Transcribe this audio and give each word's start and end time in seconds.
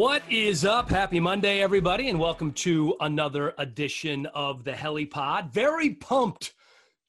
What 0.00 0.22
is 0.30 0.64
up? 0.64 0.88
Happy 0.88 1.20
Monday, 1.20 1.60
everybody, 1.60 2.08
and 2.08 2.18
welcome 2.18 2.52
to 2.52 2.96
another 3.00 3.52
edition 3.58 4.24
of 4.32 4.64
the 4.64 4.72
HeliPod. 4.72 5.52
Very 5.52 5.90
pumped 5.90 6.54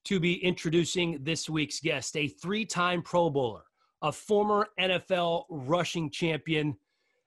to 0.03 0.19
be 0.19 0.43
introducing 0.43 1.23
this 1.23 1.49
week's 1.49 1.79
guest, 1.79 2.17
a 2.17 2.27
three 2.27 2.65
time 2.65 3.01
Pro 3.01 3.29
Bowler, 3.29 3.63
a 4.01 4.11
former 4.11 4.67
NFL 4.77 5.45
rushing 5.49 6.09
champion, 6.09 6.75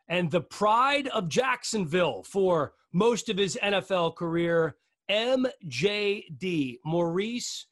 and 0.09 0.31
the 0.31 0.43
pride 0.43 1.09
of 1.09 1.31
Jacksonville 1.31 2.23
for 2.25 2.75
most 2.93 3.31
of 3.31 3.39
his 3.39 3.59
NFL 3.63 4.17
career, 4.17 4.77
MJD, 5.11 6.77
Maurice 6.85 7.69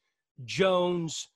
Jones 0.46 1.28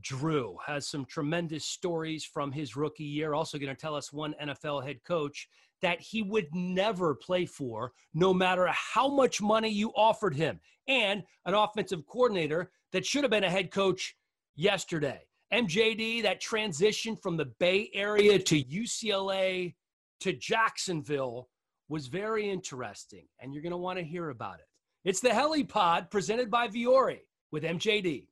Drew. 0.00 0.56
Has 0.66 0.88
some 0.88 1.04
tremendous 1.04 1.66
stories 1.66 2.24
from 2.24 2.50
his 2.50 2.74
rookie 2.74 3.04
year. 3.04 3.32
Also, 3.32 3.58
going 3.58 3.72
to 3.72 3.80
tell 3.80 3.94
us 3.94 4.12
one 4.12 4.34
NFL 4.42 4.84
head 4.84 5.04
coach 5.04 5.46
that 5.82 6.00
he 6.00 6.22
would 6.22 6.48
never 6.54 7.14
play 7.14 7.46
for, 7.46 7.92
no 8.14 8.32
matter 8.34 8.66
how 8.68 9.08
much 9.08 9.40
money 9.40 9.68
you 9.68 9.90
offered 9.96 10.34
him, 10.34 10.60
and 10.88 11.22
an 11.46 11.54
offensive 11.54 12.06
coordinator 12.06 12.70
that 12.92 13.06
should 13.06 13.22
have 13.22 13.30
been 13.30 13.44
a 13.44 13.50
head 13.50 13.70
coach 13.70 14.16
yesterday. 14.56 15.20
MJD, 15.52 16.22
that 16.22 16.40
transition 16.40 17.16
from 17.16 17.36
the 17.36 17.46
Bay 17.58 17.90
Area 17.92 18.38
to 18.38 18.62
UCLA 18.64 19.74
to 20.20 20.32
Jacksonville 20.32 21.48
was 21.88 22.06
very 22.06 22.48
interesting, 22.48 23.26
and 23.40 23.52
you're 23.52 23.62
going 23.62 23.72
to 23.72 23.76
want 23.76 23.98
to 23.98 24.04
hear 24.04 24.30
about 24.30 24.60
it. 24.60 24.66
It's 25.04 25.20
the 25.20 25.30
HeliPod 25.30 26.10
presented 26.10 26.50
by 26.50 26.68
Vuori 26.68 27.20
with 27.50 27.64
MJD. 27.64 28.28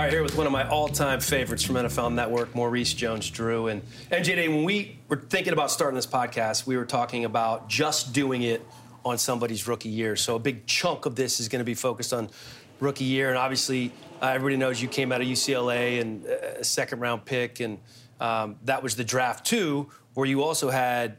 All 0.00 0.06
right, 0.06 0.12
here 0.14 0.22
with 0.22 0.34
one 0.34 0.46
of 0.46 0.52
my 0.52 0.66
all-time 0.66 1.20
favorites 1.20 1.62
from 1.62 1.74
NFL 1.74 2.14
Network, 2.14 2.54
Maurice 2.54 2.94
Jones-Drew, 2.94 3.66
and 3.66 3.82
MJD. 4.10 4.48
When 4.48 4.64
we 4.64 4.98
were 5.08 5.18
thinking 5.18 5.52
about 5.52 5.70
starting 5.70 5.94
this 5.94 6.06
podcast, 6.06 6.66
we 6.66 6.78
were 6.78 6.86
talking 6.86 7.26
about 7.26 7.68
just 7.68 8.14
doing 8.14 8.40
it 8.40 8.66
on 9.04 9.18
somebody's 9.18 9.68
rookie 9.68 9.90
year. 9.90 10.16
So 10.16 10.36
a 10.36 10.38
big 10.38 10.64
chunk 10.64 11.04
of 11.04 11.16
this 11.16 11.38
is 11.38 11.50
going 11.50 11.58
to 11.58 11.66
be 11.66 11.74
focused 11.74 12.14
on 12.14 12.30
rookie 12.80 13.04
year, 13.04 13.28
and 13.28 13.36
obviously 13.36 13.92
uh, 14.22 14.28
everybody 14.28 14.56
knows 14.56 14.80
you 14.80 14.88
came 14.88 15.12
out 15.12 15.20
of 15.20 15.26
UCLA 15.26 16.00
and 16.00 16.24
uh, 16.24 16.60
a 16.60 16.64
second-round 16.64 17.26
pick, 17.26 17.60
and 17.60 17.78
um, 18.20 18.56
that 18.64 18.82
was 18.82 18.96
the 18.96 19.04
draft 19.04 19.44
too, 19.44 19.90
where 20.14 20.26
you 20.26 20.42
also 20.42 20.70
had 20.70 21.18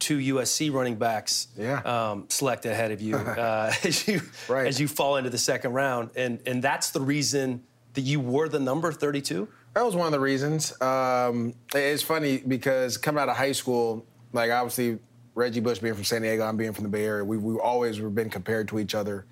two 0.00 0.18
USC 0.18 0.72
running 0.72 0.96
backs 0.96 1.46
yeah. 1.56 1.78
um, 1.82 2.24
selected 2.28 2.72
ahead 2.72 2.90
of 2.90 3.00
you 3.00 3.14
uh, 3.16 3.72
as 3.84 4.08
you 4.08 4.20
right. 4.48 4.66
as 4.66 4.80
you 4.80 4.88
fall 4.88 5.14
into 5.16 5.30
the 5.30 5.38
second 5.38 5.74
round, 5.74 6.10
and 6.16 6.40
and 6.44 6.60
that's 6.60 6.90
the 6.90 7.00
reason 7.00 7.62
that 7.96 8.02
you 8.02 8.20
wore 8.20 8.48
the 8.48 8.60
number 8.60 8.92
32? 8.92 9.48
That 9.74 9.84
was 9.84 9.94
one 9.94 10.06
of 10.06 10.12
the 10.12 10.20
reasons. 10.20 10.80
Um, 10.80 11.54
it's 11.74 12.02
funny 12.02 12.38
because 12.38 12.96
coming 12.96 13.20
out 13.20 13.28
of 13.28 13.36
high 13.36 13.52
school, 13.52 14.06
like 14.32 14.50
obviously 14.50 14.98
Reggie 15.34 15.60
Bush 15.60 15.80
being 15.80 15.94
from 15.94 16.04
San 16.04 16.22
Diego, 16.22 16.44
I'm 16.44 16.56
being 16.56 16.72
from 16.72 16.84
the 16.84 16.88
Bay 16.88 17.04
Area, 17.04 17.24
we, 17.24 17.36
we 17.36 17.58
always 17.58 18.00
were 18.00 18.08
been 18.08 18.30
compared 18.30 18.68
to 18.68 18.78
each 18.78 18.94
other. 18.94 19.26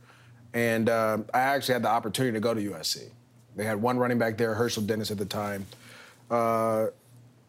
And 0.53 0.89
um, 0.91 1.27
I 1.33 1.41
actually 1.41 1.75
had 1.75 1.83
the 1.83 1.89
opportunity 1.89 2.35
to 2.35 2.41
go 2.41 2.53
to 2.53 2.61
USC. 2.61 3.11
They 3.57 3.65
had 3.65 3.81
one 3.81 3.99
running 3.99 4.19
back 4.19 4.37
there, 4.37 4.55
Hershel 4.55 4.87
Dennis 4.87 5.11
at 5.11 5.19
the 5.19 5.25
time. 5.25 5.67
Uh, 6.31 6.87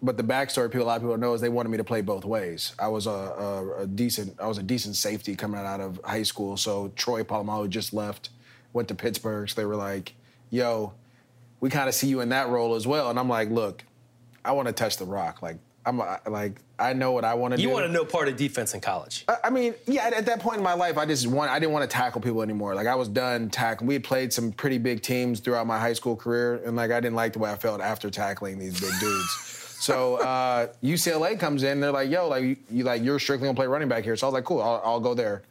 but 0.02 0.18
the 0.18 0.24
backstory 0.24 0.72
people 0.72 0.86
a 0.86 0.88
lot 0.88 0.98
of 0.98 1.02
people 1.02 1.18
know 1.18 1.34
is 1.34 1.42
they 1.42 1.50
wanted 1.50 1.70
me 1.70 1.78
to 1.78 1.84
play 1.84 2.02
both 2.02 2.26
ways. 2.26 2.76
I 2.78 2.88
was 2.88 3.08
a, 3.08 3.10
a, 3.10 3.82
a, 3.82 3.88
decent 3.88 4.40
I 4.40 4.48
was 4.48 4.58
a 4.58 4.64
decent 4.64 4.96
safety 4.96 5.36
coming 5.36 5.60
out 5.60 5.82
of 5.82 6.00
high 6.04 6.24
school. 6.24 6.58
So 6.58 6.92
Troy 6.96 7.24
Polamalu 7.24 7.70
just 7.70 7.94
left, 7.94 8.30
went 8.74 8.88
to 8.90 8.96
Pittsburgh. 8.96 9.50
So 9.50 9.60
they 9.60 9.66
were 9.66 9.76
like, 9.76 10.14
"Yo, 10.52 10.94
we 11.66 11.72
kind 11.72 11.90
of 11.90 11.96
see 11.96 12.08
you 12.08 12.22
in 12.22 12.30
that 12.30 12.50
role 12.50 12.76
as 12.76 12.86
well. 12.86 13.10
And 13.10 13.18
I'm 13.18 13.28
like, 13.28 13.50
look, 13.50 13.84
I 14.46 14.52
want 14.52 14.68
to 14.68 14.72
touch 14.72 14.98
the 14.98 15.06
rock. 15.06 15.42
Like, 15.42 15.58
I'm 15.84 15.98
like, 16.28 16.62
I 16.78 16.94
know 16.94 17.12
what 17.12 17.26
I 17.26 17.34
want 17.34 17.54
to 17.54 17.58
do. 17.58 17.64
You 17.64 17.72
want 17.72 17.88
to 17.88 17.92
know 17.92 18.06
part 18.06 18.28
of 18.28 18.38
defense 18.38 18.76
in 18.76 18.82
college? 18.82 19.26
I, 19.28 19.38
I 19.46 19.50
mean, 19.50 19.74
yeah. 19.88 20.04
At, 20.04 20.14
at, 20.14 20.26
that 20.28 20.42
point 20.42 20.58
in 20.58 20.64
my 20.64 20.76
life, 20.76 20.96
I 21.00 21.08
just 21.08 21.26
want. 21.26 21.50
I 21.50 21.58
didn't 21.58 21.72
want 21.72 21.90
to 21.90 21.92
tackle 21.92 22.22
people 22.22 22.44
anymore. 22.44 22.76
Like 22.76 22.86
I 22.86 22.94
was 22.94 23.08
done 23.08 23.50
tackling. 23.50 23.88
We 23.88 23.96
had 23.96 24.04
played 24.04 24.32
some 24.32 24.52
pretty 24.52 24.78
big 24.78 25.02
teams 25.02 25.40
throughout 25.40 25.66
my 25.66 25.80
high 25.80 25.94
school 25.94 26.16
career, 26.16 26.62
and 26.64 26.76
like 26.76 26.92
I 26.92 27.00
didn't 27.00 27.16
like 27.16 27.34
the 27.34 27.40
way 27.40 27.50
I 27.50 27.56
felt 27.56 27.82
after 27.82 28.12
tackling 28.12 28.60
these 28.60 28.80
big 28.80 28.94
dudes. 29.00 29.32
so 29.80 30.18
uh, 30.18 30.68
UCLA 30.84 31.40
comes 31.40 31.64
in. 31.64 31.80
They're 31.80 31.92
like, 31.92 32.12
yo, 32.12 32.28
like 32.28 32.44
you, 32.44 32.58
you, 32.70 32.84
like 32.84 33.02
you're 33.04 33.18
strictly 33.18 33.48
gonna 33.48 33.56
play 33.56 33.66
running 33.66 33.90
back 33.90 34.04
here. 34.04 34.16
So 34.16 34.28
I 34.28 34.30
was 34.30 34.36
like, 34.36 34.46
cool, 34.46 34.62
I'll, 34.62 34.84
I'll 34.86 35.00
go 35.00 35.16
there. 35.16 35.42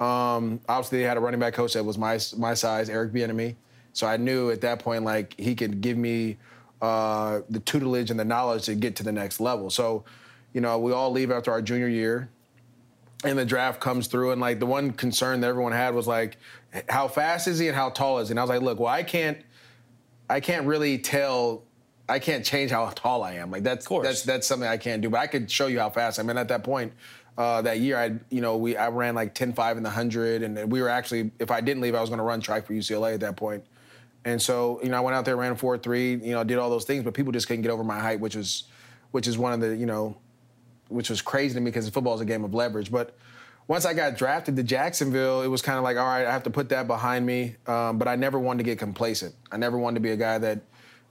Um, 0.00 0.60
obviously, 0.68 0.98
they 0.98 1.04
had 1.04 1.16
a 1.16 1.20
running 1.20 1.40
back 1.40 1.54
coach 1.54 1.72
that 1.72 1.82
was 1.82 1.96
my 1.96 2.18
my 2.36 2.52
size, 2.52 2.90
Eric 2.90 3.14
Bieniemy. 3.14 3.54
So 3.92 4.06
I 4.06 4.16
knew 4.16 4.50
at 4.50 4.60
that 4.62 4.78
point, 4.78 5.04
like, 5.04 5.38
he 5.38 5.54
could 5.54 5.80
give 5.80 5.96
me 5.96 6.38
uh, 6.80 7.40
the 7.50 7.60
tutelage 7.60 8.10
and 8.10 8.18
the 8.18 8.24
knowledge 8.24 8.64
to 8.64 8.74
get 8.74 8.96
to 8.96 9.02
the 9.02 9.12
next 9.12 9.40
level. 9.40 9.70
So, 9.70 10.04
you 10.52 10.60
know, 10.60 10.78
we 10.78 10.92
all 10.92 11.10
leave 11.10 11.30
after 11.30 11.50
our 11.50 11.62
junior 11.62 11.88
year, 11.88 12.30
and 13.24 13.38
the 13.38 13.44
draft 13.44 13.80
comes 13.80 14.06
through. 14.06 14.32
And, 14.32 14.40
like, 14.40 14.60
the 14.60 14.66
one 14.66 14.92
concern 14.92 15.40
that 15.40 15.48
everyone 15.48 15.72
had 15.72 15.94
was, 15.94 16.06
like, 16.06 16.38
how 16.88 17.08
fast 17.08 17.46
is 17.48 17.58
he 17.58 17.68
and 17.68 17.76
how 17.76 17.90
tall 17.90 18.18
is 18.18 18.28
he? 18.28 18.32
And 18.32 18.40
I 18.40 18.42
was 18.42 18.50
like, 18.50 18.62
look, 18.62 18.80
well, 18.80 18.88
I 18.88 19.02
can't, 19.02 19.38
I 20.28 20.40
can't 20.40 20.66
really 20.66 20.98
tell. 20.98 21.64
I 22.08 22.18
can't 22.18 22.44
change 22.44 22.70
how 22.70 22.88
tall 22.88 23.22
I 23.22 23.34
am. 23.34 23.50
Like 23.50 23.62
that's 23.62 23.86
that's 23.86 24.22
that's 24.22 24.46
something 24.46 24.68
I 24.68 24.76
can't 24.76 25.00
do. 25.00 25.08
But 25.08 25.20
I 25.20 25.26
could 25.28 25.50
show 25.50 25.66
you 25.68 25.78
how 25.78 25.88
fast 25.88 26.18
I 26.18 26.24
mean 26.24 26.36
at 26.36 26.48
that 26.48 26.64
point, 26.64 26.92
uh, 27.38 27.62
that 27.62 27.80
year, 27.80 27.96
I 27.96 28.12
you 28.30 28.40
know 28.40 28.56
we 28.56 28.76
I 28.76 28.88
ran 28.88 29.14
like 29.14 29.34
10-5 29.34 29.76
in 29.76 29.82
the 29.82 29.90
hundred, 29.90 30.42
and 30.42 30.70
we 30.70 30.82
were 30.82 30.88
actually 30.88 31.30
if 31.38 31.50
I 31.50 31.60
didn't 31.60 31.82
leave, 31.82 31.94
I 31.94 32.00
was 32.00 32.10
going 32.10 32.18
to 32.18 32.24
run 32.24 32.40
track 32.40 32.66
for 32.66 32.74
UCLA 32.74 33.14
at 33.14 33.20
that 33.20 33.36
point. 33.36 33.64
And 34.24 34.40
so, 34.40 34.80
you 34.82 34.88
know, 34.88 34.96
I 34.96 35.00
went 35.00 35.16
out 35.16 35.24
there, 35.24 35.36
ran 35.36 35.56
four 35.56 35.76
three, 35.78 36.12
you 36.12 36.32
know, 36.32 36.44
did 36.44 36.58
all 36.58 36.70
those 36.70 36.84
things, 36.84 37.02
but 37.02 37.14
people 37.14 37.32
just 37.32 37.48
couldn't 37.48 37.62
get 37.62 37.70
over 37.70 37.82
my 37.82 37.98
height, 37.98 38.20
which 38.20 38.36
was, 38.36 38.64
which 39.10 39.26
is 39.26 39.36
one 39.36 39.52
of 39.52 39.60
the, 39.60 39.76
you 39.76 39.86
know, 39.86 40.16
which 40.88 41.10
was 41.10 41.20
crazy 41.20 41.54
to 41.54 41.60
me 41.60 41.66
because 41.66 41.88
football 41.88 42.14
is 42.14 42.20
a 42.20 42.24
game 42.24 42.44
of 42.44 42.54
leverage. 42.54 42.90
But 42.90 43.16
once 43.66 43.84
I 43.84 43.94
got 43.94 44.16
drafted 44.16 44.56
to 44.56 44.62
Jacksonville, 44.62 45.42
it 45.42 45.48
was 45.48 45.62
kind 45.62 45.78
of 45.78 45.84
like, 45.84 45.96
all 45.96 46.06
right, 46.06 46.26
I 46.26 46.32
have 46.32 46.42
to 46.44 46.50
put 46.50 46.68
that 46.70 46.86
behind 46.86 47.24
me. 47.24 47.56
Um, 47.66 47.98
but 47.98 48.08
I 48.08 48.16
never 48.16 48.38
wanted 48.38 48.58
to 48.58 48.64
get 48.64 48.78
complacent. 48.78 49.34
I 49.50 49.56
never 49.56 49.78
wanted 49.78 49.94
to 49.94 50.00
be 50.00 50.10
a 50.10 50.16
guy 50.16 50.38
that 50.38 50.60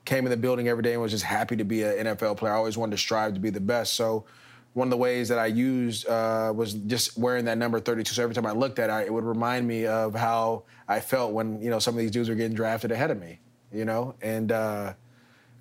came 0.05 0.25
in 0.25 0.31
the 0.31 0.38
building 0.38 0.67
every 0.67 0.83
day 0.83 0.94
and 0.94 1.01
was 1.01 1.11
just 1.11 1.23
happy 1.23 1.55
to 1.55 1.63
be 1.63 1.83
an 1.83 2.07
NFL 2.07 2.38
player. 2.38 2.53
I 2.53 2.57
always 2.57 2.77
wanted 2.77 2.91
to 2.91 2.97
strive 2.97 3.33
to 3.33 3.39
be 3.39 3.50
the 3.50 3.61
best. 3.61 3.94
So 3.94 4.25
one 4.73 4.87
of 4.87 4.89
the 4.89 4.97
ways 4.97 5.27
that 5.29 5.37
I 5.37 5.47
used 5.47 6.07
uh, 6.07 6.53
was 6.55 6.73
just 6.73 7.17
wearing 7.17 7.45
that 7.45 7.57
number 7.57 7.79
32. 7.79 8.13
So 8.13 8.23
every 8.23 8.33
time 8.33 8.45
I 8.45 8.51
looked 8.51 8.79
at 8.79 8.89
it, 8.89 9.07
it 9.07 9.13
would 9.13 9.25
remind 9.25 9.67
me 9.67 9.85
of 9.85 10.15
how 10.15 10.63
I 10.87 10.99
felt 10.99 11.33
when 11.33 11.61
you 11.61 11.69
know 11.69 11.79
some 11.79 11.93
of 11.93 11.99
these 11.99 12.11
dudes 12.11 12.29
were 12.29 12.35
getting 12.35 12.55
drafted 12.55 12.91
ahead 12.91 13.11
of 13.11 13.19
me. 13.19 13.39
You 13.73 13.85
know, 13.85 14.15
and 14.21 14.51
uh, 14.51 14.93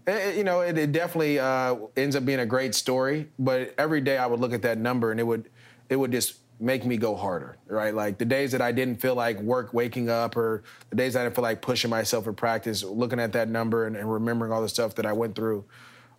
it, 0.07 0.37
you 0.37 0.45
know 0.45 0.61
it, 0.61 0.79
it 0.79 0.93
definitely 0.93 1.39
uh, 1.39 1.77
ends 1.97 2.17
up 2.17 2.25
being 2.25 2.41
a 2.41 2.47
great 2.47 2.75
story. 2.75 3.29
But 3.39 3.75
every 3.79 4.01
day 4.01 4.17
I 4.19 4.27
would 4.27 4.41
look 4.41 4.53
at 4.53 4.63
that 4.63 4.79
number 4.79 5.11
and 5.11 5.19
it 5.19 5.25
would 5.25 5.51
it 5.89 5.97
would 5.97 6.13
just 6.13 6.35
make 6.61 6.85
me 6.85 6.99
go 6.99 7.17
harder, 7.17 7.57
right? 7.67 7.95
Like 7.95 8.19
the 8.19 8.27
days 8.27 8.53
that 8.53 8.61
I 8.61 8.71
didn't 8.71 9.01
feel 9.01 9.15
like 9.15 9.41
work 9.41 9.73
waking 9.73 10.11
up 10.11 10.37
or 10.37 10.63
the 10.91 10.97
days 10.97 11.17
I 11.17 11.23
didn't 11.23 11.35
feel 11.35 11.43
like 11.43 11.63
pushing 11.63 11.89
myself 11.89 12.25
for 12.25 12.35
practice, 12.35 12.85
looking 12.85 13.19
at 13.19 13.33
that 13.33 13.49
number 13.49 13.87
and, 13.87 13.97
and 13.97 14.13
remembering 14.13 14.53
all 14.53 14.61
the 14.61 14.69
stuff 14.69 14.95
that 14.97 15.07
I 15.07 15.15
went 15.15 15.35
through 15.35 15.65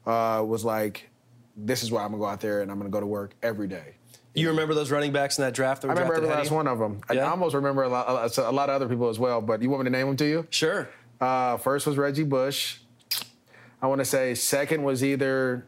uh, 0.07 0.43
was 0.45 0.65
like, 0.65 1.10
this 1.55 1.83
is 1.83 1.91
why 1.91 2.03
I'm 2.03 2.11
gonna 2.11 2.19
go 2.19 2.27
out 2.27 2.41
there 2.41 2.61
and 2.61 2.71
I'm 2.71 2.77
gonna 2.77 2.89
go 2.89 2.99
to 2.99 3.05
work 3.05 3.33
every 3.41 3.67
day. 3.67 3.95
You 4.33 4.49
remember 4.49 4.73
those 4.73 4.91
running 4.91 5.11
backs 5.11 5.37
in 5.37 5.43
that 5.43 5.53
draft? 5.53 5.81
That 5.81 5.89
I 5.89 5.93
remember 5.93 6.15
every 6.15 6.29
last 6.29 6.51
one 6.51 6.67
of 6.67 6.79
them. 6.79 7.01
Yeah? 7.11 7.25
I 7.25 7.29
almost 7.31 7.53
remember 7.53 7.83
a 7.83 7.89
lot, 7.89 8.37
a 8.37 8.51
lot, 8.51 8.69
of 8.69 8.75
other 8.75 8.87
people 8.87 9.09
as 9.09 9.19
well. 9.19 9.41
But 9.41 9.61
you 9.61 9.69
want 9.69 9.83
me 9.83 9.85
to 9.85 9.89
name 9.89 10.07
them 10.07 10.17
to 10.17 10.25
you? 10.25 10.47
Sure. 10.49 10.89
Uh, 11.19 11.57
first 11.57 11.85
was 11.85 11.97
Reggie 11.97 12.23
Bush. 12.23 12.79
I 13.81 13.87
want 13.87 13.99
to 13.99 14.05
say 14.05 14.33
second 14.35 14.83
was 14.83 15.03
either 15.03 15.65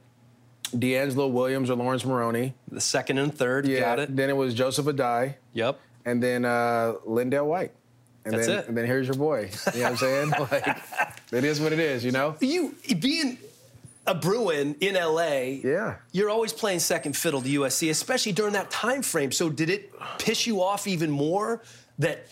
DeAngelo 0.73 1.31
Williams 1.31 1.69
or 1.69 1.75
Laurence 1.75 2.05
Maroney. 2.05 2.53
The 2.71 2.79
second 2.79 3.17
and 3.17 3.35
third, 3.35 3.67
yeah. 3.67 3.81
got 3.81 3.99
it. 3.99 4.15
Then 4.15 4.29
it 4.29 4.37
was 4.37 4.53
Joseph 4.53 4.85
Addai. 4.85 5.35
Yep. 5.53 5.79
And 6.05 6.23
then 6.23 6.45
uh, 6.45 6.93
LenDale 7.05 7.45
White. 7.45 7.73
And 8.25 8.33
That's 8.33 8.47
then, 8.47 8.59
it. 8.59 8.67
And 8.69 8.77
then 8.77 8.85
here's 8.85 9.07
your 9.07 9.17
boy. 9.17 9.49
You 9.73 9.81
know 9.81 9.83
what 9.83 9.91
I'm 9.91 9.97
saying? 9.97 10.29
like, 10.51 10.77
it 11.31 11.43
is 11.43 11.59
what 11.59 11.73
it 11.73 11.79
is, 11.79 12.05
you 12.05 12.11
know? 12.11 12.37
You 12.39 12.75
being 12.99 13.37
a 14.05 14.13
Bruin 14.15 14.75
in 14.81 14.95
LA, 14.95 15.59
yeah, 15.63 15.95
you're 16.11 16.29
always 16.29 16.51
playing 16.53 16.79
second 16.79 17.15
fiddle 17.15 17.41
to 17.41 17.47
USC, 17.49 17.89
especially 17.89 18.31
during 18.33 18.53
that 18.53 18.69
time 18.69 19.01
frame. 19.01 19.31
So 19.31 19.49
did 19.49 19.69
it 19.69 19.93
piss 20.19 20.45
you 20.47 20.61
off 20.61 20.87
even 20.87 21.09
more 21.11 21.61
that? 21.99 22.27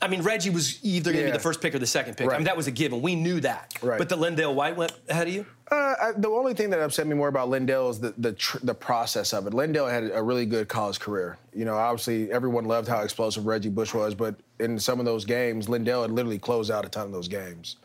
I 0.00 0.08
mean, 0.08 0.22
Reggie 0.22 0.50
was 0.50 0.84
either 0.84 1.12
going 1.12 1.22
to 1.22 1.28
Yeah. 1.28 1.32
be 1.32 1.38
the 1.38 1.42
first 1.42 1.60
pick 1.60 1.76
or 1.76 1.78
the 1.78 1.86
second 1.86 2.16
pick. 2.16 2.28
I 2.28 2.34
mean, 2.36 2.46
that 2.46 2.56
was 2.56 2.66
a 2.66 2.72
given. 2.72 3.02
We 3.02 3.14
knew 3.14 3.38
that. 3.38 3.72
Right. 3.80 3.98
But 3.98 4.08
the 4.08 4.16
Lendale 4.16 4.52
White 4.52 4.76
went 4.76 4.90
ahead 5.08 5.28
of 5.28 5.32
you. 5.32 5.46
Uh, 5.70 5.94
I, 6.02 6.12
the 6.16 6.28
only 6.28 6.54
thing 6.54 6.70
that 6.70 6.80
upset 6.80 7.06
me 7.06 7.14
more 7.14 7.28
about 7.28 7.48
LenDale 7.50 7.88
is 7.88 8.00
the 8.00 8.12
the, 8.18 8.32
tr- 8.32 8.58
the 8.64 8.74
process 8.74 9.32
of 9.32 9.46
it. 9.46 9.52
LenDale 9.52 9.88
had 9.88 10.10
a 10.12 10.20
really 10.20 10.44
good 10.44 10.66
college 10.66 10.98
career. 10.98 11.38
You 11.54 11.64
know, 11.64 11.76
obviously 11.76 12.32
everyone 12.32 12.64
loved 12.64 12.88
how 12.88 13.00
explosive 13.02 13.46
Reggie 13.46 13.68
Bush 13.68 13.94
was, 13.94 14.12
but 14.16 14.34
in 14.58 14.76
some 14.76 14.98
of 14.98 15.04
those 15.06 15.24
games, 15.24 15.68
LenDale 15.68 16.02
had 16.02 16.10
literally 16.10 16.38
closed 16.40 16.72
out 16.72 16.84
a 16.84 16.88
ton 16.88 17.06
of 17.06 17.12
those 17.12 17.28
games. 17.28 17.76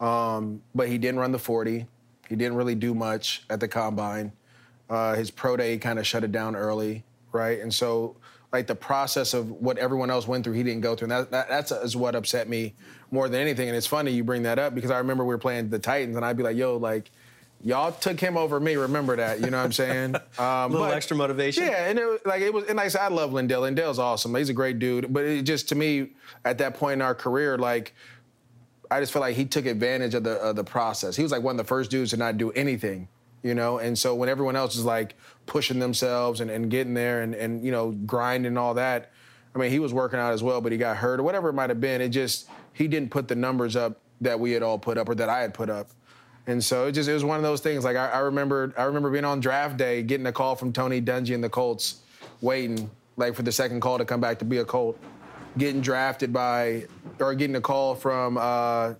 Um, 0.00 0.62
but 0.76 0.86
he 0.88 0.96
didn't 0.96 1.18
run 1.18 1.32
the 1.32 1.38
40. 1.40 1.86
He 2.28 2.36
didn't 2.36 2.56
really 2.56 2.74
do 2.74 2.94
much 2.94 3.44
at 3.50 3.60
the 3.60 3.68
combine. 3.68 4.32
Uh, 4.88 5.14
his 5.14 5.30
pro 5.30 5.56
day 5.56 5.78
kind 5.78 5.98
of 5.98 6.06
shut 6.06 6.24
it 6.24 6.32
down 6.32 6.54
early, 6.56 7.04
right? 7.32 7.60
And 7.60 7.72
so 7.72 8.16
like 8.54 8.68
the 8.68 8.74
process 8.76 9.34
of 9.34 9.50
what 9.50 9.78
everyone 9.78 10.10
else 10.10 10.28
went 10.28 10.44
through, 10.44 10.52
he 10.52 10.62
didn't 10.62 10.82
go 10.82 10.94
through. 10.94 11.06
And 11.06 11.12
that, 11.12 11.30
that 11.32 11.48
that's 11.48 11.72
is 11.72 11.96
what 11.96 12.14
upset 12.14 12.48
me 12.48 12.74
more 13.10 13.28
than 13.28 13.40
anything. 13.40 13.68
And 13.68 13.76
it's 13.76 13.86
funny 13.86 14.12
you 14.12 14.22
bring 14.22 14.44
that 14.44 14.60
up 14.60 14.76
because 14.76 14.92
I 14.92 14.98
remember 14.98 15.24
we 15.24 15.34
were 15.34 15.38
playing 15.38 15.70
the 15.70 15.80
Titans, 15.80 16.14
and 16.16 16.24
I'd 16.24 16.36
be 16.36 16.42
like, 16.42 16.56
"Yo, 16.56 16.78
like." 16.78 17.10
Y'all 17.62 17.92
took 17.92 18.20
him 18.20 18.36
over 18.36 18.60
me. 18.60 18.76
Remember 18.76 19.16
that, 19.16 19.40
you 19.40 19.48
know 19.48 19.56
what 19.56 19.64
I'm 19.64 19.72
saying? 19.72 20.16
Um, 20.38 20.72
little 20.72 20.86
but, 20.86 20.94
extra 20.94 21.16
motivation. 21.16 21.64
Yeah, 21.64 21.88
and 21.88 21.98
it 21.98 22.04
was, 22.04 22.20
like 22.26 22.42
it 22.42 22.52
was, 22.52 22.64
and 22.64 22.76
like 22.76 22.86
I 22.86 22.88
said, 22.88 23.00
I 23.00 23.08
love 23.08 23.30
LenDale. 23.30 23.74
LenDale's 23.74 23.98
awesome. 23.98 24.34
He's 24.34 24.50
a 24.50 24.52
great 24.52 24.78
dude. 24.78 25.10
But 25.10 25.24
it 25.24 25.42
just 25.44 25.70
to 25.70 25.74
me, 25.74 26.10
at 26.44 26.58
that 26.58 26.74
point 26.74 26.94
in 26.94 27.02
our 27.02 27.14
career, 27.14 27.56
like 27.56 27.94
I 28.94 29.00
just 29.00 29.12
feel 29.12 29.20
like 29.20 29.34
he 29.34 29.44
took 29.44 29.66
advantage 29.66 30.14
of 30.14 30.22
the 30.22 30.34
of 30.34 30.54
the 30.54 30.62
process. 30.62 31.16
He 31.16 31.24
was 31.24 31.32
like 31.32 31.42
one 31.42 31.54
of 31.54 31.58
the 31.58 31.64
first 31.64 31.90
dudes 31.90 32.10
to 32.10 32.16
not 32.16 32.38
do 32.38 32.52
anything, 32.52 33.08
you 33.42 33.52
know. 33.52 33.78
And 33.78 33.98
so 33.98 34.14
when 34.14 34.28
everyone 34.28 34.54
else 34.54 34.76
is 34.76 34.84
like 34.84 35.16
pushing 35.46 35.80
themselves 35.80 36.40
and, 36.40 36.48
and 36.48 36.70
getting 36.70 36.94
there 36.94 37.22
and 37.22 37.34
and 37.34 37.64
you 37.64 37.72
know 37.72 37.90
grinding 37.90 38.46
and 38.46 38.58
all 38.58 38.74
that, 38.74 39.10
I 39.52 39.58
mean, 39.58 39.72
he 39.72 39.80
was 39.80 39.92
working 39.92 40.20
out 40.20 40.32
as 40.32 40.44
well, 40.44 40.60
but 40.60 40.70
he 40.70 40.78
got 40.78 40.96
hurt 40.96 41.18
or 41.18 41.24
whatever 41.24 41.48
it 41.48 41.54
might 41.54 41.70
have 41.70 41.80
been. 41.80 42.00
It 42.00 42.10
just 42.10 42.48
he 42.72 42.86
didn't 42.86 43.10
put 43.10 43.26
the 43.26 43.34
numbers 43.34 43.74
up 43.74 44.00
that 44.20 44.38
we 44.38 44.52
had 44.52 44.62
all 44.62 44.78
put 44.78 44.96
up 44.96 45.08
or 45.08 45.16
that 45.16 45.28
I 45.28 45.40
had 45.40 45.54
put 45.54 45.68
up. 45.68 45.88
And 46.46 46.62
so 46.62 46.86
it 46.86 46.92
just 46.92 47.08
it 47.08 47.14
was 47.14 47.24
one 47.24 47.36
of 47.36 47.42
those 47.42 47.60
things. 47.60 47.82
Like 47.82 47.96
I, 47.96 48.10
I 48.10 48.18
remember 48.20 48.72
I 48.78 48.84
remember 48.84 49.10
being 49.10 49.24
on 49.24 49.40
draft 49.40 49.76
day, 49.76 50.04
getting 50.04 50.26
a 50.26 50.32
call 50.32 50.54
from 50.54 50.72
Tony 50.72 51.02
Dungy 51.02 51.34
and 51.34 51.42
the 51.42 51.50
Colts, 51.50 51.96
waiting 52.40 52.90
like 53.16 53.34
for 53.34 53.42
the 53.42 53.52
second 53.52 53.80
call 53.80 53.98
to 53.98 54.04
come 54.04 54.20
back 54.20 54.38
to 54.40 54.44
be 54.44 54.58
a 54.58 54.64
Colt, 54.64 54.98
getting 55.56 55.80
drafted 55.80 56.32
by 56.32 56.86
or 57.20 57.34
getting 57.34 57.56
a 57.56 57.60
call 57.60 57.94
from 57.94 58.36
uh, 58.36 58.94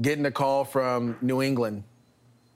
getting 0.00 0.26
a 0.26 0.30
call 0.30 0.64
from 0.64 1.16
New 1.20 1.42
England, 1.42 1.84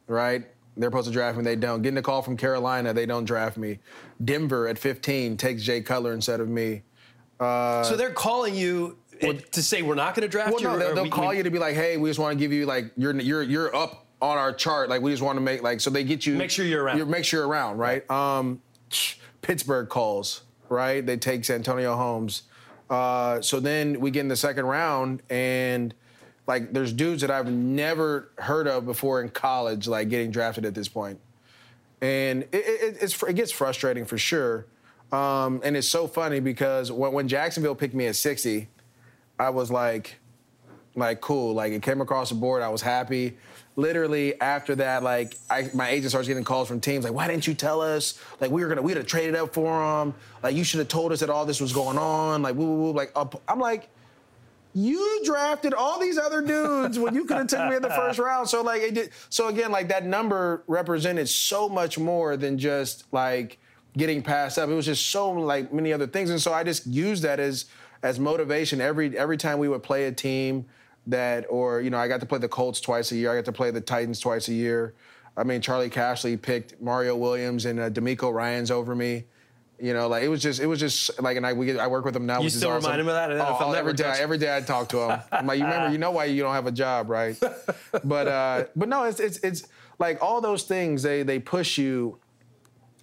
right? 0.06 0.46
They're 0.76 0.88
supposed 0.88 1.08
to 1.08 1.12
draft 1.12 1.36
me, 1.36 1.44
they 1.44 1.56
don't. 1.56 1.82
Getting 1.82 1.98
a 1.98 2.02
call 2.02 2.22
from 2.22 2.36
Carolina, 2.36 2.94
they 2.94 3.04
don't 3.06 3.24
draft 3.24 3.58
me. 3.58 3.78
Denver 4.24 4.68
at 4.68 4.78
15 4.78 5.36
takes 5.36 5.62
Jay 5.62 5.82
Cutler 5.82 6.14
instead 6.14 6.40
of 6.40 6.48
me. 6.48 6.82
Uh, 7.38 7.82
so 7.82 7.96
they're 7.96 8.10
calling 8.10 8.54
you 8.54 8.96
well, 9.22 9.34
to 9.52 9.62
say 9.62 9.82
we're 9.82 9.94
not 9.94 10.14
going 10.14 10.22
to 10.22 10.28
draft 10.28 10.52
well, 10.52 10.60
you? 10.60 10.68
no, 10.68 10.78
they'll, 10.78 10.94
they'll 10.94 11.04
we, 11.04 11.10
call 11.10 11.28
we, 11.28 11.38
you 11.38 11.42
to 11.42 11.50
be 11.50 11.58
like, 11.58 11.74
hey, 11.74 11.96
we 11.96 12.08
just 12.08 12.18
want 12.18 12.36
to 12.36 12.38
give 12.38 12.52
you 12.52 12.66
like 12.66 12.92
you're 12.96 13.18
you're 13.20 13.42
you're 13.42 13.74
up 13.74 14.06
on 14.20 14.38
our 14.38 14.52
chart. 14.52 14.88
Like 14.88 15.02
we 15.02 15.10
just 15.10 15.22
want 15.22 15.36
to 15.36 15.40
make 15.40 15.62
like 15.62 15.80
so 15.80 15.90
they 15.90 16.04
get 16.04 16.24
you 16.24 16.36
make 16.36 16.50
sure 16.50 16.64
you're 16.64 16.84
around. 16.84 17.10
make 17.10 17.24
sure 17.24 17.40
you're 17.40 17.48
around, 17.48 17.78
right? 17.78 18.04
right. 18.08 18.38
Um, 18.38 18.62
Pittsburgh 19.42 19.88
calls, 19.88 20.42
right? 20.72 21.04
They 21.04 21.16
take 21.16 21.44
Santonio 21.44 21.94
Holmes. 21.96 22.42
Uh, 22.90 23.40
so 23.40 23.60
then 23.60 24.00
we 24.00 24.10
get 24.10 24.20
in 24.20 24.28
the 24.28 24.36
second 24.36 24.66
round 24.66 25.22
and 25.30 25.94
like 26.46 26.72
there's 26.72 26.92
dudes 26.92 27.22
that 27.22 27.30
I've 27.30 27.50
never 27.50 28.30
heard 28.38 28.66
of 28.66 28.84
before 28.84 29.22
in 29.22 29.28
college, 29.28 29.86
like 29.86 30.08
getting 30.08 30.30
drafted 30.30 30.64
at 30.64 30.74
this 30.74 30.88
point. 30.88 31.20
And 32.00 32.42
it, 32.52 33.00
it, 33.00 33.22
it 33.28 33.34
gets 33.34 33.52
frustrating 33.52 34.04
for 34.04 34.18
sure. 34.18 34.66
Um, 35.12 35.60
and 35.62 35.76
it's 35.76 35.88
so 35.88 36.08
funny 36.08 36.40
because 36.40 36.90
when, 36.90 37.12
when 37.12 37.28
Jacksonville 37.28 37.74
picked 37.74 37.94
me 37.94 38.06
at 38.06 38.16
60, 38.16 38.68
I 39.38 39.50
was 39.50 39.70
like, 39.70 40.18
like 40.94 41.20
cool. 41.20 41.54
Like 41.54 41.72
it 41.72 41.82
came 41.82 42.00
across 42.00 42.30
the 42.30 42.34
board. 42.34 42.62
I 42.62 42.68
was 42.68 42.82
happy. 42.82 43.36
Literally 43.74 44.38
after 44.40 44.74
that, 44.76 45.02
like 45.02 45.36
I, 45.48 45.70
my 45.72 45.88
agent 45.88 46.10
starts 46.10 46.28
getting 46.28 46.44
calls 46.44 46.68
from 46.68 46.80
teams 46.80 47.04
like, 47.04 47.14
why 47.14 47.26
didn't 47.26 47.46
you 47.46 47.54
tell 47.54 47.80
us? 47.80 48.20
Like 48.40 48.50
we 48.50 48.62
were 48.62 48.68
gonna, 48.68 48.82
we'd 48.82 48.98
have 48.98 49.06
traded 49.06 49.34
up 49.34 49.54
for 49.54 50.02
him. 50.02 50.14
Like 50.42 50.54
you 50.54 50.62
should 50.62 50.78
have 50.78 50.88
told 50.88 51.10
us 51.10 51.20
that 51.20 51.30
all 51.30 51.46
this 51.46 51.60
was 51.60 51.72
going 51.72 51.96
on. 51.96 52.42
Like 52.42 52.54
woo 52.54 52.66
woo 52.66 52.82
woo. 52.82 52.92
Like 52.92 53.16
I'm 53.48 53.58
like, 53.58 53.88
you 54.74 55.22
drafted 55.24 55.74
all 55.74 55.98
these 55.98 56.18
other 56.18 56.40
dudes 56.42 56.98
when 56.98 57.14
you 57.14 57.24
could 57.24 57.36
have 57.36 57.46
took 57.46 57.68
me 57.68 57.76
in 57.76 57.82
the 57.82 57.90
first 57.90 58.18
round. 58.18 58.48
So 58.48 58.62
like 58.62 58.82
it 58.82 58.94
did. 58.94 59.10
So 59.28 59.48
again, 59.48 59.70
like 59.70 59.88
that 59.88 60.04
number 60.04 60.64
represented 60.66 61.28
so 61.28 61.68
much 61.68 61.98
more 61.98 62.36
than 62.36 62.58
just 62.58 63.04
like 63.12 63.58
getting 63.96 64.22
passed 64.22 64.58
up. 64.58 64.68
It 64.68 64.74
was 64.74 64.86
just 64.86 65.10
so 65.10 65.30
like 65.30 65.72
many 65.72 65.92
other 65.92 66.06
things, 66.06 66.30
and 66.30 66.40
so 66.40 66.52
I 66.52 66.64
just 66.64 66.86
used 66.86 67.22
that 67.22 67.40
as 67.40 67.66
as 68.02 68.18
motivation 68.18 68.80
every 68.80 69.16
every 69.16 69.36
time 69.36 69.58
we 69.58 69.68
would 69.68 69.82
play 69.82 70.06
a 70.06 70.12
team 70.12 70.66
that, 71.06 71.46
or 71.48 71.80
you 71.80 71.90
know, 71.90 71.98
I 71.98 72.08
got 72.08 72.20
to 72.20 72.26
play 72.26 72.38
the 72.38 72.48
Colts 72.48 72.80
twice 72.80 73.12
a 73.12 73.16
year. 73.16 73.32
I 73.32 73.36
got 73.36 73.44
to 73.46 73.52
play 73.52 73.70
the 73.70 73.80
Titans 73.80 74.20
twice 74.20 74.48
a 74.48 74.54
year. 74.54 74.94
I 75.36 75.44
mean, 75.44 75.60
Charley 75.60 75.88
Casserly 75.88 76.40
picked 76.40 76.80
Mario 76.80 77.16
Williams 77.16 77.64
and 77.64 77.80
uh, 77.80 77.90
DeMeco 77.90 78.32
Ryans 78.32 78.70
over 78.70 78.94
me. 78.94 79.24
You 79.80 79.94
know, 79.94 80.06
like 80.06 80.22
it 80.22 80.28
was 80.28 80.40
just, 80.40 80.60
it 80.60 80.66
was 80.66 80.78
just 80.78 81.20
like, 81.20 81.36
and 81.36 81.44
I 81.44 81.54
we 81.54 81.66
get, 81.66 81.80
I 81.80 81.88
work 81.88 82.04
with 82.04 82.14
him 82.14 82.24
now. 82.24 82.40
You 82.40 82.50
still 82.50 82.70
awesome. 82.70 82.84
remind 82.84 83.00
him 83.00 83.08
of 83.08 83.14
that? 83.14 83.32
Oh, 83.32 83.56
oh 83.60 83.72
every 83.72 83.94
day, 83.94 84.14
every 84.16 84.38
day 84.38 84.56
I 84.56 84.60
talk 84.60 84.88
to 84.90 85.10
him. 85.10 85.20
I'm 85.32 85.46
like, 85.46 85.58
you 85.58 85.64
remember, 85.64 85.90
you 85.90 85.98
know 85.98 86.12
why 86.12 86.26
you 86.26 86.40
don't 86.42 86.54
have 86.54 86.68
a 86.68 86.72
job, 86.72 87.10
right? 87.10 87.36
but 88.04 88.28
uh, 88.28 88.64
but 88.76 88.88
no, 88.88 89.04
it's 89.04 89.18
it's 89.18 89.38
it's 89.38 89.66
like 89.98 90.22
all 90.22 90.40
those 90.40 90.62
things. 90.64 91.02
They 91.02 91.24
they 91.24 91.40
push 91.40 91.78
you. 91.78 92.20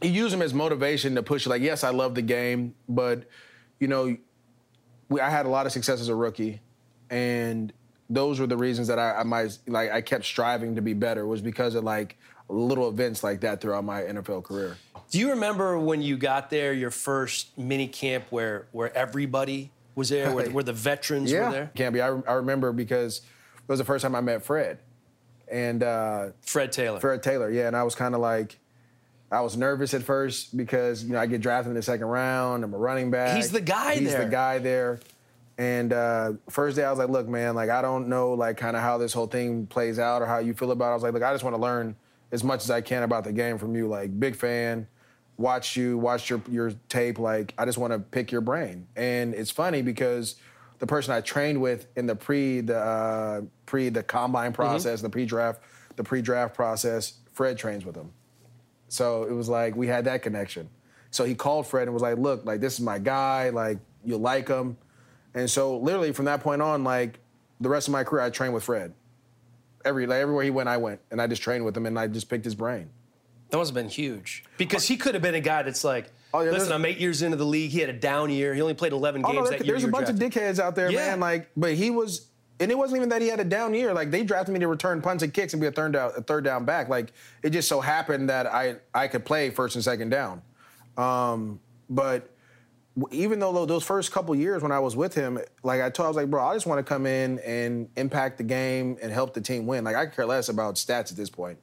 You 0.01 0.09
use 0.09 0.31
them 0.31 0.41
as 0.41 0.53
motivation 0.53 1.15
to 1.15 1.23
push 1.23 1.45
you. 1.45 1.49
Like, 1.49 1.61
yes, 1.61 1.83
I 1.83 1.89
love 1.89 2.15
the 2.15 2.21
game, 2.21 2.75
but 2.87 3.27
you 3.81 3.89
know, 3.89 4.15
we, 5.09 5.19
I 5.19 5.29
had 5.29 5.45
a 5.45 5.49
lot 5.49 5.65
of 5.65 5.73
success 5.73 5.99
as 5.99 6.07
a 6.07 6.15
rookie, 6.15 6.61
and 7.09 7.73
those 8.09 8.39
were 8.39 8.47
the 8.47 8.57
reasons 8.57 8.87
that 8.87 8.99
I, 8.99 9.19
I 9.19 9.23
might 9.23 9.57
like 9.67 9.91
I 9.91 10.01
kept 10.01 10.25
striving 10.25 10.75
to 10.75 10.81
be 10.81 10.93
better 10.93 11.25
was 11.25 11.41
because 11.41 11.75
of 11.75 11.83
like 11.83 12.17
little 12.49 12.89
events 12.89 13.23
like 13.23 13.41
that 13.41 13.61
throughout 13.61 13.83
my 13.83 14.01
NFL 14.01 14.43
career. 14.43 14.77
Do 15.11 15.19
you 15.19 15.31
remember 15.31 15.77
when 15.79 16.01
you 16.01 16.17
got 16.17 16.49
there, 16.49 16.73
your 16.73 16.91
first 16.91 17.57
mini 17.57 17.87
camp 17.87 18.25
where 18.29 18.67
where 18.71 18.95
everybody 18.95 19.71
was 19.95 20.09
there, 20.09 20.33
where, 20.33 20.49
where 20.49 20.63
the 20.63 20.73
veterans 20.73 21.31
yeah. 21.31 21.45
were 21.45 21.51
there? 21.51 21.71
Campy, 21.75 22.01
I, 22.01 22.31
I 22.31 22.35
remember 22.35 22.71
because 22.71 23.17
it 23.19 23.69
was 23.69 23.79
the 23.79 23.85
first 23.85 24.01
time 24.01 24.15
I 24.15 24.21
met 24.21 24.43
Fred, 24.43 24.79
and 25.47 25.83
uh, 25.83 26.27
Fred 26.41 26.71
Taylor. 26.71 26.99
Fred 26.99 27.21
Taylor, 27.21 27.49
yeah, 27.49 27.67
and 27.67 27.75
I 27.75 27.83
was 27.83 27.95
kind 27.95 28.15
of 28.15 28.21
like. 28.21 28.59
I 29.31 29.41
was 29.41 29.55
nervous 29.55 29.93
at 29.93 30.01
first 30.01 30.57
because 30.57 31.03
you 31.03 31.13
know 31.13 31.19
I 31.19 31.27
get 31.27 31.41
drafted 31.41 31.69
in 31.69 31.75
the 31.75 31.83
second 31.83 32.07
round. 32.07 32.63
I'm 32.63 32.73
a 32.73 32.77
running 32.79 33.11
back. 33.11 33.35
He's 33.35 33.51
the 33.51 33.61
guy 33.61 33.93
He's 33.93 34.09
there. 34.09 34.25
the 34.25 34.31
guy 34.31 34.57
there. 34.57 35.01
And 35.59 35.93
uh, 35.93 36.33
first 36.49 36.75
day 36.75 36.83
I 36.83 36.89
was 36.89 36.97
like, 36.97 37.09
look, 37.09 37.27
man, 37.27 37.53
like 37.53 37.69
I 37.69 37.83
don't 37.83 38.07
know 38.07 38.33
like 38.33 38.57
kind 38.57 38.75
of 38.75 38.81
how 38.81 38.97
this 38.97 39.13
whole 39.13 39.27
thing 39.27 39.67
plays 39.67 39.99
out 39.99 40.23
or 40.23 40.25
how 40.25 40.39
you 40.39 40.55
feel 40.55 40.71
about 40.71 40.87
it. 40.87 40.91
I 40.91 40.93
was 40.95 41.03
like, 41.03 41.13
look, 41.13 41.21
I 41.21 41.31
just 41.31 41.43
want 41.43 41.55
to 41.55 41.61
learn 41.61 41.95
as 42.31 42.43
much 42.43 42.63
as 42.63 42.71
I 42.71 42.81
can 42.81 43.03
about 43.03 43.25
the 43.25 43.33
game 43.33 43.59
from 43.59 43.75
you. 43.75 43.87
Like 43.87 44.19
big 44.19 44.35
fan 44.35 44.87
watch 45.39 45.77
you, 45.77 45.97
watch 45.97 46.29
your 46.29 46.41
your 46.49 46.71
tape. 46.89 47.17
Like 47.17 47.53
I 47.57 47.65
just 47.65 47.79
want 47.79 47.93
to 47.93 47.99
pick 47.99 48.31
your 48.31 48.41
brain. 48.41 48.87
And 48.95 49.33
it's 49.33 49.49
funny 49.49 49.81
because 49.81 50.35
the 50.77 50.85
person 50.85 51.13
I 51.13 51.21
trained 51.21 51.59
with 51.59 51.87
in 51.95 52.05
the 52.05 52.15
pre 52.15 52.61
the 52.61 52.77
uh, 52.77 53.41
pre 53.65 53.89
the 53.89 54.03
combine 54.03 54.47
mm-hmm. 54.51 54.55
process, 54.55 54.99
mm-hmm. 54.99 55.07
the 55.07 55.09
pre 55.09 55.25
draft 55.25 55.61
the 55.95 56.03
pre 56.03 56.21
draft 56.21 56.53
process, 56.53 57.13
Fred 57.31 57.57
trains 57.57 57.85
with 57.85 57.95
him. 57.95 58.11
So 58.89 59.23
it 59.23 59.31
was 59.31 59.49
like 59.49 59.75
we 59.75 59.87
had 59.87 60.05
that 60.05 60.21
connection. 60.21 60.69
So 61.11 61.23
he 61.23 61.33
called 61.33 61.65
Fred 61.65 61.83
and 61.83 61.93
was 61.93 62.03
like, 62.03 62.17
"Look, 62.17 62.45
like 62.45 62.59
this 62.59 62.73
is 62.73 62.81
my 62.81 62.99
guy. 62.99 63.49
Like 63.49 63.79
you 64.03 64.17
like 64.17 64.47
him." 64.47 64.77
And 65.39 65.49
so 65.49 65.77
literally 65.77 66.11
from 66.11 66.25
that 66.25 66.41
point 66.41 66.61
on, 66.61 66.83
like 66.83 67.19
the 67.59 67.69
rest 67.69 67.87
of 67.87 67.93
my 67.93 68.03
career, 68.03 68.23
I 68.23 68.29
trained 68.29 68.53
with 68.53 68.63
Fred. 68.63 68.93
Every 69.85 70.05
like 70.05 70.19
everywhere 70.19 70.43
he 70.43 70.49
went, 70.49 70.67
I 70.67 70.77
went, 70.77 70.99
and 71.09 71.21
I 71.21 71.27
just 71.27 71.41
trained 71.41 71.63
with 71.63 71.75
him, 71.75 71.85
and 71.85 71.97
I 71.97 72.07
just 72.07 72.29
picked 72.29 72.43
his 72.43 72.55
brain. 72.55 72.89
That 73.49 73.57
must 73.57 73.69
have 73.69 73.75
been 73.75 73.89
huge 73.89 74.43
because 74.57 74.85
he 74.85 74.97
could 74.97 75.15
have 75.15 75.23
been 75.23 75.35
a 75.35 75.39
guy 75.39 75.63
that's 75.63 75.83
like, 75.83 76.11
oh, 76.33 76.41
yeah, 76.41 76.51
listen, 76.51 76.73
I'm 76.73 76.85
eight 76.85 76.99
years 76.99 77.21
into 77.21 77.37
the 77.37 77.45
league. 77.45 77.71
He 77.71 77.79
had 77.79 77.89
a 77.89 77.93
down 77.93 78.29
year. 78.29 78.53
He 78.53 78.61
only 78.61 78.73
played 78.73 78.91
11 78.91 79.21
games 79.21 79.35
oh, 79.35 79.41
no, 79.41 79.49
that 79.49 79.65
year. 79.65 79.73
There's 79.73 79.85
a 79.85 79.87
bunch 79.87 80.07
drafted. 80.07 80.35
of 80.35 80.43
dickheads 80.43 80.59
out 80.59 80.75
there, 80.75 80.91
yeah. 80.91 81.11
man. 81.11 81.19
Like, 81.21 81.49
but 81.55 81.73
he 81.73 81.89
was, 81.89 82.27
and 82.59 82.69
it 82.69 82.77
wasn't 82.77 82.97
even 82.97 83.09
that 83.09 83.21
he 83.21 83.29
had 83.29 83.39
a 83.39 83.45
down 83.45 83.73
year. 83.73 83.93
Like 83.93 84.11
they 84.11 84.23
drafted 84.23 84.53
me 84.53 84.59
to 84.59 84.67
return 84.67 85.01
punts 85.01 85.23
and 85.23 85.33
kicks 85.33 85.53
and 85.53 85.61
be 85.61 85.67
a 85.67 85.71
third 85.71 85.93
down, 85.93 86.11
a 86.15 86.21
third 86.21 86.43
down 86.43 86.65
back. 86.65 86.89
Like 86.89 87.13
it 87.41 87.51
just 87.51 87.69
so 87.69 87.79
happened 87.79 88.29
that 88.29 88.45
I 88.45 88.75
I 88.93 89.07
could 89.07 89.25
play 89.25 89.49
first 89.49 89.75
and 89.75 89.83
second 89.83 90.09
down. 90.09 90.41
Um, 90.97 91.59
but 91.89 92.29
even 93.11 93.39
though 93.39 93.65
those 93.65 93.83
first 93.83 94.11
couple 94.11 94.35
years 94.35 94.63
when 94.63 94.71
I 94.71 94.79
was 94.79 94.95
with 94.95 95.13
him, 95.13 95.39
like 95.63 95.81
I 95.81 95.89
told, 95.89 96.05
I 96.05 96.09
was 96.09 96.17
like, 96.17 96.29
bro, 96.29 96.43
I 96.43 96.53
just 96.53 96.65
want 96.65 96.79
to 96.79 96.83
come 96.83 97.05
in 97.05 97.39
and 97.39 97.89
impact 97.95 98.37
the 98.37 98.43
game 98.43 98.97
and 99.01 99.11
help 99.11 99.33
the 99.33 99.41
team 99.41 99.67
win. 99.67 99.83
Like 99.83 99.95
I 99.95 100.05
care 100.07 100.25
less 100.25 100.49
about 100.49 100.75
stats 100.75 101.11
at 101.11 101.17
this 101.17 101.29
point. 101.29 101.59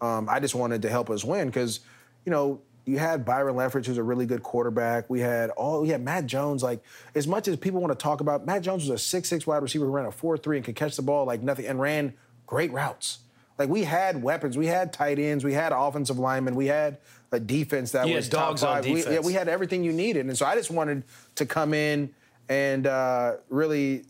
Um, 0.00 0.28
I 0.28 0.40
just 0.40 0.54
wanted 0.54 0.82
to 0.82 0.88
help 0.88 1.10
us 1.10 1.24
win 1.24 1.48
because 1.48 1.80
you 2.24 2.30
know, 2.30 2.60
you 2.84 2.98
had 2.98 3.24
Byron 3.24 3.54
Leftwich, 3.54 3.86
who's 3.86 3.98
a 3.98 4.02
really 4.02 4.26
good 4.26 4.42
quarterback. 4.42 5.08
We 5.08 5.20
had 5.20 5.50
all 5.50 5.82
we 5.82 5.88
had 5.88 6.02
Matt 6.02 6.26
Jones. 6.26 6.62
Like 6.62 6.82
as 7.14 7.28
much 7.28 7.46
as 7.46 7.56
people 7.56 7.80
want 7.80 7.96
to 7.96 8.02
talk 8.02 8.20
about, 8.20 8.44
Matt 8.44 8.62
Jones 8.62 8.88
was 8.88 8.90
a 8.90 8.98
six-six 8.98 9.46
wide 9.46 9.62
receiver 9.62 9.84
who 9.84 9.92
ran 9.92 10.06
a 10.06 10.12
four-three 10.12 10.56
and 10.56 10.64
could 10.64 10.76
catch 10.76 10.96
the 10.96 11.02
ball 11.02 11.24
like 11.24 11.42
nothing 11.42 11.66
and 11.66 11.80
ran 11.80 12.14
great 12.46 12.72
routes. 12.72 13.18
Like 13.62 13.70
we 13.70 13.84
had 13.84 14.20
weapons, 14.20 14.58
we 14.58 14.66
had 14.66 14.92
tight 14.92 15.20
ends, 15.20 15.44
we 15.44 15.52
had 15.52 15.70
offensive 15.70 16.18
linemen, 16.18 16.56
we 16.56 16.66
had 16.66 16.98
a 17.30 17.38
defense 17.38 17.92
that 17.92 18.08
was 18.08 18.28
dogs 18.28 18.60
top 18.62 18.68
five. 18.68 18.76
On 18.78 18.90
defense. 18.90 19.06
We, 19.06 19.14
yeah, 19.14 19.20
we 19.20 19.32
had 19.34 19.46
everything 19.46 19.84
you 19.84 19.92
needed, 19.92 20.26
and 20.26 20.36
so 20.36 20.44
I 20.44 20.56
just 20.56 20.72
wanted 20.72 21.04
to 21.36 21.46
come 21.46 21.72
in 21.72 22.12
and 22.48 22.88
uh, 22.88 23.34
really 23.50 24.02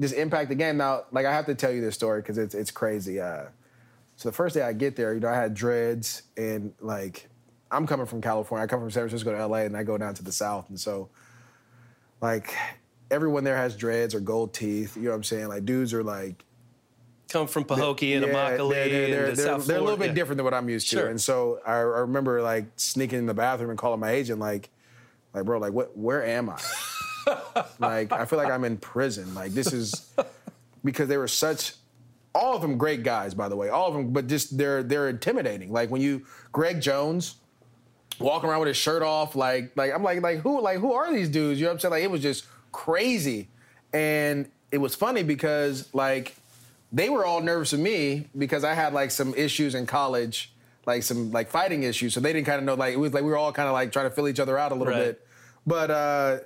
just 0.00 0.14
impact 0.14 0.48
the 0.48 0.54
game. 0.54 0.78
Now, 0.78 1.02
like 1.12 1.26
I 1.26 1.34
have 1.34 1.44
to 1.46 1.54
tell 1.54 1.70
you 1.70 1.82
this 1.82 1.96
story 1.96 2.22
because 2.22 2.38
it's 2.38 2.54
it's 2.54 2.70
crazy. 2.70 3.20
Uh, 3.20 3.48
so 4.16 4.30
the 4.30 4.34
first 4.34 4.54
day 4.54 4.62
I 4.62 4.72
get 4.72 4.96
there, 4.96 5.12
you 5.12 5.20
know, 5.20 5.28
I 5.28 5.34
had 5.34 5.52
dreads 5.52 6.22
and 6.38 6.72
like 6.80 7.28
I'm 7.70 7.86
coming 7.86 8.06
from 8.06 8.22
California. 8.22 8.64
I 8.64 8.68
come 8.68 8.80
from 8.80 8.90
San 8.90 9.02
Francisco 9.02 9.32
to 9.32 9.46
LA, 9.46 9.58
and 9.58 9.76
I 9.76 9.82
go 9.82 9.98
down 9.98 10.14
to 10.14 10.24
the 10.24 10.32
South, 10.32 10.70
and 10.70 10.80
so 10.80 11.10
like 12.22 12.54
everyone 13.10 13.44
there 13.44 13.58
has 13.58 13.76
dreads 13.76 14.14
or 14.14 14.20
gold 14.20 14.54
teeth. 14.54 14.96
You 14.96 15.02
know 15.02 15.10
what 15.10 15.16
I'm 15.16 15.24
saying? 15.24 15.48
Like 15.48 15.66
dudes 15.66 15.92
are 15.92 16.02
like 16.02 16.42
come 17.28 17.46
from 17.46 17.64
Pahokee 17.64 18.16
and 18.16 18.26
yeah, 18.26 18.32
Immokalee 18.32 18.70
they're, 18.70 18.88
they're, 18.88 18.90
they're, 18.90 19.34
they're, 19.34 19.58
they're, 19.58 19.78
a 19.78 19.80
little 19.80 19.96
bit 19.96 20.08
yeah. 20.08 20.14
different 20.14 20.38
than 20.38 20.44
what 20.44 20.54
I'm 20.54 20.68
used 20.68 20.88
to. 20.90 20.96
Sure. 20.96 21.08
And 21.08 21.20
so 21.20 21.60
I, 21.66 21.72
I, 21.72 21.76
remember 21.76 22.42
like 22.42 22.66
sneaking 22.76 23.18
in 23.18 23.26
the 23.26 23.34
bathroom 23.34 23.70
and 23.70 23.78
calling 23.78 24.00
my 24.00 24.10
agent 24.10 24.40
like, 24.40 24.70
Like, 25.34 25.44
bro, 25.44 25.58
like 25.58 25.72
what? 25.72 25.96
Where 25.96 26.24
am 26.24 26.50
I? 26.50 26.58
like, 27.78 28.12
I 28.12 28.24
feel 28.24 28.38
like 28.38 28.50
I'm 28.50 28.64
in 28.64 28.78
prison. 28.78 29.34
Like, 29.34 29.52
this 29.52 29.72
is 29.72 30.12
because 30.84 31.08
they 31.08 31.16
were 31.16 31.28
such. 31.28 31.74
All 32.34 32.54
of 32.54 32.62
them 32.62 32.78
great 32.78 33.02
guys, 33.02 33.34
by 33.34 33.48
the 33.48 33.56
way. 33.56 33.68
All 33.68 33.88
of 33.88 33.94
them, 33.94 34.12
but 34.12 34.26
just 34.26 34.56
they're 34.56 34.82
they're 34.82 35.08
intimidating. 35.08 35.72
Like 35.72 35.90
when 35.90 36.00
you 36.00 36.24
Greg 36.52 36.80
Jones 36.80 37.36
walking 38.20 38.48
around 38.48 38.60
with 38.60 38.68
his 38.68 38.76
shirt 38.76 39.02
off, 39.02 39.34
like 39.34 39.72
like 39.76 39.92
I'm 39.92 40.04
like 40.04 40.22
like 40.22 40.38
who 40.40 40.60
like 40.60 40.78
who 40.78 40.92
are 40.92 41.12
these 41.12 41.28
dudes? 41.28 41.58
You 41.58 41.64
know 41.64 41.70
what 41.70 41.74
I'm 41.74 41.80
saying? 41.80 41.90
Like 41.92 42.02
it 42.04 42.10
was 42.10 42.22
just 42.22 42.46
crazy, 42.70 43.48
and 43.92 44.48
it 44.70 44.78
was 44.78 44.94
funny 44.94 45.22
because 45.24 45.92
like 45.94 46.36
they 46.92 47.10
were 47.10 47.24
all 47.24 47.40
nervous 47.40 47.72
of 47.72 47.80
me 47.80 48.28
because 48.36 48.64
I 48.64 48.74
had 48.74 48.92
like 48.92 49.10
some 49.10 49.34
issues 49.34 49.74
in 49.74 49.86
college, 49.86 50.52
like 50.86 51.02
some 51.02 51.30
like 51.32 51.50
fighting 51.50 51.82
issues. 51.82 52.14
So 52.14 52.20
they 52.20 52.32
didn't 52.32 52.46
kind 52.46 52.58
of 52.58 52.64
know 52.64 52.74
like 52.74 52.94
it 52.94 52.98
was 52.98 53.12
like 53.12 53.24
we 53.24 53.30
were 53.30 53.36
all 53.36 53.52
kind 53.52 53.68
of 53.68 53.74
like 53.74 53.92
trying 53.92 54.08
to 54.08 54.14
fill 54.14 54.28
each 54.28 54.40
other 54.40 54.58
out 54.58 54.72
a 54.72 54.74
little 54.74 54.94
right. 54.94 55.04
bit. 55.04 55.26
But 55.66 55.90
uh, 55.90 56.38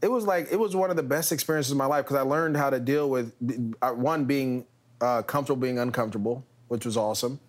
it 0.00 0.10
was 0.10 0.24
like 0.24 0.48
it 0.50 0.58
was 0.58 0.74
one 0.74 0.90
of 0.90 0.96
the 0.96 1.02
best 1.02 1.32
experiences 1.32 1.72
of 1.72 1.78
my 1.78 1.86
life 1.86 2.04
because 2.04 2.16
I 2.16 2.22
learned 2.22 2.56
how 2.56 2.70
to 2.70 2.80
deal 2.80 3.10
with 3.10 3.32
uh, 3.82 3.90
one 3.90 4.24
being 4.24 4.66
uh, 5.00 5.22
comfortable 5.22 5.60
being 5.60 5.78
uncomfortable, 5.78 6.44
which 6.68 6.86
was 6.86 6.96
awesome. 6.96 7.40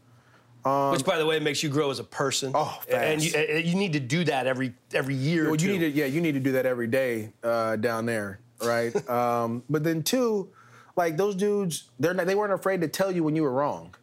Um, 0.65 0.91
Which, 0.91 1.05
by 1.05 1.17
the 1.17 1.25
way, 1.25 1.39
makes 1.39 1.63
you 1.63 1.69
grow 1.69 1.91
as 1.91 2.00
a 2.00 2.03
person. 2.03 2.51
Oh, 2.53 2.79
fast. 2.88 2.91
and 2.91 3.24
you, 3.24 3.72
you, 3.72 3.75
need 3.75 3.93
to 3.93 4.01
do 4.01 4.25
that 4.25 4.48
every 4.48 4.74
every 4.93 5.15
year. 5.15 5.46
Well, 5.46 5.55
you 5.55 5.72
need 5.72 5.79
to, 5.79 5.89
yeah, 5.89 6.05
you 6.05 6.19
need 6.19 6.34
to 6.34 6.41
do 6.41 6.53
that 6.53 6.65
every 6.65 6.88
day 6.88 7.31
uh, 7.41 7.77
down 7.77 8.05
there, 8.05 8.41
right? 8.62 8.93
um, 9.10 9.63
but 9.69 9.86
then 9.86 10.03
two, 10.03 10.50
like 10.98 11.16
those 11.16 11.36
dudes, 11.36 11.89
they're 12.00 12.13
not, 12.13 12.25
they 12.25 12.36
weren't 12.36 12.54
afraid 12.54 12.82
to 12.82 12.88
tell 12.88 13.12
you 13.12 13.24
when 13.24 13.36
you 13.36 13.44
were 13.44 13.51
wrong, 13.51 13.96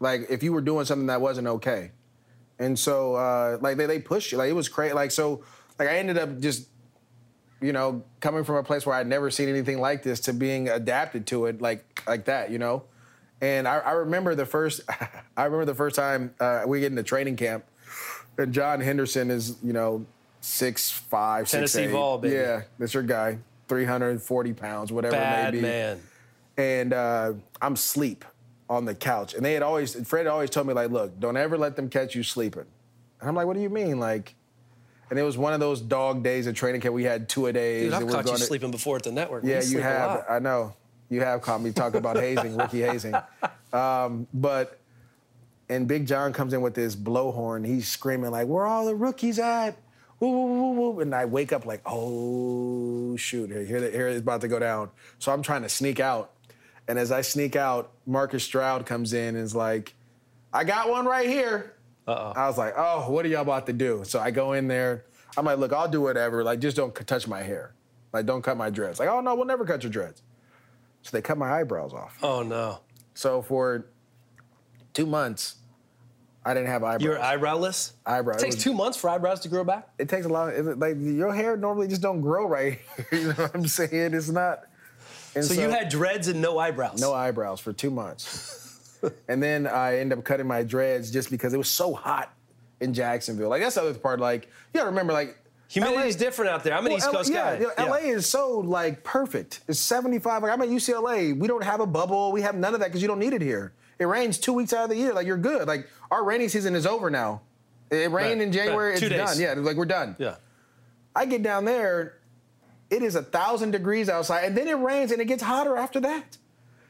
like 0.00 0.26
if 0.30 0.42
you 0.42 0.52
were 0.52 0.62
doing 0.62 0.86
something 0.86 1.06
that 1.06 1.20
wasn't 1.20 1.46
okay, 1.46 1.92
and 2.58 2.78
so 2.78 3.14
uh, 3.14 3.58
like 3.60 3.76
they 3.76 3.86
they 3.86 3.98
pushed 4.00 4.32
you, 4.32 4.38
like 4.38 4.50
it 4.50 4.54
was 4.54 4.68
crazy, 4.68 4.94
like 4.94 5.10
so, 5.10 5.44
like 5.78 5.88
I 5.88 5.98
ended 5.98 6.18
up 6.18 6.40
just, 6.40 6.68
you 7.60 7.72
know, 7.72 8.02
coming 8.20 8.42
from 8.42 8.56
a 8.56 8.62
place 8.62 8.86
where 8.86 8.96
I'd 8.96 9.06
never 9.06 9.30
seen 9.30 9.48
anything 9.48 9.80
like 9.80 10.02
this 10.02 10.20
to 10.20 10.32
being 10.32 10.68
adapted 10.68 11.26
to 11.28 11.46
it, 11.46 11.60
like 11.60 12.02
like 12.06 12.24
that, 12.24 12.50
you 12.50 12.58
know. 12.58 12.84
And 13.42 13.66
I, 13.68 13.78
I 13.78 13.92
remember 13.92 14.34
the 14.34 14.44
first, 14.46 14.80
I 15.36 15.44
remember 15.44 15.64
the 15.66 15.74
first 15.74 15.96
time 15.96 16.34
uh, 16.40 16.64
we 16.66 16.80
get 16.80 16.90
into 16.90 17.02
training 17.02 17.36
camp, 17.36 17.64
and 18.38 18.52
John 18.52 18.80
Henderson 18.80 19.30
is, 19.30 19.56
you 19.62 19.72
know, 19.72 20.06
six 20.40 20.90
five, 20.90 21.48
Tennessee 21.48 21.72
six 21.72 21.88
eight. 21.88 21.92
Vol, 21.92 22.18
baby. 22.18 22.34
Yeah, 22.34 22.62
that's 22.78 22.94
your 22.94 23.02
guy, 23.02 23.38
three 23.68 23.84
hundred 23.84 24.10
and 24.10 24.22
forty 24.22 24.52
pounds, 24.54 24.90
whatever 24.90 25.16
Bad 25.16 25.54
it 25.54 25.56
may 25.56 25.60
be. 25.60 25.62
man. 25.62 26.00
And 26.56 26.92
uh, 26.92 27.32
I'm 27.60 27.76
sleep 27.76 28.24
on 28.68 28.84
the 28.84 28.94
couch, 28.94 29.34
and 29.34 29.44
they 29.44 29.54
had 29.54 29.62
always, 29.62 29.94
Fred 30.06 30.26
always 30.26 30.50
told 30.50 30.66
me 30.66 30.74
like, 30.74 30.90
look, 30.90 31.18
don't 31.18 31.36
ever 31.36 31.58
let 31.58 31.74
them 31.76 31.88
catch 31.88 32.14
you 32.14 32.22
sleeping. 32.22 32.66
And 33.20 33.28
I'm 33.28 33.34
like, 33.34 33.46
what 33.46 33.54
do 33.54 33.62
you 33.62 33.70
mean, 33.70 33.98
like? 33.98 34.34
And 35.10 35.18
it 35.18 35.22
was 35.22 35.36
one 35.36 35.52
of 35.52 35.60
those 35.60 35.80
dog 35.80 36.22
days 36.22 36.46
of 36.46 36.54
training 36.54 36.80
camp. 36.80 36.94
We 36.94 37.02
had 37.02 37.28
two 37.28 37.46
a 37.46 37.52
days. 37.52 37.84
Dude, 37.84 37.94
I've 37.94 38.08
caught 38.08 38.26
you 38.26 38.36
to, 38.36 38.38
sleeping 38.38 38.70
before 38.70 38.96
at 38.96 39.02
the 39.02 39.10
network. 39.10 39.42
Yeah, 39.44 39.60
you, 39.62 39.78
you 39.78 39.82
have. 39.82 40.24
I 40.28 40.38
know. 40.38 40.74
You 41.08 41.20
have 41.22 41.42
caught 41.42 41.60
me 41.60 41.72
talk 41.72 41.94
about 41.94 42.16
hazing, 42.16 42.56
rookie 42.56 42.80
hazing. 42.82 43.16
Um, 43.72 44.28
but 44.32 44.78
and 45.68 45.86
Big 45.88 46.06
John 46.06 46.32
comes 46.32 46.52
in 46.52 46.60
with 46.60 46.74
this 46.74 46.94
blowhorn. 46.94 47.66
He's 47.66 47.88
screaming 47.88 48.30
like, 48.30 48.46
"Where 48.46 48.66
all 48.66 48.86
the 48.86 48.94
rookies 48.94 49.38
at?" 49.38 49.76
Woo, 50.20 50.28
woo, 50.28 50.70
woo, 50.72 51.00
and 51.00 51.14
I 51.14 51.24
wake 51.24 51.52
up 51.52 51.66
like, 51.66 51.80
"Oh 51.86 53.16
shoot! 53.16 53.50
Here, 53.50 53.64
here, 53.64 53.90
here 53.90 54.08
it's 54.08 54.20
about 54.20 54.42
to 54.42 54.48
go 54.48 54.58
down." 54.58 54.90
So 55.18 55.32
I'm 55.32 55.42
trying 55.42 55.62
to 55.62 55.68
sneak 55.68 55.98
out, 55.98 56.32
and 56.90 56.98
as 56.98 57.12
I 57.12 57.20
sneak 57.20 57.54
out, 57.54 57.92
Marcus 58.04 58.42
Stroud 58.42 58.84
comes 58.84 59.12
in 59.12 59.36
and 59.36 59.38
is 59.38 59.54
like, 59.54 59.94
"I 60.52 60.64
got 60.64 60.90
one 60.90 61.06
right 61.06 61.28
here." 61.28 61.76
Uh-oh. 62.08 62.32
I 62.34 62.48
was 62.48 62.58
like, 62.58 62.74
"Oh, 62.76 63.10
what 63.10 63.24
are 63.24 63.28
y'all 63.28 63.42
about 63.42 63.66
to 63.66 63.72
do?" 63.72 64.02
So 64.04 64.18
I 64.18 64.32
go 64.32 64.54
in 64.54 64.66
there. 64.66 65.04
I'm 65.36 65.44
like, 65.44 65.58
"Look, 65.58 65.72
I'll 65.72 65.88
do 65.88 66.00
whatever. 66.00 66.42
Like, 66.42 66.58
just 66.58 66.76
don't 66.76 66.92
touch 67.06 67.28
my 67.28 67.42
hair. 67.42 67.74
Like, 68.12 68.26
don't 68.26 68.42
cut 68.42 68.56
my 68.56 68.70
dreads." 68.70 68.98
Like, 68.98 69.08
"Oh 69.08 69.20
no, 69.20 69.36
we'll 69.36 69.46
never 69.46 69.64
cut 69.64 69.84
your 69.84 69.92
dreads." 69.92 70.22
So 71.02 71.10
they 71.16 71.22
cut 71.22 71.38
my 71.38 71.60
eyebrows 71.60 71.94
off. 71.94 72.18
Oh 72.22 72.42
no. 72.42 72.80
So 73.14 73.40
for 73.40 73.86
two 74.92 75.06
months, 75.06 75.56
I 76.44 76.54
didn't 76.54 76.70
have 76.70 76.82
eyebrows. 76.82 77.02
You're 77.02 77.18
eyebrowless. 77.18 77.92
Eyebrow. 78.04 78.34
It 78.34 78.40
takes 78.40 78.54
it 78.54 78.58
was, 78.58 78.64
two 78.64 78.74
months 78.74 78.98
for 78.98 79.10
eyebrows 79.10 79.40
to 79.40 79.48
grow 79.48 79.62
back. 79.62 79.88
It 79.98 80.08
takes 80.08 80.26
a 80.26 80.28
lot. 80.28 80.52
Of, 80.54 80.78
like 80.78 80.96
your 80.98 81.32
hair 81.32 81.56
normally 81.56 81.86
just 81.86 82.02
don't 82.02 82.20
grow 82.20 82.46
right. 82.48 82.80
you 83.12 83.28
know 83.28 83.34
what 83.34 83.54
I'm 83.54 83.66
saying? 83.68 84.14
It's 84.14 84.28
not. 84.28 84.64
So, 85.34 85.42
so, 85.42 85.54
you 85.54 85.70
had 85.70 85.88
dreads 85.88 86.28
and 86.28 86.42
no 86.42 86.58
eyebrows. 86.58 87.00
No 87.00 87.12
eyebrows 87.12 87.60
for 87.60 87.72
two 87.72 87.90
months, 87.90 88.98
and 89.28 89.42
then 89.42 89.66
I 89.66 89.98
ended 89.98 90.18
up 90.18 90.24
cutting 90.24 90.46
my 90.46 90.62
dreads 90.62 91.10
just 91.10 91.30
because 91.30 91.54
it 91.54 91.58
was 91.58 91.68
so 91.68 91.94
hot 91.94 92.34
in 92.80 92.94
Jacksonville. 92.94 93.48
Like 93.48 93.62
that's 93.62 93.76
the 93.76 93.82
other 93.82 93.94
part. 93.94 94.18
Like 94.18 94.44
you 94.44 94.78
gotta 94.78 94.90
remember, 94.90 95.12
like 95.12 95.36
Humidity 95.70 96.08
is 96.08 96.16
different 96.16 96.50
out 96.50 96.64
there. 96.64 96.74
I'm 96.74 96.84
an 96.84 96.90
well, 96.90 96.98
East 96.98 97.10
Coast 97.10 97.32
yeah, 97.32 97.56
guy. 97.56 97.66
Yeah, 97.78 97.84
LA 97.84 97.96
is 97.98 98.28
so 98.28 98.58
like 98.58 99.04
perfect. 99.04 99.60
It's 99.68 99.78
75. 99.78 100.42
Like 100.42 100.52
I'm 100.52 100.60
at 100.62 100.68
UCLA. 100.68 101.38
We 101.38 101.46
don't 101.46 101.62
have 101.62 101.78
a 101.78 101.86
bubble. 101.86 102.32
We 102.32 102.42
have 102.42 102.56
none 102.56 102.74
of 102.74 102.80
that 102.80 102.86
because 102.86 103.02
you 103.02 103.06
don't 103.06 103.20
need 103.20 103.34
it 103.34 103.40
here. 103.40 103.72
It 104.00 104.06
rains 104.06 104.38
two 104.38 104.52
weeks 104.52 104.72
out 104.72 104.84
of 104.84 104.90
the 104.90 104.96
year. 104.96 105.14
Like 105.14 105.28
you're 105.28 105.36
good. 105.36 105.68
Like 105.68 105.88
our 106.10 106.24
rainy 106.24 106.48
season 106.48 106.74
is 106.74 106.86
over 106.86 107.08
now. 107.08 107.42
It 107.92 108.10
rained 108.10 108.14
right. 108.14 108.40
in 108.40 108.50
January. 108.50 108.94
Right. 108.94 109.02
It's 109.02 109.08
days. 109.08 109.36
done. 109.36 109.40
Yeah, 109.40 109.54
like 109.62 109.76
we're 109.76 109.84
done. 109.84 110.16
Yeah. 110.18 110.36
I 111.14 111.24
get 111.26 111.44
down 111.44 111.64
there. 111.64 112.18
It 112.90 113.02
is 113.02 113.14
a 113.14 113.22
thousand 113.22 113.70
degrees 113.70 114.08
outside, 114.08 114.44
and 114.44 114.56
then 114.56 114.68
it 114.68 114.74
rains, 114.74 115.12
and 115.12 115.20
it 115.20 115.26
gets 115.26 115.42
hotter 115.42 115.76
after 115.76 116.00
that. 116.00 116.36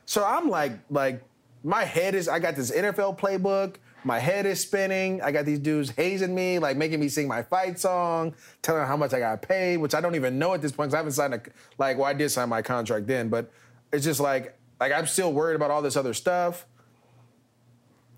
So 0.07 0.25
I'm 0.25 0.49
like, 0.49 0.73
like 0.90 1.23
my 1.62 1.85
head 1.85 2.14
is. 2.14 2.28
I 2.28 2.38
got 2.38 2.57
this 2.57 2.71
NFL 2.71 3.19
playbook. 3.19 3.76
My 4.02 4.19
head 4.19 4.47
is 4.47 4.61
spinning. 4.61 5.21
I 5.21 5.30
got 5.30 5.45
these 5.45 5.59
dudes 5.59 5.90
hazing 5.90 6.35
me, 6.35 6.59
like 6.59 6.78
making 6.78 7.00
me 7.00 7.09
sing 7.09 7.28
my 7.28 7.42
fight 7.42 7.78
song, 7.78 8.35
telling 8.62 8.87
how 8.87 8.97
much 8.97 9.12
I 9.12 9.19
got 9.19 9.42
paid, 9.42 9.76
which 9.76 9.95
I 9.95 10.00
don't 10.00 10.14
even 10.14 10.38
know 10.38 10.54
at 10.54 10.62
this 10.62 10.73
point 10.73 10.88
because 10.88 10.95
I 10.95 10.99
haven't 10.99 11.12
signed 11.12 11.35
a 11.35 11.42
like. 11.76 11.99
Well, 11.99 12.07
I 12.07 12.14
did 12.14 12.30
sign 12.30 12.49
my 12.49 12.62
contract 12.62 13.07
then, 13.07 13.28
but 13.28 13.50
it's 13.92 14.04
just 14.04 14.21
like 14.21 14.59
like 14.80 14.92
I'm 14.92 15.07
still 15.07 15.33
worried 15.33 15.57
about 15.57 15.71
all 15.71 15.83
this 15.83 15.97
other 15.97 16.14
stuff. 16.14 16.66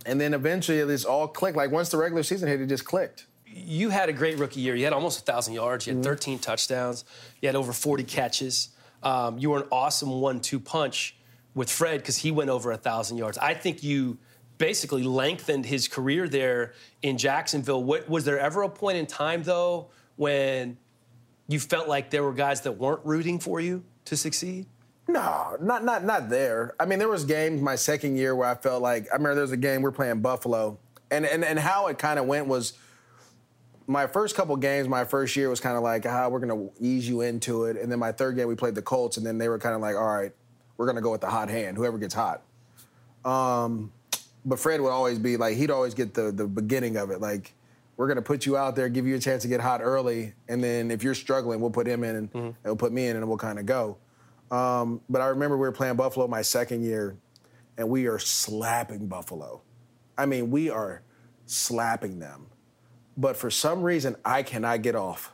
And 0.07 0.21
then 0.21 0.35
eventually 0.35 0.83
this 0.85 1.05
all 1.05 1.29
clicked. 1.29 1.57
Like 1.57 1.71
once 1.71 1.91
the 1.91 1.97
regular 1.97 2.23
season 2.23 2.49
hit, 2.49 2.61
it 2.61 2.67
just 2.67 2.85
clicked. 2.85 3.27
You 3.55 3.91
had 3.91 4.09
a 4.09 4.13
great 4.13 4.39
rookie 4.39 4.61
year. 4.61 4.75
You 4.75 4.85
had 4.85 4.93
almost 4.93 5.21
a 5.21 5.23
thousand 5.23 5.55
yards. 5.55 5.87
You 5.87 5.95
had 5.95 6.03
mm-hmm. 6.03 6.11
13 6.11 6.39
touchdowns. 6.39 7.05
You 7.41 7.49
had 7.49 7.57
over 7.57 7.73
40 7.73 8.05
catches. 8.05 8.71
Um, 9.03 9.39
you 9.39 9.51
were 9.51 9.59
an 9.59 9.69
awesome 9.71 10.21
one-two 10.21 10.61
punch 10.61 11.17
with 11.55 11.71
Fred 11.71 11.99
because 11.99 12.19
he 12.19 12.31
went 12.31 12.51
over 12.51 12.71
a 12.71 12.77
thousand 12.77 13.19
yards. 13.19 13.39
I 13.39 13.55
think 13.55 13.83
you 13.83 14.19
basically 14.59 15.03
lengthened 15.03 15.67
his 15.67 15.89
career 15.89 16.29
there 16.29 16.73
in 17.03 17.19
Jacksonville. 17.19 17.83
What, 17.83 18.09
was 18.09 18.25
there 18.25 18.39
ever 18.39 18.63
a 18.63 18.69
point 18.69 18.97
in 18.97 19.07
time, 19.07 19.43
though, 19.43 19.89
when 20.17 20.79
you 21.49 21.59
felt 21.59 21.89
like 21.89 22.11
there 22.11 22.23
were 22.23 22.33
guys 22.33 22.63
that 22.63 22.73
weren't 22.73 23.05
rooting 23.05 23.39
for 23.39 23.61
you 23.61 23.85
to 24.05 24.17
succeed? 24.17 24.67
No, 25.09 25.57
not 25.61 25.85
not 25.85 26.05
not 26.05 26.29
there. 26.29 26.75
I 26.79 26.87
mean, 26.87 27.01
there 27.01 27.09
was 27.09 27.25
games 27.25 27.61
my 27.61 27.75
second 27.75 28.17
year 28.17 28.37
where 28.37 28.49
I 28.49 28.55
felt 28.55 28.83
like 28.83 29.09
I 29.11 29.15
remember 29.15 29.35
there 29.35 29.43
was 29.43 29.53
a 29.53 29.57
game 29.57 29.83
we 29.83 29.89
are 29.89 29.93
playing 29.93 30.21
Buffalo, 30.21 30.79
and 31.11 31.27
and 31.27 31.45
and 31.45 31.59
how 31.59 31.89
it 31.89 31.99
kind 31.99 32.21
of 32.21 32.27
went 32.27 32.47
was 32.47 32.75
my 33.87 34.07
first 34.07 34.37
couple 34.37 34.57
games, 34.57 34.89
my 34.89 35.05
first 35.05 35.37
year 35.37 35.49
was 35.49 35.61
kind 35.61 35.77
of 35.77 35.83
like, 35.83 36.07
ah, 36.07 36.29
we're 36.29 36.41
gonna 36.41 36.69
ease 36.81 37.09
you 37.09 37.21
into 37.21 37.65
it, 37.65 37.77
and 37.77 37.91
then 37.91 37.99
my 37.99 38.13
third 38.13 38.37
game 38.37 38.49
we 38.49 38.55
played 38.55 38.75
the 38.75 38.83
Colts, 38.83 39.17
and 39.17 39.27
then 39.27 39.39
they 39.39 39.49
were 39.49 39.59
kind 39.59 39.75
of 39.75 39.81
like, 39.81 39.97
all 39.97 40.07
right, 40.07 40.33
we're 40.77 40.87
gonna 40.87 41.01
go 41.01 41.11
with 41.11 41.21
the 41.21 41.31
hot 41.31 41.49
hand, 41.49 41.77
whoever 41.77 41.99
gets 41.99 42.15
hot. 42.15 42.43
Um, 43.25 43.93
but 44.45 44.59
Fred 44.59 44.81
would 44.81 44.91
always 44.91 45.19
be 45.19 45.37
like 45.37 45.57
he'd 45.57 45.71
always 45.71 45.95
get 45.95 46.15
the 46.15 46.33
the 46.33 46.47
beginning 46.47 46.97
of 46.97 47.11
it. 47.11 47.21
Like 47.21 47.55
we're 47.97 48.09
gonna 48.09 48.23
put 48.23 48.47
you 48.47 48.57
out 48.57 48.77
there, 48.77 48.89
give 48.89 49.07
you 49.07 49.17
a 49.17 49.21
chance 49.21 49.43
to 49.43 49.49
get 49.49 49.61
hot 49.61 49.81
early, 49.83 50.35
and 50.49 50.63
then 50.63 50.91
if 50.91 51.03
you're 51.03 51.15
struggling, 51.15 51.61
we'll 51.61 51.71
put 51.71 51.87
him 51.87 52.05
in 52.05 52.17
and 52.17 52.33
mm-hmm. 52.33 52.51
he'll 52.65 52.77
put 52.77 52.93
me 52.93 53.07
in, 53.07 53.17
and 53.17 53.29
we'll 53.29 53.39
kind 53.39 53.59
of 53.59 53.67
go. 53.67 53.99
Um, 54.51 55.01
but 55.09 55.23
I 55.23 55.27
remember 55.27 55.57
we 55.57 55.63
were 55.63 55.73
playing 55.73 55.97
Buffalo 55.97 56.29
my 56.29 56.43
second 56.43 56.85
year, 56.85 57.17
and 57.79 57.89
we 57.89 58.07
are 58.07 58.19
slapping 58.19 59.07
Buffalo. 59.07 59.63
I 60.19 60.27
mean, 60.27 60.51
we 60.51 60.69
are 60.69 61.03
slapping 61.47 62.19
them. 62.19 62.47
But 63.17 63.37
for 63.37 63.51
some 63.51 63.83
reason, 63.83 64.17
I 64.25 64.43
cannot 64.43 64.83
get 64.83 64.95
off. 64.95 65.33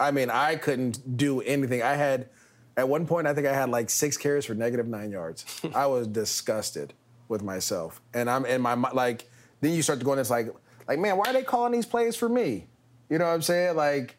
I 0.00 0.10
mean, 0.10 0.30
I 0.30 0.56
couldn't 0.56 1.16
do 1.16 1.40
anything. 1.40 1.82
I 1.82 1.94
had, 1.94 2.28
at 2.76 2.88
one 2.88 3.06
point, 3.06 3.26
I 3.26 3.34
think 3.34 3.46
I 3.46 3.54
had 3.54 3.70
like 3.70 3.90
six 3.90 4.16
carries 4.16 4.46
for 4.46 4.54
negative 4.54 4.86
nine 4.86 5.10
yards. 5.10 5.44
I 5.74 5.86
was 5.86 6.06
disgusted 6.06 6.94
with 7.28 7.42
myself. 7.42 8.00
And 8.14 8.28
I'm 8.28 8.44
in 8.46 8.60
my 8.60 8.74
like 8.74 9.28
then 9.60 9.72
you 9.72 9.82
start 9.82 9.98
to 9.98 10.04
go 10.04 10.12
in 10.12 10.18
it's 10.18 10.30
like 10.30 10.48
like 10.88 10.98
man, 10.98 11.16
why 11.16 11.30
are 11.30 11.32
they 11.32 11.42
calling 11.42 11.72
these 11.72 11.86
plays 11.86 12.16
for 12.16 12.28
me? 12.28 12.66
You 13.10 13.18
know 13.18 13.26
what 13.26 13.32
I'm 13.32 13.42
saying? 13.42 13.76
Like 13.76 14.16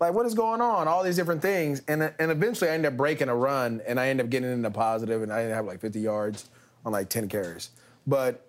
like 0.00 0.14
what 0.14 0.26
is 0.26 0.34
going 0.34 0.60
on? 0.60 0.88
All 0.88 1.02
these 1.02 1.16
different 1.16 1.42
things. 1.42 1.82
And 1.88 2.02
and 2.18 2.30
eventually 2.30 2.70
I 2.70 2.74
end 2.74 2.86
up 2.86 2.96
breaking 2.96 3.28
a 3.28 3.36
run 3.36 3.82
and 3.86 3.98
I 3.98 4.08
end 4.08 4.20
up 4.20 4.30
getting 4.30 4.52
into 4.52 4.70
positive 4.70 5.22
and 5.22 5.32
I 5.32 5.40
have 5.40 5.66
like 5.66 5.80
50 5.80 6.00
yards 6.00 6.48
on 6.84 6.92
like 6.92 7.08
10 7.08 7.28
carries. 7.28 7.70
But 8.06 8.48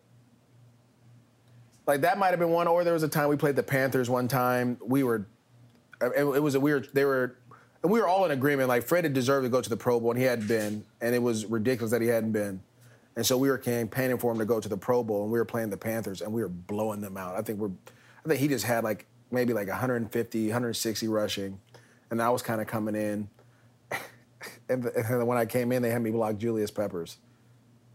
like 1.86 2.02
that 2.02 2.18
might 2.18 2.30
have 2.30 2.40
been 2.40 2.52
one 2.52 2.68
or 2.68 2.84
there 2.84 2.94
was 2.94 3.04
a 3.04 3.08
time 3.08 3.30
we 3.30 3.36
played 3.36 3.56
the 3.56 3.64
Panthers 3.64 4.10
one 4.10 4.28
time. 4.28 4.78
We 4.86 5.04
were 5.04 5.28
it, 6.02 6.24
it 6.24 6.44
was 6.44 6.56
a 6.56 6.60
weird 6.60 6.90
they 6.94 7.06
were 7.06 7.38
and 7.84 7.92
we 7.92 8.00
were 8.00 8.08
all 8.08 8.26
in 8.26 8.32
agreement. 8.32 8.70
Like 8.70 8.84
Fred 8.84 9.04
had 9.04 9.14
deserved 9.14 9.46
to 9.46 9.50
go 9.50 9.62
to 9.62 9.70
the 9.70 9.78
Pro 9.78 10.00
Bowl, 10.00 10.12
and 10.12 10.20
he 10.20 10.26
hadn't 10.26 10.48
been, 10.48 10.86
and 11.02 11.14
it 11.14 11.22
was 11.22 11.46
ridiculous 11.46 11.92
that 11.92 12.02
he 12.02 12.08
hadn't 12.08 12.32
been. 12.32 12.62
And 13.16 13.26
so 13.26 13.38
we 13.38 13.50
were 13.50 13.60
campaigning 13.60 14.18
for 14.18 14.32
him 14.32 14.40
to 14.40 14.46
go 14.46 14.60
to 14.60 14.70
the 14.70 14.78
Pro 14.78 15.04
Bowl, 15.04 15.24
and 15.24 15.32
we 15.32 15.38
were 15.38 15.46
playing 15.46 15.70
the 15.70 15.78
Panthers, 15.78 16.22
and 16.22 16.34
we 16.34 16.42
were 16.42 16.50
blowing 16.50 17.02
them 17.02 17.18
out. 17.18 17.36
I 17.36 17.42
think 17.42 17.60
we're, 17.60 17.72
I 18.26 18.30
think 18.30 18.40
he 18.40 18.48
just 18.48 18.66
had 18.66 18.84
like 18.84 19.06
maybe 19.30 19.54
like 19.54 19.68
150, 19.68 20.48
160 20.48 21.08
rushing, 21.10 21.60
and 22.10 22.22
I 22.22 22.30
was 22.30 22.42
kind 22.42 22.62
of 22.62 22.68
coming 22.68 22.96
in. 22.96 23.30
and, 24.70 24.84
the, 24.84 24.96
and 24.96 25.28
when 25.28 25.38
I 25.38 25.46
came 25.46 25.72
in, 25.72 25.82
they 25.82 25.92
had 25.92 26.02
me 26.02 26.10
block 26.10 26.38
Julius 26.38 26.72
Peppers, 26.72 27.18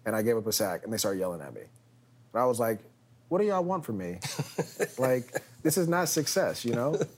and 0.04 0.14
I 0.14 0.22
gave 0.22 0.36
up 0.36 0.46
a 0.46 0.52
sack, 0.52 0.84
and 0.84 0.92
they 0.92 0.98
started 0.98 1.18
yelling 1.18 1.40
at 1.40 1.54
me. 1.54 1.62
And 2.34 2.42
I 2.42 2.44
was 2.44 2.60
like, 2.60 2.80
"What 3.28 3.40
do 3.40 3.46
y'all 3.46 3.64
want 3.64 3.84
from 3.84 3.98
me? 3.98 4.18
like, 4.98 5.42
this 5.62 5.76
is 5.76 5.88
not 5.88 6.08
success, 6.08 6.64
you 6.64 6.74
know." 6.74 6.98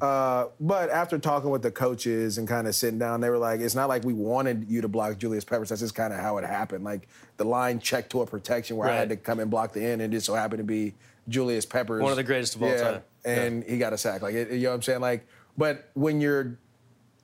Uh, 0.00 0.46
but 0.60 0.90
after 0.90 1.18
talking 1.18 1.50
with 1.50 1.62
the 1.62 1.70
coaches 1.70 2.38
and 2.38 2.46
kind 2.46 2.68
of 2.68 2.74
sitting 2.74 2.98
down, 2.98 3.20
they 3.20 3.28
were 3.28 3.38
like, 3.38 3.60
"It's 3.60 3.74
not 3.74 3.88
like 3.88 4.04
we 4.04 4.12
wanted 4.12 4.70
you 4.70 4.80
to 4.82 4.88
block 4.88 5.18
Julius 5.18 5.44
Peppers. 5.44 5.70
That's 5.70 5.80
just 5.80 5.94
kind 5.94 6.12
of 6.12 6.20
how 6.20 6.38
it 6.38 6.44
happened. 6.44 6.84
Like 6.84 7.08
the 7.38 7.44
line 7.44 7.80
checked 7.80 8.10
to 8.10 8.22
a 8.22 8.26
protection 8.26 8.76
where 8.76 8.88
I 8.88 8.94
had 8.94 9.08
to 9.08 9.16
come 9.16 9.40
and 9.40 9.50
block 9.50 9.72
the 9.72 9.82
end, 9.82 10.00
and 10.00 10.12
it 10.12 10.16
just 10.16 10.26
so 10.26 10.34
happened 10.34 10.58
to 10.58 10.64
be 10.64 10.94
Julius 11.28 11.66
Peppers, 11.66 12.02
One 12.02 12.12
of 12.12 12.16
the 12.16 12.24
greatest 12.24 12.56
of 12.56 12.62
all 12.62 12.68
yeah, 12.68 12.82
time. 12.82 13.02
and 13.24 13.64
he 13.64 13.78
got 13.78 13.92
a 13.92 13.98
sack. 13.98 14.22
Like 14.22 14.34
it, 14.34 14.52
you 14.52 14.62
know 14.62 14.68
what 14.70 14.74
I'm 14.76 14.82
saying? 14.82 15.00
Like, 15.00 15.26
but 15.56 15.90
when 15.94 16.20
you're, 16.20 16.58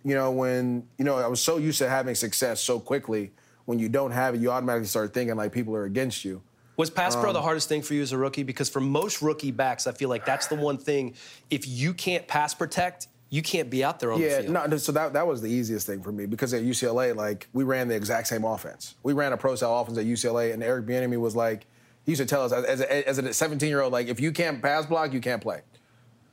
you 0.05 0.15
know, 0.15 0.31
when 0.33 0.89
you 0.99 1.05
know, 1.05 1.17
I 1.17 1.29
was 1.29 1.41
so 1.41 1.59
used 1.59 1.79
to 1.79 1.89
having 1.89 2.15
success 2.15 2.61
so 2.61 2.81
quickly. 2.81 3.33
When 3.65 3.81
you 3.81 3.89
don't 3.89 4.13
have 4.13 4.37
it, 4.37 4.41
you 4.41 4.53
automatically 4.53 4.87
start 4.87 5.13
thinking 5.13 5.37
like 5.37 5.53
people 5.53 5.75
are 5.75 5.85
against 5.85 6.25
you. 6.25 6.41
Was 6.77 6.91
pass 6.91 7.15
Um, 7.15 7.23
pro 7.23 7.33
the 7.33 7.43
hardest 7.43 7.69
thing 7.69 7.83
for 7.83 7.95
you 7.95 8.03
as 8.03 8.13
a 8.13 8.19
rookie? 8.19 8.43
Because 8.43 8.69
for 8.69 8.81
most 8.81 9.23
rookie 9.23 9.51
backs, 9.51 9.87
I 9.87 9.93
feel 9.93 10.09
like 10.09 10.25
that's 10.27 10.47
the 10.47 10.55
one 10.57 10.77
thing. 10.79 11.15
If 11.51 11.67
you 11.67 11.95
can't 11.95 12.27
pass 12.29 12.55
protect, 12.55 13.09
you 13.31 13.43
can't 13.43 13.71
be 13.71 13.83
out 13.83 13.99
there 13.99 14.13
on 14.13 14.21
Yeah, 14.21 14.37
the 14.37 14.43
field. 14.45 14.71
no, 14.71 14.77
so 14.77 14.93
that, 14.93 15.13
that 15.15 15.27
was 15.27 15.41
the 15.43 15.49
easiest 15.49 15.87
thing 15.87 16.03
for 16.03 16.13
me 16.13 16.27
because 16.27 16.55
at 16.55 16.63
UCLA, 16.63 17.17
like 17.17 17.49
we 17.53 17.65
ran 17.65 17.89
the 17.89 17.97
exact 17.97 18.29
same 18.29 18.45
offense. 18.45 18.95
We 19.03 19.15
ran 19.15 19.33
a 19.33 19.37
pro 19.37 19.57
style 19.57 19.79
offense 19.81 19.99
at 19.99 20.05
UCLA, 20.05 20.53
and 20.53 20.63
Eric 20.63 20.87
Bieniemy 20.87 21.19
was 21.19 21.35
like, 21.35 21.67
he 22.05 22.13
used 22.13 22.21
to 22.21 22.27
tell 22.27 22.45
us 22.45 22.53
as, 22.53 22.81
a, 22.81 23.09
as 23.09 23.19
a 23.19 23.35
17 23.35 23.69
year 23.69 23.81
old, 23.81 23.93
like 23.93 24.07
if 24.07 24.21
you 24.21 24.31
can't 24.31 24.63
pass 24.63 24.87
block, 24.87 25.13
you 25.13 25.21
can't 25.21 25.43
play. 25.43 25.63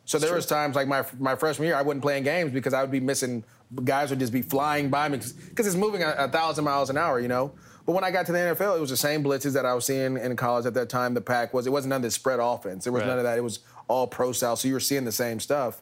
So 0.06 0.20
there 0.20 0.36
was 0.36 0.46
times 0.46 0.76
like 0.76 0.88
my 0.88 1.06
my 1.18 1.36
freshman 1.36 1.66
year, 1.68 1.78
I 1.78 1.82
wouldn't 1.82 2.04
play 2.04 2.18
in 2.18 2.24
games 2.26 2.52
because 2.52 2.74
I 2.74 2.82
would 2.82 2.92
be 2.92 3.00
missing 3.00 3.44
guys 3.86 4.10
would 4.12 4.20
just 4.20 4.34
be 4.34 4.42
flying 4.42 4.90
by 4.90 5.10
me 5.10 5.20
because 5.50 5.66
it's 5.66 5.76
moving 5.76 6.04
a, 6.04 6.10
a 6.18 6.28
thousand 6.28 6.66
miles 6.66 6.90
an 6.90 6.98
hour, 6.98 7.20
you 7.20 7.30
know. 7.30 7.54
But 7.86 7.94
when 7.94 8.04
I 8.04 8.12
got 8.12 8.26
to 8.28 8.32
the 8.32 8.38
NFL, 8.38 8.78
it 8.78 8.80
was 8.82 8.90
the 8.92 8.98
same 8.98 9.24
blitzes 9.24 9.54
that 9.54 9.66
I 9.66 9.74
was 9.74 9.86
seeing 9.86 10.18
in 10.18 10.36
college 10.38 10.66
at 10.66 10.74
that 10.76 10.90
time. 10.90 11.14
The 11.14 11.22
pack 11.22 11.54
was 11.54 11.68
it 11.68 11.72
wasn't 11.72 11.90
none 11.90 11.98
of 11.98 12.04
this 12.04 12.16
spread 12.16 12.40
offense. 12.40 12.86
There 12.86 12.94
was 12.94 13.02
Right. 13.02 13.08
none 13.10 13.18
of 13.18 13.24
that. 13.26 13.38
It 13.38 13.42
was 13.44 13.60
all 13.90 14.08
pro 14.08 14.32
style. 14.32 14.56
So 14.56 14.68
you 14.70 14.74
were 14.74 14.80
seeing 14.80 15.04
the 15.04 15.12
same 15.12 15.40
stuff. 15.42 15.82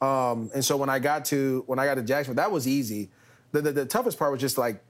Um, 0.00 0.50
and 0.54 0.64
so 0.64 0.76
when 0.76 0.88
I 0.88 0.98
got 1.00 1.24
to 1.26 1.64
when 1.66 1.78
I 1.78 1.86
got 1.86 1.96
to 1.96 2.02
Jacksonville, 2.02 2.42
that 2.42 2.52
was 2.52 2.68
easy. 2.68 3.10
The, 3.52 3.62
the 3.62 3.72
the 3.72 3.84
toughest 3.84 4.18
part 4.18 4.30
was 4.32 4.40
just 4.40 4.58
like 4.58 4.82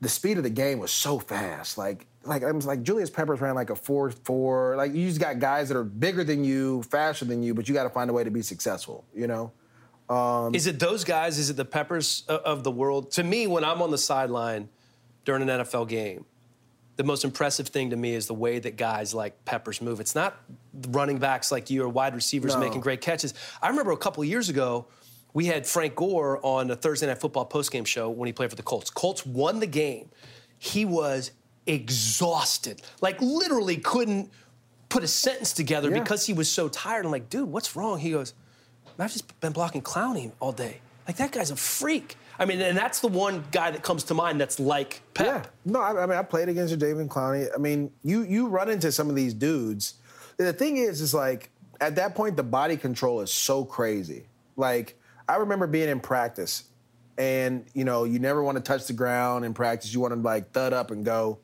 the 0.00 0.08
speed 0.08 0.36
of 0.36 0.42
the 0.44 0.50
game 0.50 0.78
was 0.78 0.90
so 0.90 1.18
fast. 1.18 1.78
Like 1.78 2.06
like 2.24 2.44
I 2.44 2.52
was 2.52 2.66
like 2.66 2.82
Julius 2.82 3.08
Peppers 3.10 3.40
ran 3.40 3.54
like 3.54 3.70
a 3.70 3.74
four 3.76 4.10
four. 4.10 4.76
Like 4.76 4.92
you 4.94 5.08
just 5.08 5.18
got 5.20 5.38
guys 5.38 5.68
that 5.68 5.76
are 5.78 5.84
bigger 5.84 6.24
than 6.24 6.44
you, 6.44 6.82
faster 6.84 7.24
than 7.24 7.42
you, 7.42 7.54
but 7.54 7.68
you 7.68 7.74
got 7.74 7.84
to 7.84 7.90
find 7.90 8.10
a 8.10 8.12
way 8.12 8.22
to 8.22 8.30
be 8.30 8.42
successful. 8.42 9.04
You 9.14 9.26
know. 9.26 9.52
Is 10.52 10.66
it 10.66 10.78
those 10.78 11.04
guys? 11.04 11.38
Is 11.38 11.48
it 11.48 11.56
the 11.56 11.64
Peppers 11.64 12.24
of 12.28 12.64
the 12.64 12.70
world? 12.70 13.12
To 13.12 13.22
me, 13.24 13.46
when 13.46 13.64
I'm 13.64 13.80
on 13.80 13.90
the 13.90 13.96
sideline 13.96 14.68
during 15.24 15.42
an 15.42 15.60
NFL 15.60 15.88
game, 15.88 16.24
the 16.96 17.04
most 17.04 17.24
impressive 17.24 17.68
thing 17.68 17.90
to 17.90 17.96
me 17.96 18.14
is 18.14 18.26
the 18.26 18.34
way 18.34 18.58
that 18.58 18.76
guys 18.76 19.14
like 19.14 19.44
Peppers 19.44 19.80
move. 19.80 19.98
It's 20.00 20.14
not 20.14 20.36
running 20.88 21.18
backs 21.18 21.50
like 21.50 21.70
you 21.70 21.82
or 21.82 21.88
wide 21.88 22.14
receivers 22.14 22.54
No. 22.54 22.60
making 22.60 22.80
great 22.80 23.00
catches. 23.00 23.32
I 23.62 23.68
remember 23.68 23.92
a 23.92 23.96
couple 23.96 24.22
of 24.22 24.28
years 24.28 24.48
ago, 24.48 24.86
we 25.34 25.46
had 25.46 25.66
Frank 25.66 25.94
Gore 25.96 26.38
on 26.44 26.70
a 26.70 26.76
Thursday 26.76 27.06
Night 27.06 27.18
Football 27.18 27.48
postgame 27.48 27.86
show 27.86 28.10
when 28.10 28.26
he 28.26 28.32
played 28.32 28.50
for 28.50 28.56
the 28.56 28.62
Colts. 28.62 28.90
Colts 28.90 29.24
won 29.24 29.60
the 29.60 29.66
game. 29.66 30.10
He 30.58 30.84
was 30.84 31.30
exhausted, 31.66 32.82
like 33.00 33.20
literally 33.20 33.76
couldn't 33.76 34.30
put 34.88 35.02
a 35.02 35.08
sentence 35.08 35.52
together 35.52 35.90
Yeah. 35.90 36.00
because 36.00 36.26
he 36.26 36.32
was 36.32 36.50
so 36.50 36.68
tired. 36.68 37.04
I'm 37.06 37.12
like, 37.12 37.30
dude, 37.30 37.48
what's 37.48 37.74
wrong? 37.76 37.98
He 37.98 38.10
goes, 38.10 38.34
I've 38.98 39.12
just 39.12 39.40
been 39.40 39.52
blocking 39.52 39.80
Clowney 39.82 40.32
all 40.40 40.52
day. 40.52 40.80
Like 41.08 41.16
that 41.16 41.32
guy's 41.32 41.50
a 41.50 41.56
freak. 41.56 42.16
I 42.38 42.44
mean, 42.44 42.60
and 42.60 42.76
that's 42.76 43.00
the 43.00 43.08
one 43.08 43.44
guy 43.52 43.70
that 43.70 43.82
comes 43.82 44.04
to 44.04 44.14
mind 44.14 44.40
that's 44.40 44.58
like 44.58 45.02
Pep. 45.14 45.26
Yeah. 45.26 45.50
No, 45.64 45.80
I, 45.80 46.02
I 46.02 46.06
mean 46.06 46.18
I 46.18 46.22
played 46.22 46.48
against 46.48 46.78
David 46.78 47.08
Clowney. 47.08 47.48
I 47.54 47.58
mean, 47.58 47.90
you 48.02 48.22
you 48.22 48.48
run 48.48 48.70
into 48.70 48.90
some 48.90 49.10
of 49.10 49.16
these 49.16 49.34
dudes. 49.34 49.94
The 50.38 50.52
thing 50.52 50.78
is, 50.78 51.00
is 51.00 51.14
like 51.14 51.50
at 51.80 51.96
that 51.96 52.14
point 52.14 52.36
the 52.36 52.42
body 52.42 52.76
control 52.76 53.20
is 53.20 53.32
so 53.32 53.64
crazy. 53.64 54.26
Like 54.56 54.98
I 55.28 55.36
remember 55.36 55.66
being 55.66 55.88
in 55.88 56.00
practice, 56.00 56.64
and 57.18 57.66
you 57.74 57.84
know 57.84 58.04
you 58.04 58.18
never 58.18 58.42
want 58.42 58.56
to 58.56 58.62
touch 58.62 58.86
the 58.86 58.92
ground 58.92 59.44
in 59.44 59.54
practice. 59.54 59.92
You 59.92 60.00
want 60.00 60.14
to 60.14 60.20
like 60.20 60.52
thud 60.52 60.72
up 60.72 60.90
and 60.90 61.04
go. 61.04 61.38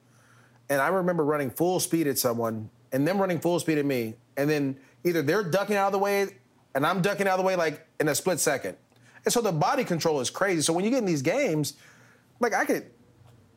And 0.70 0.81
I 0.81 0.88
remember 0.88 1.24
running 1.24 1.51
full 1.51 1.81
speed 1.81 2.07
at 2.07 2.18
someone, 2.18 2.70
and 2.92 3.07
them 3.07 3.18
running 3.18 3.40
full 3.40 3.59
speed 3.61 3.79
at 3.79 3.87
me, 3.87 4.14
and 4.37 4.48
then 4.48 4.77
either 5.05 5.22
they're 5.22 5.44
ducking 5.44 5.77
out 5.77 5.87
of 5.87 5.92
the 5.92 5.98
way, 5.98 6.29
and 6.74 6.87
I'm 6.87 7.03
ducking 7.03 7.27
out 7.27 7.35
of 7.35 7.38
the 7.38 7.46
way 7.46 7.57
like 7.57 7.87
in 8.01 8.09
a 8.09 8.14
split 8.14 8.40
second. 8.40 8.77
And 9.29 9.33
so 9.35 9.43
the 9.43 9.53
body 9.53 9.85
control 9.85 10.21
is 10.21 10.31
crazy. 10.31 10.62
So 10.62 10.73
when 10.73 10.87
you 10.87 10.91
get 10.91 11.01
in 11.01 11.05
these 11.05 11.21
games, 11.21 11.75
like 12.41 12.55
I 12.55 12.64
could 12.64 12.87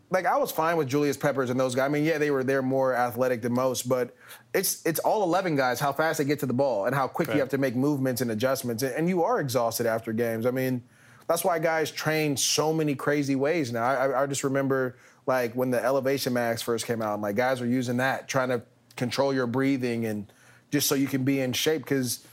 like 0.09 0.25
I 0.25 0.35
was 0.35 0.51
fine 0.51 0.75
with 0.75 0.89
Julius 0.89 1.15
Peppers 1.15 1.49
and 1.49 1.57
those 1.57 1.75
guys. 1.75 1.85
I 1.85 1.87
mean, 1.87 2.03
yeah, 2.03 2.17
they 2.17 2.29
were 2.29 2.43
they're 2.43 2.61
more 2.61 2.93
athletic 2.93 3.41
than 3.41 3.53
most, 3.53 3.87
but 3.87 4.13
it's 4.53 4.85
it's 4.85 4.99
all 4.99 5.23
eleven 5.23 5.55
guys 5.55 5.79
how 5.79 5.93
fast 5.93 6.17
they 6.17 6.25
get 6.25 6.41
to 6.41 6.45
the 6.45 6.51
ball 6.53 6.87
and 6.87 6.93
how 6.93 7.07
quick 7.07 7.29
Right. 7.29 7.35
you 7.35 7.39
have 7.39 7.47
to 7.51 7.57
make 7.57 7.73
movements 7.73 8.19
and 8.19 8.31
adjustments, 8.31 8.83
and, 8.83 8.93
and 8.95 9.07
you 9.07 9.23
are 9.23 9.39
exhausted 9.39 9.85
after 9.85 10.11
games. 10.11 10.45
I 10.45 10.51
mean, 10.51 10.83
that's 11.25 11.45
why 11.45 11.57
guys 11.57 11.89
train 11.89 12.35
so 12.35 12.73
many 12.73 12.93
crazy 12.93 13.35
ways 13.37 13.71
now. 13.71 13.85
I, 13.85 14.23
I, 14.23 14.27
just 14.27 14.43
remember 14.43 14.97
like 15.25 15.53
when 15.53 15.71
the 15.71 15.81
Elevation 15.81 16.33
Mask 16.33 16.65
first 16.65 16.85
came 16.85 17.01
out, 17.01 17.13
and 17.13 17.21
like 17.21 17.37
guys 17.37 17.61
were 17.61 17.65
using 17.65 17.95
that 17.95 18.27
trying 18.27 18.49
to 18.49 18.61
control 18.97 19.33
your 19.33 19.47
breathing 19.47 20.05
and 20.05 20.25
just 20.69 20.89
so 20.89 20.95
you 20.95 21.07
can 21.07 21.23
be 21.23 21.39
in 21.39 21.53
shape 21.53 21.83
because 21.83 22.27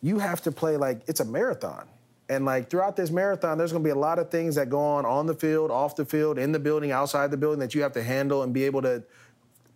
you 0.00 0.20
have 0.20 0.40
to 0.44 0.50
play 0.50 0.78
like 0.78 1.02
it's 1.06 1.20
a 1.20 1.26
marathon. 1.26 1.86
And 2.32 2.46
like 2.46 2.70
throughout 2.70 2.96
this 2.96 3.10
marathon, 3.10 3.58
there's 3.58 3.72
going 3.72 3.84
to 3.84 3.86
be 3.86 3.90
a 3.90 3.94
lot 3.94 4.18
of 4.18 4.30
things 4.30 4.54
that 4.54 4.70
go 4.70 4.80
on 4.80 5.04
on 5.04 5.26
the 5.26 5.34
field, 5.34 5.70
off 5.70 5.96
the 5.96 6.06
field, 6.06 6.38
in 6.38 6.50
the 6.52 6.58
building, 6.58 6.90
outside 6.90 7.30
the 7.30 7.36
building 7.36 7.60
that 7.60 7.74
you 7.74 7.82
have 7.82 7.92
to 7.92 8.02
handle 8.02 8.42
and 8.42 8.54
be 8.54 8.64
able 8.64 8.80
to 8.82 9.04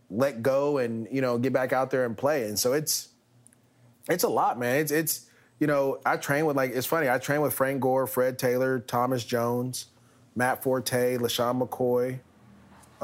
let 0.08 0.42
go 0.42 0.78
and 0.78 1.06
you 1.10 1.20
know 1.20 1.36
get 1.36 1.52
back 1.52 1.74
out 1.74 1.90
there 1.90 2.06
and 2.06 2.16
play. 2.16 2.48
And 2.48 2.58
so 2.58 2.72
it's 2.72 3.08
it's 4.08 4.24
a 4.24 4.28
lot, 4.28 4.58
man. 4.58 4.78
It's 4.78 4.90
it's 4.90 5.26
you 5.58 5.66
know 5.66 6.00
I 6.06 6.16
train 6.16 6.46
with 6.46 6.56
like 6.56 6.72
it's 6.72 6.86
funny. 6.86 7.10
I 7.10 7.18
train 7.18 7.42
with 7.42 7.52
Frank 7.52 7.80
Gore, 7.80 8.06
Fred 8.06 8.38
Taylor, 8.38 8.80
Thomas 8.80 9.22
Jones, 9.22 9.86
Matt 10.34 10.62
Forte, 10.62 11.18
LeSean 11.18 11.60
McCoy. 11.60 12.20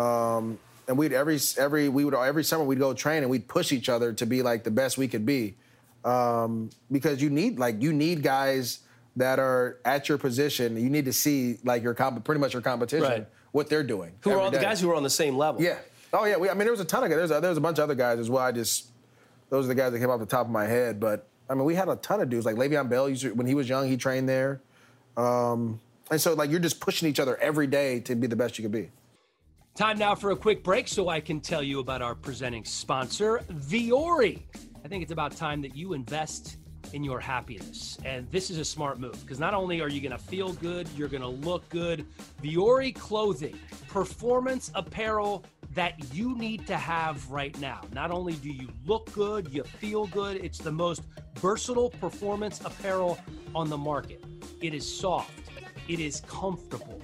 Um, 0.03 0.59
and 0.88 0.97
we'd 0.97 1.12
every 1.12 1.38
every 1.59 1.91
we 1.91 2.07
would 2.07 2.15
every 2.15 2.45
summer 2.45 2.65
we'd 2.65 2.79
go 2.79 2.95
train 2.95 3.23
and 3.23 3.31
we'd 3.31 3.49
push 3.49 3.71
each 3.71 3.91
other 3.91 4.15
to 4.15 4.25
be 4.25 4.43
like 4.43 4.65
the 4.65 4.71
best 4.71 4.97
we 4.97 5.09
could 5.09 5.27
be 5.27 5.57
um, 6.05 6.71
because 6.91 7.23
you 7.23 7.29
need 7.29 7.59
like 7.59 7.83
you 7.83 7.93
need 7.93 8.23
guys 8.23 8.81
that 9.16 9.38
are 9.38 9.79
at 9.85 10.09
your 10.09 10.18
position. 10.18 10.77
You 10.77 10.88
need 10.90 11.05
to 11.07 11.12
see 11.12 11.59
like 11.64 11.83
your 11.83 11.94
comp- 11.94 12.25
pretty 12.25 12.40
much 12.40 12.53
your 12.53 12.62
competition 12.62 13.09
Right. 13.11 13.27
what 13.53 13.68
they're 13.68 13.83
doing. 13.83 14.12
Who 14.20 14.31
are 14.31 14.40
all 14.40 14.51
the 14.51 14.59
guys 14.59 14.81
who 14.81 14.90
are 14.90 14.94
on 14.94 15.03
the 15.03 15.11
same 15.11 15.37
level? 15.37 15.61
Yeah. 15.62 15.79
Oh 16.12 16.25
yeah. 16.25 16.37
We, 16.37 16.48
I 16.48 16.55
mean, 16.55 16.61
there 16.64 16.70
was 16.70 16.81
a 16.81 16.85
ton 16.85 17.05
of 17.05 17.11
guys. 17.11 17.16
There's 17.18 17.31
a, 17.31 17.40
there's 17.40 17.57
a 17.57 17.61
bunch 17.61 17.79
of 17.79 17.85
other 17.85 17.94
guys 17.94 18.18
as 18.18 18.31
well. 18.31 18.42
I 18.42 18.53
just 18.53 18.90
those 19.51 19.66
are 19.66 19.68
the 19.68 19.75
guys 19.75 19.92
that 19.92 19.98
came 19.98 20.11
off 20.11 20.20
the 20.20 20.27
top 20.27 20.46
of 20.46 20.53
my 20.53 20.64
head. 20.64 20.98
But 21.01 21.29
I 21.51 21.55
mean, 21.55 21.64
we 21.64 21.75
had 21.75 21.88
a 21.88 21.96
ton 21.96 22.20
of 22.20 22.31
dudes 22.31 22.46
like 22.46 22.57
Le'Veon 22.57 22.88
Bell. 22.88 23.09
Used 23.09 23.22
to, 23.22 23.35
when 23.35 23.46
he 23.46 23.55
was 23.55 23.68
young, 23.68 23.88
he 23.88 23.96
trained 23.96 24.29
there. 24.29 24.61
Um, 25.16 25.81
and 26.11 26.20
so 26.20 26.35
like 26.35 26.51
you're 26.51 26.61
just 26.61 26.81
pushing 26.81 27.09
each 27.09 27.20
other 27.20 27.37
every 27.37 27.66
day 27.66 28.01
to 28.01 28.14
be 28.14 28.27
the 28.27 28.37
best 28.37 28.59
you 28.59 28.62
can 28.62 28.72
be. 28.72 28.90
Time 29.75 29.98
now 29.98 30.14
for 30.14 30.33
a 30.33 30.37
quick 30.37 30.62
break 30.62 30.87
so 30.87 31.09
I 31.09 31.20
can 31.20 31.40
tell 31.40 31.62
you 31.62 31.81
about 31.81 32.03
our 32.03 32.14
presenting 32.14 32.64
sponsor, 32.64 33.40
Vuori. 33.51 34.42
I 34.85 34.88
think 34.88 35.03
it's 35.03 35.12
about 35.12 35.35
time 35.35 35.62
that 35.62 35.75
you 35.75 35.94
invest 35.94 36.59
in 36.92 37.03
your 37.05 37.21
happiness. 37.21 37.99
And 38.05 38.31
this 38.31 38.51
is 38.51 38.59
a 38.59 38.64
smart 38.64 38.99
move 38.99 39.21
because 39.23 39.38
not 39.38 39.55
only 39.55 39.81
are 39.81 39.88
you 39.88 40.01
going 40.01 40.12
to 40.12 40.23
feel 40.23 40.53
good, 40.55 40.88
you're 40.97 41.09
going 41.09 41.23
to 41.23 41.29
look 41.29 41.68
good. 41.68 42.07
Vuori 42.42 42.95
clothing, 42.95 43.59
performance 43.88 44.71
apparel 44.75 45.45
that 45.75 45.95
you 46.12 46.37
need 46.37 46.66
to 46.66 46.77
have 46.77 47.31
right 47.31 47.59
now. 47.59 47.81
Not 47.92 48.11
only 48.11 48.35
do 48.35 48.51
you 48.51 48.68
look 48.87 49.11
good, 49.12 49.53
you 49.53 49.64
feel 49.64 50.07
good, 50.07 50.37
it's 50.37 50.59
the 50.59 50.73
most 50.73 51.03
versatile 51.37 51.90
performance 51.90 52.61
apparel 52.64 53.18
on 53.55 53.71
the 53.71 53.79
market. 53.79 54.23
It 54.61 54.75
is 54.75 54.87
soft, 54.87 55.31
it 55.88 55.99
is 55.99 56.21
comfortable, 56.27 57.01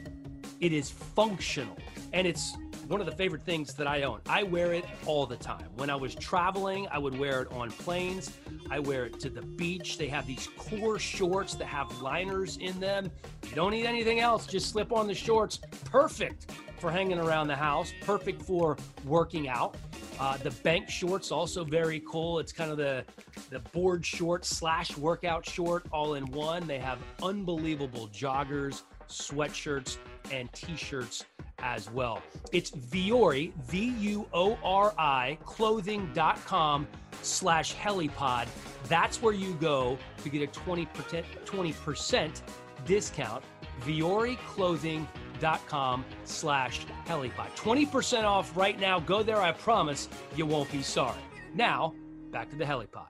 it 0.60 0.72
is 0.72 0.90
functional, 0.90 1.78
and 2.12 2.26
it's 2.26 2.56
one 2.88 3.00
of 3.00 3.06
the 3.06 3.12
favorite 3.12 3.42
things 3.42 3.74
that 3.74 3.86
I 3.86 4.02
own. 4.02 4.20
I 4.26 4.42
wear 4.42 4.72
it 4.72 4.84
all 5.04 5.26
the 5.26 5.36
time. 5.36 5.66
When 5.76 5.90
I 5.90 5.94
was 5.94 6.14
traveling, 6.14 6.88
I 6.90 6.96
would 6.96 7.16
wear 7.18 7.42
it 7.42 7.52
on 7.52 7.70
planes. 7.70 8.32
I 8.70 8.78
wear 8.78 9.04
it 9.04 9.20
to 9.20 9.30
the 9.30 9.42
beach. 9.42 9.98
They 9.98 10.08
have 10.08 10.26
these 10.26 10.48
core 10.56 10.98
shorts 10.98 11.54
that 11.56 11.66
have 11.66 12.00
liners 12.00 12.56
in 12.56 12.80
them. 12.80 13.10
You 13.44 13.54
don't 13.54 13.72
need 13.72 13.84
anything 13.84 14.20
else, 14.20 14.46
just 14.46 14.70
slip 14.70 14.90
on 14.90 15.06
the 15.06 15.14
shorts. 15.14 15.60
Perfect 15.84 16.50
for 16.78 16.90
hanging 16.90 17.18
around 17.18 17.48
the 17.48 17.56
house, 17.56 17.92
perfect 18.02 18.40
for 18.42 18.76
working 19.04 19.48
out. 19.48 19.76
Uh, 20.18 20.36
the 20.38 20.50
bank 20.62 20.88
shorts 20.88 21.30
also 21.30 21.64
very 21.64 22.00
cool. 22.08 22.38
It's 22.38 22.52
kind 22.52 22.70
of 22.70 22.78
the 22.78 23.04
the 23.50 23.58
board 23.58 24.04
short 24.04 24.44
slash 24.44 24.96
workout 24.96 25.46
short 25.46 25.84
all 25.92 26.14
in 26.14 26.24
one. 26.26 26.66
They 26.66 26.78
have 26.78 26.98
unbelievable 27.22 28.08
joggers, 28.08 28.82
sweatshirts, 29.08 29.98
and 30.32 30.52
t-shirts 30.52 31.24
as 31.60 31.90
well. 31.90 32.22
It's 32.52 32.70
Vuori, 32.70 33.52
V 33.64 33.92
U 33.98 34.28
O 34.32 34.56
R 34.62 34.94
I, 34.98 35.38
clothing.com 35.44 36.86
slash 37.22 37.74
helipod. 37.74 38.46
That's 38.88 39.20
where 39.20 39.34
you 39.34 39.54
go 39.54 39.98
to 40.22 40.28
get 40.28 40.42
a 40.42 40.60
20%, 40.60 41.24
20% 41.44 42.42
discount. 42.86 43.42
VuoriClothing.com 43.82 46.04
slash 46.24 46.86
helipod. 47.06 47.56
20% 47.56 48.24
off 48.24 48.56
right 48.56 48.80
now. 48.80 48.98
Go 49.00 49.22
there. 49.22 49.40
I 49.40 49.52
promise 49.52 50.08
you 50.36 50.46
won't 50.46 50.72
be 50.72 50.82
sorry. 50.82 51.18
Now, 51.54 51.94
back 52.30 52.50
to 52.50 52.56
the 52.56 52.64
helipod. 52.64 53.06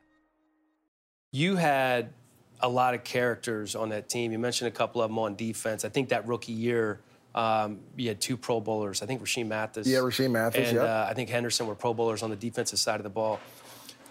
You 1.32 1.56
had 1.56 2.12
a 2.61 2.68
lot 2.68 2.94
of 2.94 3.04
characters 3.04 3.74
on 3.74 3.90
that 3.90 4.08
team. 4.08 4.32
You 4.32 4.38
mentioned 4.38 4.68
a 4.68 4.72
couple 4.72 5.02
of 5.02 5.11
them 5.11 5.18
on 5.18 5.37
defense. 5.37 5.84
I 5.84 5.88
think 5.88 6.08
that 6.08 6.26
rookie 6.26 6.52
year, 6.52 7.00
um, 7.35 7.81
you 7.97 8.09
had 8.09 8.21
two 8.21 8.37
Pro 8.37 8.61
Bowlers. 8.61 9.03
I 9.03 9.07
think 9.07 9.23
Rashean 9.23 9.47
Mathis. 9.47 9.87
Yeah, 9.87 9.99
Rashean 9.99 10.31
Mathis. 10.31 10.69
And 10.69 10.77
yep. 10.77 10.87
uh, 10.87 11.07
I 11.09 11.14
think 11.14 11.29
Henderson 11.29 11.67
were 11.67 11.75
Pro 11.75 11.95
Bowlers 11.95 12.23
on 12.23 12.31
the 12.31 12.37
defensive 12.37 12.79
side 12.79 12.97
of 12.97 13.05
the 13.05 13.11
ball. 13.11 13.41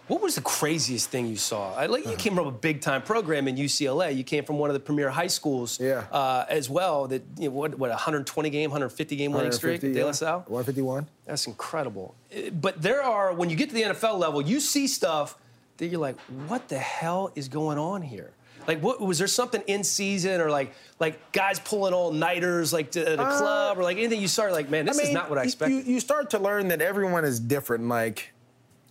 What 0.07 0.21
was 0.21 0.35
the 0.35 0.41
craziest 0.41 1.09
thing 1.09 1.27
you 1.27 1.35
saw? 1.35 1.73
I, 1.75 1.87
like 1.87 2.05
you 2.05 2.15
came 2.15 2.35
from 2.35 2.47
a 2.47 2.51
big 2.51 2.79
time 2.79 3.01
program 3.01 3.45
in 3.49 3.57
UCLA. 3.57 4.15
You 4.15 4.23
came 4.23 4.45
from 4.45 4.57
one 4.57 4.69
of 4.69 4.73
the 4.73 4.79
premier 4.79 5.09
high 5.09 5.27
schools, 5.27 5.81
Yeah. 5.81 6.05
uh, 6.13 6.45
as 6.47 6.69
well. 6.69 7.07
That 7.07 7.23
you 7.37 7.49
know, 7.49 7.55
what 7.55 7.77
what 7.77 7.89
120 7.89 8.49
game, 8.49 8.69
150 8.69 9.15
game 9.17 9.33
winning 9.33 9.51
streak, 9.51 9.81
150, 9.81 9.99
De 9.99 10.05
La. 10.05 10.11
Salle. 10.13 10.39
151. 10.47 11.07
That's 11.25 11.45
incredible. 11.45 12.15
Uh, 12.33 12.51
But 12.51 12.81
there 12.81 13.03
are 13.03 13.33
when 13.33 13.49
you 13.49 13.57
get 13.57 13.67
to 13.69 13.75
the 13.75 13.83
NFL 13.83 14.17
level, 14.17 14.41
you 14.41 14.61
see 14.61 14.87
stuff 14.87 15.37
that 15.75 15.87
you're 15.87 15.99
like, 15.99 16.17
what 16.47 16.69
the 16.69 16.79
hell 16.79 17.31
is 17.35 17.49
going 17.49 17.77
on 17.77 18.01
here? 18.01 18.31
Like, 18.67 18.81
what 18.83 18.99
was 18.99 19.17
there 19.17 19.27
something 19.27 19.61
in 19.67 19.83
season 19.83 20.41
or 20.41 20.49
like 20.49 20.73
like 20.99 21.31
guys 21.31 21.59
pulling 21.59 21.93
all 21.93 22.11
nighters 22.11 22.73
like 22.73 22.91
to 22.91 22.99
the 23.03 23.21
Uh, 23.21 23.37
club 23.37 23.77
or 23.79 23.83
like 23.83 23.97
anything 23.97 24.19
you 24.21 24.27
started 24.27 24.53
like, 24.53 24.69
man, 24.69 24.85
this 24.85 24.99
is 24.99 25.13
not 25.13 25.29
what 25.29 25.39
I 25.39 25.43
expected. 25.43 25.85
You, 25.87 25.93
you 25.93 25.99
start 26.01 26.29
to 26.31 26.39
learn 26.39 26.67
that 26.67 26.81
everyone 26.81 27.23
is 27.23 27.39
different. 27.39 27.87
Like, 27.87 28.33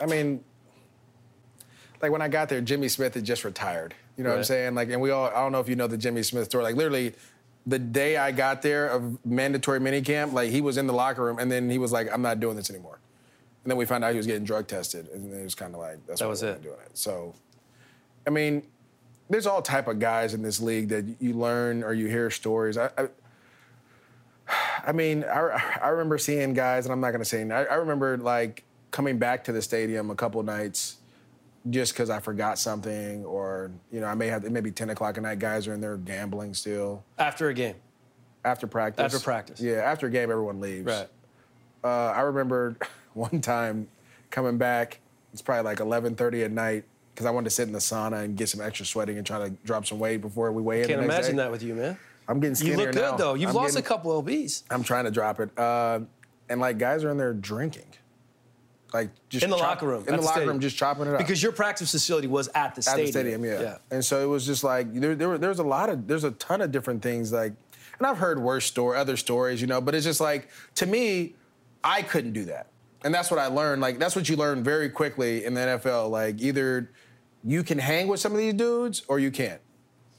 I 0.01 0.07
mean, 0.07 0.43
like 2.01 2.11
when 2.11 2.23
I 2.23 2.29
got 2.29 2.49
there, 2.49 2.61
Jimmy 2.61 2.89
Smith 2.89 3.15
had 3.15 3.25
just 3.25 3.45
retired. 3.45 3.95
You 4.17 4.25
know 4.25 4.31
what 4.31 4.39
I'm 4.39 4.45
saying? 4.45 4.75
Like, 4.75 4.89
and 4.89 5.01
we 5.01 5.11
all, 5.11 5.27
I 5.27 5.35
don't 5.35 5.53
know 5.53 5.61
if 5.61 5.69
you 5.69 5.77
know 5.77 5.87
the 5.87 5.99
Jimmy 5.99 6.23
Smith 6.23 6.47
story. 6.47 6.65
Like, 6.65 6.75
literally, 6.77 7.13
the 7.67 7.79
day 7.79 8.17
I 8.17 8.33
got 8.33 8.63
there 8.63 8.89
of 8.89 9.23
mandatory 9.27 9.79
minicamp, 9.79 10.33
like, 10.33 10.51
he 10.51 10.63
was 10.63 10.79
in 10.79 10.87
the 10.87 10.95
locker 10.95 11.23
room 11.23 11.39
and 11.39 11.53
then 11.53 11.69
he 11.69 11.77
was 11.77 11.93
like, 11.93 12.09
I'm 12.11 12.23
not 12.23 12.41
doing 12.41 12.57
this 12.57 12.71
anymore. 12.71 12.99
And 13.65 13.71
then 13.71 13.77
we 13.77 13.85
found 13.85 14.05
out 14.05 14.13
he 14.13 14.17
was 14.17 14.27
getting 14.27 14.45
drug 14.45 14.69
tested. 14.69 15.09
And 15.09 15.31
then 15.31 15.41
it 15.41 15.45
was 15.45 15.55
kind 15.55 15.75
of 15.75 15.81
like, 15.81 15.99
that's 16.07 16.21
That 16.21 16.27
why 16.27 16.31
was 16.31 16.43
it. 16.43 16.63
doing 16.63 16.77
it. 16.87 16.97
So, 16.97 17.35
I 18.27 18.31
mean, 18.31 18.63
there's 19.29 19.47
all 19.47 19.63
type 19.63 19.89
of 19.89 19.99
guys 19.99 20.35
in 20.35 20.43
this 20.43 20.61
league 20.61 20.89
that 20.91 21.05
you 21.21 21.35
learn 21.35 21.83
or 21.83 21.93
you 21.93 22.07
hear 22.07 22.31
stories. 22.31 22.77
I, 22.79 22.91
I, 22.97 23.09
I 24.87 24.93
mean, 24.93 25.25
I, 25.25 25.79
I 25.83 25.89
remember 25.89 26.19
seeing 26.19 26.55
guys, 26.55 26.87
and 26.87 26.93
I'm 26.93 27.01
not 27.01 27.11
going 27.11 27.21
to 27.21 27.25
say, 27.25 27.49
I, 27.51 27.65
I 27.65 27.75
remember 27.75 28.17
like 28.17 28.63
coming 28.93 29.19
back 29.19 29.45
to 29.45 29.53
the 29.53 29.61
stadium 29.61 30.11
a 30.11 30.15
couple 30.15 30.43
nights 30.43 30.97
just 31.69 31.93
because 31.93 32.11
I 32.11 32.21
forgot 32.21 32.59
something, 32.59 33.25
or 33.25 33.73
you 33.91 34.01
know, 34.01 34.07
I 34.07 34.15
may 34.15 34.29
have 34.29 34.45
it 34.45 34.53
may 34.53 34.61
be 34.61 34.71
10 34.71 34.91
o'clock 34.91 35.17
at 35.17 35.23
night. 35.25 35.41
Guys 35.41 35.67
are 35.67 35.75
in 35.75 35.81
there 35.81 35.97
gambling 35.97 36.55
still 36.55 37.03
After 37.19 37.49
a 37.49 37.55
game. 37.55 37.75
after 38.45 38.69
practice. 38.69 39.05
After 39.05 39.19
practice. 39.19 39.61
yeah. 39.61 39.79
After 39.79 40.07
a 40.07 40.11
game, 40.11 40.31
everyone 40.31 40.61
leaves. 40.61 40.87
Right. 40.87 41.09
Uh, 41.83 42.13
I 42.15 42.21
remember 42.21 42.77
one 43.15 43.41
time 43.41 43.89
coming 44.31 44.59
back. 44.59 45.01
It's 45.33 45.43
probably 45.43 45.65
like 45.65 45.79
11:30 45.79 46.45
at 46.45 46.53
night 46.53 46.85
because 47.17 47.25
I 47.25 47.31
wanted 47.31 47.45
to 47.45 47.51
sit 47.51 47.67
in 47.67 47.73
the 47.73 47.79
sauna 47.79 48.25
and 48.25 48.37
get 48.37 48.51
some 48.51 48.61
extra 48.61 48.85
sweating 48.85 49.17
and 49.17 49.27
try 49.27 49.39
to 49.39 49.49
drop 49.65 49.87
some 49.87 49.99
weight 49.99 50.21
before 50.21 50.53
we 50.53 50.61
weigh 50.61 50.83
in. 50.83 50.89
Can't 50.89 51.01
the 51.01 51.07
next 51.07 51.15
imagine 51.29 51.37
day. 51.37 51.43
that 51.45 51.51
with 51.51 51.63
you, 51.63 51.75
man. 51.75 51.99
I'm 52.29 52.41
getting 52.41 52.55
scared. 52.55 52.79
You 52.79 52.85
look 52.85 52.93
good 52.93 53.01
now. 53.01 53.17
though. 53.17 53.33
You've 53.35 53.49
I'm 53.51 53.57
lost 53.57 53.75
getting- 53.75 53.87
a 53.87 53.89
couple 53.89 54.23
lbs 54.23 54.65
I'm 54.71 54.83
trying 54.83 55.07
to 55.07 55.11
drop 55.11 55.41
it. 55.41 55.59
Uh, 55.59 56.01
and 56.51 56.61
like 56.61 56.77
guys 56.77 57.05
are 57.05 57.11
in 57.11 57.17
there 57.17 57.33
drinking. 57.33 57.87
Like 58.93 59.09
just 59.31 59.45
in 59.45 59.51
the 59.51 59.57
chop- 59.57 59.67
locker 59.69 59.87
room. 59.87 60.05
In 60.07 60.13
at 60.15 60.21
the 60.21 60.23
locker 60.27 60.33
stadium. 60.33 60.49
room, 60.51 60.61
just 60.61 60.77
chopping 60.77 61.07
it 61.07 61.15
up. 61.15 61.19
Because 61.19 61.43
your 61.43 61.53
practice 61.53 61.91
facility 61.91 62.27
was 62.29 62.49
at 62.55 62.75
the 62.75 62.83
stadium. 62.83 63.01
at 63.01 63.07
the 63.07 63.13
stadium, 63.13 63.45
yeah. 63.45 63.61
yeah. 63.61 63.79
And 63.91 64.05
so 64.05 64.23
it 64.23 64.27
was 64.27 64.45
just 64.45 64.63
like 64.63 64.93
there, 64.93 65.15
there, 65.15 65.29
were, 65.31 65.39
there's 65.39 65.59
a 65.59 65.65
lot 65.65 65.89
of 65.89 66.07
there's 66.07 66.25
a 66.25 66.33
ton 66.33 66.61
of 66.61 66.71
different 66.71 67.03
things 67.03 67.33
like, 67.33 67.53
and 67.99 68.07
I've 68.07 68.19
heard 68.19 68.39
worse 68.39 68.67
story, 68.67 68.99
other 68.99 69.17
stories, 69.17 69.61
you 69.63 69.67
know. 69.67 69.81
But 69.81 69.95
it's 69.95 70.05
just 70.05 70.21
like 70.21 70.51
to 70.77 70.85
me, 70.87 71.35
I 71.83 72.03
couldn't 72.03 72.33
do 72.33 72.45
that, 72.47 72.69
and 73.05 73.13
that's 73.15 73.31
what 73.31 73.41
I 73.41 73.47
learned. 73.47 73.83
Like 73.83 73.99
that's 73.99 74.15
what 74.15 74.29
you 74.29 74.37
learn 74.37 74.63
very 74.63 74.89
quickly 74.89 75.45
in 75.45 75.55
the 75.55 75.61
NFL. 75.61 76.11
Like 76.11 76.41
either 76.41 76.91
you 77.47 77.63
can 77.63 77.79
hang 77.79 78.09
with 78.09 78.21
some 78.21 78.33
of 78.33 78.39
these 78.39 78.55
dudes 78.55 79.03
or 79.09 79.19
you 79.19 79.31
can't. 79.31 79.61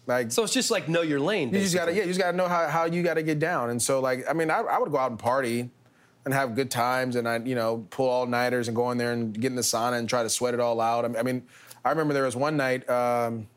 Like 0.08 0.32
So 0.32 0.44
it's 0.44 0.54
just 0.54 0.72
like 0.72 0.88
know 0.88 1.02
your 1.02 1.20
lane. 1.20 1.54
you 1.54 1.60
just 1.60 1.76
gotta, 1.76 1.94
yeah, 1.94 2.04
you 2.04 2.08
just 2.08 2.20
gotta 2.20 2.38
know 2.38 2.48
how, 2.48 2.68
how 2.68 2.86
you 2.86 3.04
gotta 3.04 3.22
get 3.22 3.40
down. 3.40 3.70
And 3.70 3.82
so, 3.82 4.00
like, 4.00 4.26
I 4.30 4.34
mean, 4.34 4.50
I, 4.50 4.60
I 4.60 4.80
would 4.80 4.92
go 4.92 4.98
out 4.98 5.12
and 5.12 5.20
party 5.20 5.70
and 6.24 6.34
have 6.34 6.56
good 6.56 6.72
times, 6.72 7.16
and 7.16 7.28
I, 7.28 7.38
you 7.40 7.56
know, 7.56 7.86
pull 7.90 8.08
all 8.10 8.26
nighters 8.26 8.68
and 8.68 8.76
go 8.76 8.92
in 8.92 8.98
there 8.98 9.12
and 9.12 9.34
get 9.34 9.48
in 9.48 9.56
the 9.56 9.62
sauna 9.62 9.98
and 9.98 10.10
try 10.10 10.24
to 10.24 10.30
sweat 10.30 10.54
it 10.54 10.60
all 10.60 10.80
out. 10.80 11.06
I 11.18 11.24
mean, 11.24 11.44
I 11.84 11.90
remember 11.90 12.14
there 12.14 12.24
was 12.24 12.36
one 12.36 12.58
night 12.58 12.90
um, 12.90 13.48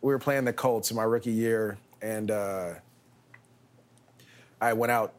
we 0.00 0.12
were 0.12 0.18
playing 0.18 0.44
the 0.44 0.52
Colts 0.52 0.90
in 0.90 0.96
my 0.96 1.02
rookie 1.02 1.30
year, 1.30 1.78
and 2.00 2.30
uh, 2.30 2.74
I 4.60 4.72
went 4.72 4.92
out 4.92 5.14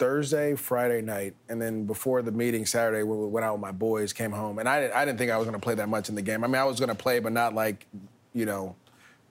Thursday, 0.00 0.54
Friday 0.56 1.02
night, 1.02 1.34
and 1.48 1.60
then 1.62 1.84
before 1.84 2.22
the 2.22 2.32
meeting 2.32 2.64
Saturday, 2.66 3.02
we 3.04 3.16
went 3.26 3.44
out 3.44 3.52
with 3.52 3.60
my 3.60 3.70
boys, 3.70 4.12
came 4.14 4.32
home, 4.32 4.58
and 4.58 4.68
I, 4.68 4.80
didn't- 4.80 4.96
I 4.96 5.04
didn't 5.04 5.18
think 5.18 5.30
I 5.30 5.36
was 5.36 5.46
going 5.46 5.60
to 5.60 5.62
play 5.62 5.74
that 5.76 5.88
much 5.90 6.08
in 6.08 6.14
the 6.14 6.22
game. 6.22 6.42
I 6.42 6.46
mean, 6.46 6.56
I 6.56 6.64
was 6.64 6.80
going 6.80 6.88
to 6.88 6.94
play, 6.96 7.20
but 7.20 7.32
not 7.32 7.54
like, 7.54 7.86
you 8.32 8.46
know, 8.46 8.74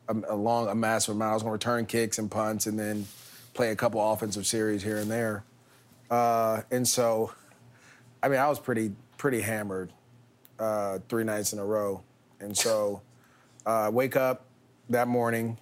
a, 0.07 0.15
a 0.29 0.35
long, 0.35 0.69
a 0.69 0.75
massive 0.75 1.15
amount. 1.15 1.31
I 1.31 1.33
was 1.33 1.43
going 1.43 1.49
to 1.59 1.67
return 1.69 1.85
kicks 1.87 2.19
and 2.19 2.29
punts, 2.31 2.67
and 2.67 2.77
then 2.79 3.07
play 3.55 3.71
a 3.71 3.75
couple 3.75 3.99
offensive 4.13 4.45
series 4.45 4.83
here 4.83 4.97
and 4.97 5.09
there. 5.11 5.43
Uh, 6.09 6.61
and 6.71 6.87
so, 6.87 7.33
I 8.23 8.29
mean, 8.29 8.39
I 8.39 8.47
was 8.47 8.59
pretty 8.59 8.91
pretty 9.17 9.41
hammered 9.41 9.91
uh, 10.59 10.99
three 11.09 11.23
nights 11.23 11.51
in 11.51 11.59
a 11.59 11.65
row, 11.65 12.03
and 12.39 12.55
so 12.55 13.01
uh, 13.65 13.89
wake 13.91 14.15
up 14.15 14.45
that 14.89 15.07
morning, 15.07 15.57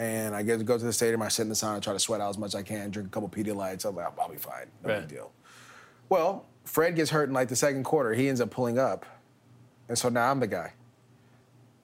and 0.00 0.34
I 0.34 0.42
get 0.42 0.56
to 0.58 0.64
go 0.64 0.78
to 0.78 0.84
the 0.84 0.92
stadium. 0.94 1.20
I 1.20 1.28
sit 1.28 1.42
in 1.42 1.50
the 1.50 1.54
sauna, 1.54 1.82
try 1.82 1.92
to 1.92 1.98
sweat 1.98 2.22
out 2.22 2.30
as 2.30 2.38
much 2.38 2.48
as 2.48 2.54
I 2.54 2.62
can, 2.62 2.90
drink 2.90 3.08
a 3.08 3.10
couple 3.10 3.28
Pedialytes. 3.28 3.84
I'm 3.84 3.94
like, 3.94 4.06
I'll 4.18 4.30
be 4.30 4.36
fine, 4.36 4.66
no 4.82 4.88
Right. 4.94 5.00
big 5.00 5.08
deal. 5.08 5.30
Well, 6.08 6.46
Fred 6.64 6.96
gets 6.96 7.10
hurt 7.10 7.28
in 7.28 7.34
like 7.34 7.48
the 7.48 7.56
second 7.56 7.84
quarter. 7.84 8.14
He 8.14 8.28
ends 8.28 8.40
up 8.40 8.50
pulling 8.50 8.78
up, 8.78 9.04
and 9.88 9.98
so 9.98 10.08
now 10.08 10.30
I'm 10.30 10.40
the 10.40 10.46
guy. 10.46 10.72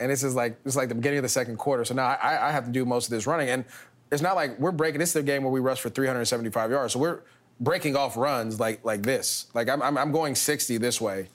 And 0.00 0.10
this 0.10 0.22
is 0.22 0.34
like 0.34 0.62
this 0.64 0.72
is 0.72 0.76
like 0.76 0.88
the 0.88 0.94
beginning 0.94 1.18
of 1.18 1.22
the 1.24 1.28
second 1.28 1.58
quarter. 1.58 1.84
So 1.84 1.94
now 1.94 2.06
I, 2.06 2.48
I 2.48 2.52
have 2.52 2.64
to 2.64 2.70
do 2.70 2.84
most 2.86 3.06
of 3.06 3.10
this 3.10 3.26
running, 3.26 3.50
and 3.50 3.64
it's 4.10 4.22
not 4.22 4.34
like 4.34 4.58
we're 4.58 4.72
breaking. 4.72 4.98
This 4.98 5.10
is 5.10 5.14
the 5.14 5.22
game 5.22 5.42
where 5.42 5.52
we 5.52 5.60
rush 5.60 5.80
for 5.80 5.90
375 5.90 6.70
yards. 6.70 6.92
So 6.94 6.98
we're 6.98 7.20
breaking 7.60 7.96
off 7.96 8.16
runs 8.16 8.58
like 8.58 8.82
like 8.84 9.02
this. 9.02 9.46
Like 9.52 9.68
I'm 9.68 9.82
I'm, 9.82 9.98
I'm 9.98 10.10
going 10.12 10.34
60 10.34 10.78
this 10.78 11.00
way, 11.00 11.28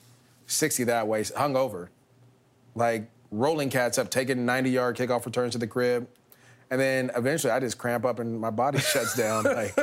60 0.46 0.84
that 0.84 1.06
way, 1.06 1.24
hung 1.36 1.56
over, 1.56 1.90
like 2.74 3.08
rolling 3.30 3.70
cats 3.70 3.98
up, 3.98 4.10
taking 4.10 4.44
90 4.44 4.70
yard 4.70 4.96
kickoff 4.96 5.24
returns 5.24 5.52
to 5.52 5.58
the 5.58 5.66
crib, 5.66 6.06
and 6.72 6.80
then 6.80 7.10
eventually 7.14 7.52
I 7.52 7.60
just 7.60 7.76
cramp 7.76 8.06
up 8.06 8.18
and 8.18 8.40
my 8.40 8.48
body 8.48 8.78
shuts 8.80 9.14
down. 9.14 9.44
Like, 9.44 9.76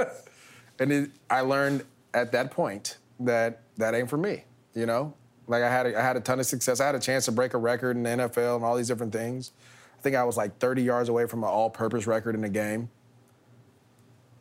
and 0.80 0.92
it, 0.92 1.12
I 1.30 1.42
learned 1.42 1.86
at 2.16 2.32
that 2.32 2.50
point 2.50 2.98
that 3.20 3.62
that 3.78 3.94
ain't 3.94 4.10
for 4.10 4.18
me. 4.18 4.44
You 4.74 4.88
know, 4.88 5.14
like 5.46 5.62
I 5.62 5.70
had 5.70 5.86
a, 5.86 5.98
I 5.98 6.02
had 6.02 6.18
a 6.18 6.20
ton 6.20 6.40
of 6.40 6.48
success. 6.48 6.80
I 6.82 6.88
had 6.88 6.96
a 6.96 7.00
chance 7.00 7.26
to 7.26 7.32
break 7.32 7.54
a 7.54 7.60
record 7.60 7.96
in 7.96 8.02
the 8.02 8.10
NFL 8.10 8.56
and 8.56 8.66
all 8.66 8.76
these 8.76 8.88
different 8.88 9.14
things. 9.14 9.52
I 10.00 10.02
think 10.02 10.16
I 10.16 10.24
was 10.24 10.36
like 10.36 10.58
30 10.58 10.82
yards 10.82 11.10
away 11.10 11.28
from 11.28 11.44
an 11.44 11.50
all-purpose 11.50 12.08
record 12.08 12.34
in 12.34 12.42
the 12.42 12.50
game. 12.50 12.90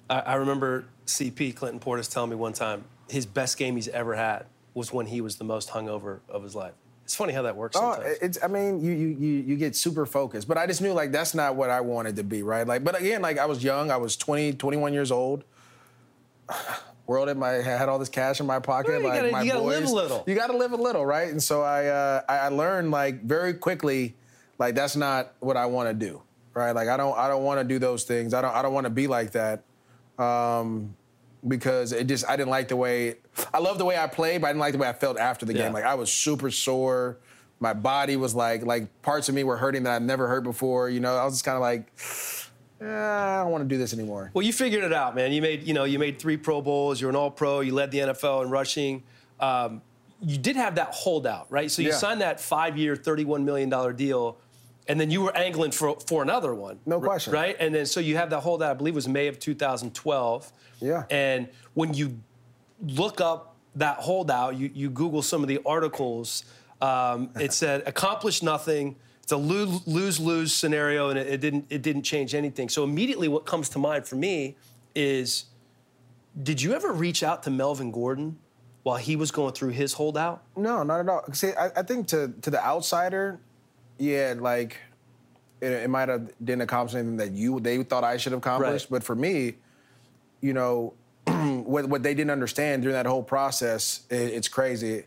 I, 0.09 0.21
I 0.21 0.35
remember 0.37 0.87
CP 1.05 1.55
Clinton 1.55 1.81
Portis 1.81 2.11
telling 2.11 2.31
me 2.31 2.37
one 2.37 2.55
time 2.55 2.85
his 3.11 3.27
best 3.27 3.59
game 3.59 3.75
he's 3.75 3.89
ever 3.89 4.15
had 4.15 4.47
was 4.73 4.91
when 4.91 5.07
he 5.07 5.21
was 5.21 5.37
the 5.37 5.45
most 5.45 5.69
hungover 5.71 6.21
of 6.31 6.45
his 6.45 6.55
life. 6.55 6.75
It's 7.09 7.15
funny 7.17 7.33
how 7.33 7.41
that 7.41 7.57
works 7.57 7.75
Oh, 7.75 7.95
sometimes. 7.95 8.19
it's. 8.21 8.39
I 8.43 8.49
mean, 8.49 8.83
you, 8.83 8.93
you 8.93 9.09
you 9.09 9.29
you 9.41 9.57
get 9.57 9.75
super 9.75 10.05
focused, 10.05 10.47
but 10.47 10.59
I 10.59 10.67
just 10.67 10.83
knew 10.83 10.93
like 10.93 11.11
that's 11.11 11.35
not 11.35 11.57
what 11.57 11.71
I 11.71 11.81
wanted 11.81 12.17
to 12.17 12.23
be, 12.23 12.43
right? 12.43 12.67
Like, 12.67 12.85
but 12.85 13.01
again, 13.01 13.23
like 13.23 13.39
I 13.39 13.47
was 13.47 13.65
young. 13.65 13.91
I 13.91 13.97
was 13.97 14.15
20, 14.15 14.53
21 14.53 14.93
years 14.93 15.11
old. 15.11 15.43
World 17.07 17.31
in 17.31 17.39
my 17.39 17.49
had 17.53 17.89
all 17.89 17.99
this 17.99 18.11
cash 18.11 18.41
in 18.41 18.47
my 18.47 18.59
pocket. 18.59 18.91
Well, 18.91 19.01
you 19.01 19.07
like 19.09 19.21
gotta- 19.23 19.33
my 19.33 19.41
you 19.43 19.51
gotta 19.53 19.65
live 19.65 19.85
a 19.85 19.91
little. 19.95 20.23
You 20.27 20.35
got 20.35 20.49
to 20.49 20.57
live 20.59 20.73
a 20.73 20.77
little, 20.77 21.07
right? 21.07 21.31
And 21.31 21.43
so 21.43 21.63
I 21.63 21.87
uh, 21.87 22.21
I 22.29 22.37
I 22.41 22.49
learned 22.49 22.91
like 22.91 23.23
very 23.23 23.55
quickly, 23.55 24.15
like 24.59 24.75
that's 24.75 24.95
not 24.95 25.33
what 25.41 25.57
I 25.57 25.65
want 25.65 25.89
to 25.89 25.95
do, 25.95 26.21
right? 26.53 26.73
Like 26.73 26.89
I 26.89 26.99
don't 26.99 27.17
I 27.17 27.27
don't 27.29 27.43
want 27.45 27.59
to 27.61 27.65
do 27.65 27.79
those 27.79 28.05
things. 28.05 28.35
I 28.35 28.43
don't 28.43 28.55
I 28.55 28.61
don't 28.61 28.75
want 28.75 28.85
to 28.85 28.91
be 28.91 29.07
like 29.07 29.31
that. 29.33 29.63
Um, 30.19 30.95
because 31.47 31.93
it 31.93 32.07
just 32.09 32.29
I 32.29 32.37
didn't 32.37 32.51
like 32.51 32.69
the 32.69 32.77
way 32.77 33.17
I 33.55 33.59
love 33.59 33.79
the 33.79 33.85
way 33.85 33.97
I 33.97 34.07
played, 34.07 34.41
but 34.41 34.49
I 34.49 34.51
didn't 34.51 34.61
like 34.61 34.73
the 34.73 34.79
way 34.79 34.89
I 34.89 34.93
felt 34.93 35.19
after 35.19 35.47
the 35.47 35.55
Yeah. 35.55 35.65
game. 35.65 35.73
Like 35.73 35.85
I 35.85 35.95
was 35.95 36.13
super 36.13 36.51
sore. 36.51 37.19
My 37.61 37.73
body 37.75 38.17
was 38.17 38.35
like 38.35 38.65
like 38.65 39.03
parts 39.03 39.29
of 39.29 39.35
me 39.35 39.45
were 39.45 39.57
hurting 39.57 39.83
that 39.85 39.95
I'd 39.97 40.03
never 40.03 40.27
hurt 40.29 40.43
before. 40.45 40.89
You 40.89 41.01
know, 41.01 41.17
I 41.17 41.25
was 41.25 41.35
just 41.35 41.45
kind 41.45 41.57
of 41.57 41.61
like, 41.63 41.93
eh, 42.81 42.85
I 42.87 43.43
don't 43.43 43.51
want 43.53 43.63
to 43.65 43.69
do 43.69 43.79
this 43.79 43.93
anymore. 43.93 44.31
Well, 44.35 44.45
you 44.45 44.53
figured 44.53 44.85
it 44.85 44.93
out, 44.93 45.15
man. 45.15 45.33
You 45.33 45.43
made, 45.43 45.65
you 45.65 45.75
know, 45.75 45.85
you 45.85 45.99
made 45.99 46.19
three 46.19 46.37
Pro 46.37 46.61
Bowls. 46.63 47.01
You're 47.01 47.11
an 47.11 47.17
All-Pro. 47.17 47.61
You 47.61 47.75
led 47.75 47.91
the 47.91 47.99
NFL 47.99 48.45
in 48.45 48.51
rushing. 48.51 49.03
Um, 49.41 49.83
you 50.21 50.37
did 50.39 50.57
have 50.57 50.75
that 50.77 50.89
holdout, 50.93 51.47
right? 51.51 51.71
So 51.71 51.83
you 51.83 51.89
Yeah. 51.91 51.95
signed 51.97 52.21
that 52.21 52.41
five-year, 52.41 52.97
$31 52.97 53.45
million 53.45 53.71
deal, 53.95 54.37
and 54.89 54.99
then 54.99 55.11
you 55.11 55.21
were 55.21 55.37
angling 55.37 55.71
for 55.71 55.97
for 56.07 56.23
another 56.23 56.55
one. 56.55 56.81
No 56.87 57.01
question. 57.01 57.33
Right? 57.33 57.57
And 57.61 57.75
then 57.75 57.87
so 57.87 58.01
you 58.01 58.17
have 58.17 58.31
that 58.31 58.41
holdout, 58.41 58.71
I 58.71 58.75
believe 58.75 58.95
was 58.95 59.07
May 59.07 59.29
of 59.29 59.39
2012. 59.39 60.53
Yeah. 60.81 61.05
And 61.11 61.49
when 61.75 61.95
you 61.95 62.19
look 62.81 63.21
up 63.21 63.57
that 63.77 63.99
holdout, 63.99 64.57
you, 64.57 64.71
you 64.75 64.91
Google 64.91 65.23
some 65.23 65.43
of 65.43 65.49
the 65.49 65.61
articles, 65.67 66.45
um, 66.81 67.31
it 67.39 67.53
said 67.63 67.83
accomplish 67.87 68.43
nothing. 68.43 68.97
It's 69.23 69.33
a 69.33 69.37
lose 69.37 70.19
lose 70.19 70.55
scenario, 70.55 71.11
and 71.11 71.19
it, 71.19 71.27
it 71.27 71.41
didn't 71.43 71.67
it 71.69 71.83
didn't 71.83 72.03
change 72.03 72.35
anything. 72.35 72.71
So 72.71 72.83
immediately, 72.83 73.29
what 73.29 73.45
comes 73.45 73.69
to 73.71 73.79
mind 73.79 74.07
for 74.07 74.17
me 74.17 74.57
is, 74.95 75.45
did 76.43 76.63
you 76.63 76.73
ever 76.73 76.93
reach 76.93 77.23
out 77.23 77.43
to 77.43 77.51
Melvin 77.51 77.91
Gordon 77.91 78.39
while 78.85 78.97
he 78.97 79.17
was 79.17 79.31
going 79.31 79.53
through 79.53 79.71
his 79.71 79.93
holdout? 79.93 80.45
No, 80.57 80.83
not 80.83 81.01
at 81.01 81.09
all. 81.11 81.25
See, 81.35 81.53
I, 81.53 81.67
I 81.77 81.83
think 81.83 82.07
to 82.09 82.33
to 82.41 82.49
the 82.51 82.65
outsider, 82.65 83.39
yeah, 83.99 84.35
like 84.39 84.77
it, 85.61 85.73
it 85.73 85.91
might 85.91 86.09
have 86.09 86.31
didn't 86.45 86.63
accomplish 86.63 86.95
anything 86.95 87.17
that 87.19 87.33
you 87.33 87.61
they 87.61 87.83
thought 87.83 88.05
I 88.05 88.17
should 88.17 88.33
have 88.33 88.39
accomplished. 88.39 88.87
Right. 88.87 88.99
But 88.99 89.05
for 89.05 89.15
me, 89.15 89.55
you 90.41 90.53
know, 90.53 90.95
what 91.27 91.89
what 91.89 92.03
they 92.03 92.15
didn't 92.15 92.31
understand 92.31 92.83
during 92.83 92.95
that 92.95 93.07
whole 93.07 93.23
process, 93.23 94.07
it, 94.11 94.17
it's 94.17 94.49
crazy. 94.49 95.05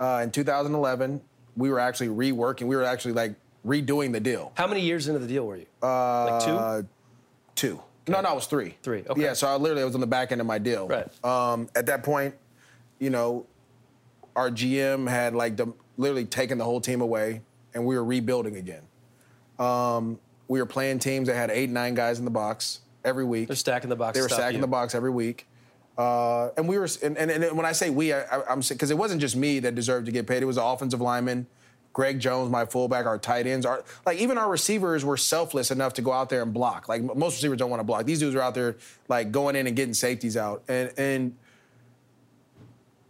Uh, 0.00 0.20
in 0.24 0.30
2011, 0.30 1.20
we 1.56 1.70
were 1.70 1.78
actually 1.78 2.08
reworking. 2.08 2.62
We 2.62 2.76
were 2.76 2.84
actually 2.84 3.14
like 3.14 3.34
redoing 3.66 4.12
the 4.12 4.20
deal. 4.20 4.52
How 4.56 4.66
many 4.66 4.80
years 4.80 5.08
into 5.08 5.20
the 5.20 5.26
deal 5.26 5.46
were 5.46 5.56
you? 5.56 5.66
Uh, 5.82 6.24
like 6.30 6.44
two? 6.44 6.88
Two. 7.54 7.82
No, 8.06 8.20
no, 8.20 8.32
it 8.32 8.34
was 8.34 8.46
three. 8.46 8.76
Three, 8.82 9.02
okay. 9.08 9.22
Yeah, 9.22 9.32
so 9.32 9.46
I 9.48 9.56
literally 9.56 9.84
was 9.84 9.94
on 9.94 10.00
the 10.00 10.06
back 10.06 10.30
end 10.30 10.40
of 10.40 10.46
my 10.46 10.58
deal. 10.58 10.86
Right. 10.86 11.24
Um, 11.24 11.68
at 11.74 11.86
that 11.86 12.02
point, 12.02 12.34
you 12.98 13.08
know, 13.08 13.46
our 14.36 14.50
GM 14.50 15.08
had 15.08 15.34
like 15.34 15.56
the, 15.56 15.72
literally 15.96 16.26
taken 16.26 16.58
the 16.58 16.64
whole 16.64 16.80
team 16.80 17.00
away, 17.00 17.40
and 17.74 17.84
we 17.84 17.96
were 17.96 18.04
rebuilding 18.04 18.56
again. 18.56 18.82
Um, 19.58 20.18
we 20.48 20.60
were 20.60 20.66
playing 20.66 20.98
teams 20.98 21.28
that 21.28 21.36
had 21.36 21.50
eight, 21.50 21.70
nine 21.70 21.94
guys 21.94 22.18
in 22.18 22.24
the 22.24 22.30
box 22.30 22.80
every 23.04 23.24
week. 23.24 23.48
They're 23.48 23.56
stacking 23.56 23.90
the 23.90 23.96
box. 23.96 24.16
They 24.16 24.22
were 24.22 24.28
stacking 24.28 24.56
you. 24.56 24.62
the 24.62 24.68
box 24.68 24.94
every 24.94 25.10
week. 25.10 25.46
Uh, 25.96 26.48
and 26.56 26.68
we 26.68 26.76
were, 26.76 26.88
and, 27.02 27.16
and, 27.16 27.30
and 27.30 27.56
when 27.56 27.66
I 27.66 27.72
say 27.72 27.90
we, 27.90 28.12
I, 28.12 28.42
I'm 28.48 28.60
because 28.60 28.90
it 28.90 28.98
wasn't 28.98 29.20
just 29.20 29.36
me 29.36 29.60
that 29.60 29.74
deserved 29.74 30.06
to 30.06 30.12
get 30.12 30.26
paid. 30.26 30.42
It 30.42 30.46
was 30.46 30.56
the 30.56 30.64
offensive 30.64 31.00
lineman, 31.00 31.46
Greg 31.92 32.18
Jones, 32.18 32.50
my 32.50 32.64
fullback, 32.64 33.06
our 33.06 33.16
tight 33.16 33.46
ends, 33.46 33.64
our 33.64 33.84
like 34.04 34.18
even 34.18 34.36
our 34.36 34.50
receivers 34.50 35.04
were 35.04 35.16
selfless 35.16 35.70
enough 35.70 35.94
to 35.94 36.02
go 36.02 36.12
out 36.12 36.30
there 36.30 36.42
and 36.42 36.52
block. 36.52 36.88
Like 36.88 37.02
most 37.02 37.36
receivers 37.36 37.58
don't 37.58 37.70
want 37.70 37.80
to 37.80 37.84
block. 37.84 38.06
These 38.06 38.18
dudes 38.18 38.34
are 38.34 38.42
out 38.42 38.54
there 38.54 38.76
like 39.08 39.30
going 39.30 39.54
in 39.54 39.68
and 39.68 39.76
getting 39.76 39.94
safeties 39.94 40.36
out. 40.36 40.64
And 40.66 40.92
and 40.98 41.36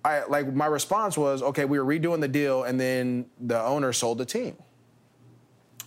I 0.05 0.25
like 0.27 0.53
my 0.53 0.67
response 0.67 1.17
was, 1.17 1.43
okay, 1.43 1.65
we 1.65 1.79
were 1.79 1.85
redoing 1.85 2.21
the 2.21 2.29
deal, 2.29 2.65
and 2.65 2.79
then 2.79 3.27
the 3.41 3.61
owner 3.61 3.93
sold 3.93 4.19
the 4.19 4.27
team. 4.27 4.57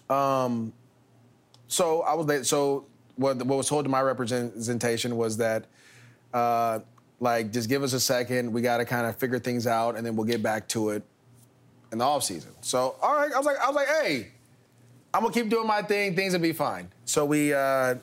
Um, 0.10 0.74
so 1.68 2.02
I 2.02 2.14
was 2.16 2.48
so 2.48 2.86
what, 3.16 3.38
what 3.38 3.58
was 3.58 3.68
told 3.68 3.86
to 3.86 3.90
my 3.90 4.02
representation 4.02 5.18
was 5.18 5.38
that, 5.38 5.66
uh, 6.34 6.80
like, 7.20 7.52
just 7.52 7.68
give 7.68 7.84
us 7.84 7.94
a 7.94 8.00
second. 8.00 8.54
We 8.54 8.62
got 8.62 8.78
to 8.78 8.86
kind 8.86 9.08
of 9.08 9.16
figure 9.18 9.40
things 9.40 9.68
out, 9.68 9.96
and 9.96 10.06
then 10.06 10.16
we'll 10.16 10.28
get 10.28 10.42
back 10.42 10.68
to 10.70 10.92
it 10.92 11.04
in 11.92 11.98
the 11.98 12.06
off 12.06 12.24
season. 12.24 12.52
So, 12.62 12.96
all 13.02 13.16
right, 13.16 13.32
I 13.32 13.38
was 13.38 13.46
like, 13.46 13.58
I 13.58 13.68
was 13.68 13.76
like, 13.76 13.88
hey, 13.88 14.32
I'm 15.14 15.22
gonna 15.22 15.34
keep 15.34 15.50
doing 15.50 15.68
my 15.68 15.82
thing. 15.82 16.16
Things 16.16 16.34
will 16.34 16.42
be 16.42 16.54
fine. 16.54 16.92
So 17.06 17.26
we, 17.26 17.54
uh, 17.54 17.96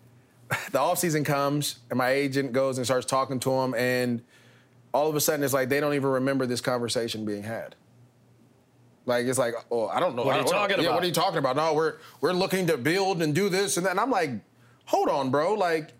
the 0.70 0.78
off 0.78 0.98
season 0.98 1.24
comes, 1.24 1.78
and 1.90 1.98
my 1.98 2.10
agent 2.10 2.52
goes 2.52 2.78
and 2.78 2.86
starts 2.86 3.06
talking 3.06 3.38
to 3.40 3.52
him, 3.52 3.74
and 3.74 4.22
all 4.92 5.08
of 5.08 5.16
a 5.16 5.20
sudden, 5.20 5.44
it's 5.44 5.54
like 5.54 5.68
they 5.68 5.80
don't 5.80 5.94
even 5.94 6.10
remember 6.10 6.46
this 6.46 6.60
conversation 6.60 7.24
being 7.24 7.42
had. 7.42 7.74
Like 9.06 9.26
it's 9.26 9.38
like, 9.38 9.54
oh, 9.70 9.88
I 9.88 10.00
don't 10.00 10.14
know. 10.14 10.24
What 10.24 10.36
are 10.36 10.42
you 10.42 10.48
talking 10.48 10.76
yeah, 10.78 10.84
about? 10.84 10.94
what 10.94 11.02
are 11.02 11.06
you 11.06 11.12
talking 11.12 11.38
about? 11.38 11.56
No, 11.56 11.74
we're 11.74 11.94
we're 12.20 12.32
looking 12.32 12.66
to 12.68 12.76
build 12.76 13.22
and 13.22 13.34
do 13.34 13.48
this 13.48 13.76
and 13.76 13.86
that. 13.86 13.90
And 13.90 14.00
I'm 14.00 14.10
like, 14.10 14.30
hold 14.84 15.08
on, 15.08 15.30
bro. 15.30 15.54
Like, 15.54 15.92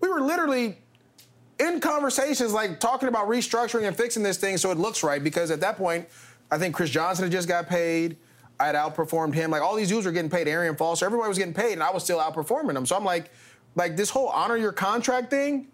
we 0.00 0.08
were 0.08 0.20
literally 0.20 0.78
in 1.60 1.80
conversations, 1.80 2.52
like 2.52 2.80
talking 2.80 3.08
about 3.08 3.28
restructuring 3.28 3.86
and 3.86 3.96
fixing 3.96 4.22
this 4.22 4.36
thing 4.36 4.56
so 4.56 4.70
it 4.70 4.78
looks 4.78 5.02
right. 5.04 5.22
Because 5.22 5.50
at 5.50 5.60
that 5.60 5.76
point, 5.76 6.08
I 6.50 6.58
think 6.58 6.74
Chris 6.74 6.90
Johnson 6.90 7.24
had 7.24 7.32
just 7.32 7.46
got 7.46 7.68
paid. 7.68 8.16
I 8.58 8.66
had 8.66 8.74
outperformed 8.74 9.34
him. 9.34 9.50
Like 9.50 9.62
all 9.62 9.74
these 9.76 9.88
dudes 9.88 10.06
were 10.06 10.12
getting 10.12 10.30
paid. 10.30 10.48
Arian 10.48 10.76
Foster, 10.76 11.06
everybody 11.06 11.28
was 11.28 11.38
getting 11.38 11.54
paid, 11.54 11.74
and 11.74 11.82
I 11.82 11.90
was 11.92 12.02
still 12.02 12.18
outperforming 12.18 12.74
them. 12.74 12.86
So 12.86 12.96
I'm 12.96 13.04
like, 13.04 13.30
like 13.74 13.96
this 13.96 14.10
whole 14.10 14.28
honor 14.28 14.56
your 14.56 14.72
contract 14.72 15.30
thing. 15.30 15.68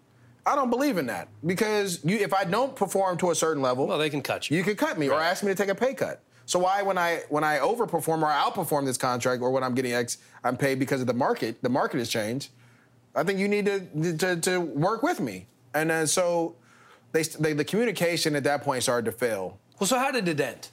I 0.45 0.55
don't 0.55 0.69
believe 0.69 0.97
in 0.97 1.05
that 1.07 1.27
because 1.45 2.03
you, 2.03 2.17
if 2.17 2.33
I 2.33 2.43
don't 2.43 2.75
perform 2.75 3.17
to 3.19 3.31
a 3.31 3.35
certain 3.35 3.61
level, 3.61 3.87
Well, 3.87 3.97
they 3.99 4.09
can 4.09 4.21
cut 4.21 4.49
you. 4.49 4.57
you 4.57 4.63
could 4.63 4.77
cut 4.77 4.97
me 4.97 5.07
or 5.09 5.19
ask 5.21 5.43
me 5.43 5.49
to 5.51 5.55
take 5.55 5.69
a 5.69 5.75
pay 5.75 5.93
cut. 5.93 6.21
So 6.47 6.59
why, 6.59 6.81
when 6.81 6.97
I 6.97 7.21
when 7.29 7.43
I 7.43 7.59
overperform 7.59 8.23
or 8.23 8.29
outperform 8.29 8.85
this 8.85 8.97
contract 8.97 9.41
or 9.41 9.51
when 9.51 9.63
I'm 9.63 9.75
getting 9.75 9.93
X, 9.93 10.17
I'm 10.43 10.57
paid 10.57 10.79
because 10.79 10.99
of 10.99 11.07
the 11.07 11.13
market. 11.13 11.61
The 11.61 11.69
market 11.69 11.99
has 11.99 12.09
changed. 12.09 12.49
I 13.15 13.23
think 13.23 13.39
you 13.39 13.47
need 13.47 13.65
to 13.67 14.17
to, 14.17 14.35
to 14.41 14.59
work 14.59 15.03
with 15.03 15.19
me. 15.19 15.45
And 15.73 15.89
then 15.89 16.07
so 16.07 16.55
they, 17.11 17.23
they 17.23 17.53
the 17.53 17.63
communication 17.63 18.35
at 18.35 18.43
that 18.45 18.63
point 18.63 18.83
started 18.83 19.05
to 19.11 19.17
fail. 19.17 19.59
Well, 19.79 19.87
so 19.87 19.97
how 19.97 20.11
did 20.11 20.27
it 20.27 20.39
end? 20.39 20.69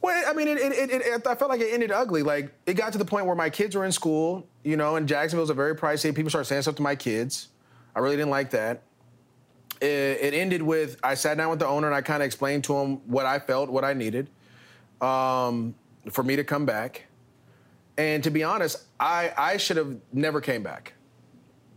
Well, 0.00 0.22
I 0.28 0.34
mean, 0.34 0.48
it, 0.48 0.58
it, 0.58 0.72
it, 0.72 1.02
it, 1.02 1.26
I 1.26 1.34
felt 1.34 1.50
like 1.50 1.60
it 1.60 1.72
ended 1.72 1.90
ugly. 1.90 2.22
Like 2.22 2.52
it 2.66 2.74
got 2.74 2.92
to 2.92 2.98
the 2.98 3.04
point 3.04 3.26
where 3.26 3.34
my 3.36 3.50
kids 3.50 3.74
were 3.74 3.84
in 3.84 3.92
school, 3.92 4.46
you 4.62 4.76
know, 4.76 4.96
and 4.96 5.08
Jacksonville's 5.08 5.50
a 5.50 5.54
very 5.54 5.74
pricey. 5.74 6.14
People 6.14 6.30
started 6.30 6.46
saying 6.46 6.62
stuff 6.62 6.76
to 6.76 6.82
my 6.82 6.94
kids. 6.94 7.48
I 7.94 8.00
really 8.00 8.16
didn't 8.16 8.30
like 8.30 8.50
that. 8.50 8.82
It, 9.80 9.86
it 9.86 10.34
ended 10.34 10.62
with 10.62 10.98
I 11.02 11.14
sat 11.14 11.36
down 11.36 11.50
with 11.50 11.58
the 11.58 11.66
owner 11.66 11.86
and 11.86 11.94
I 11.94 12.00
kind 12.00 12.22
of 12.22 12.26
explained 12.26 12.64
to 12.64 12.76
him 12.76 12.96
what 13.08 13.26
I 13.26 13.38
felt, 13.38 13.70
what 13.70 13.84
I 13.84 13.92
needed, 13.92 14.30
um, 15.00 15.74
for 16.10 16.22
me 16.22 16.36
to 16.36 16.44
come 16.44 16.64
back. 16.64 17.06
And 17.96 18.22
to 18.24 18.30
be 18.30 18.42
honest, 18.42 18.84
I 18.98 19.32
I 19.36 19.56
should 19.56 19.76
have 19.76 19.96
never 20.12 20.40
came 20.40 20.62
back. 20.62 20.94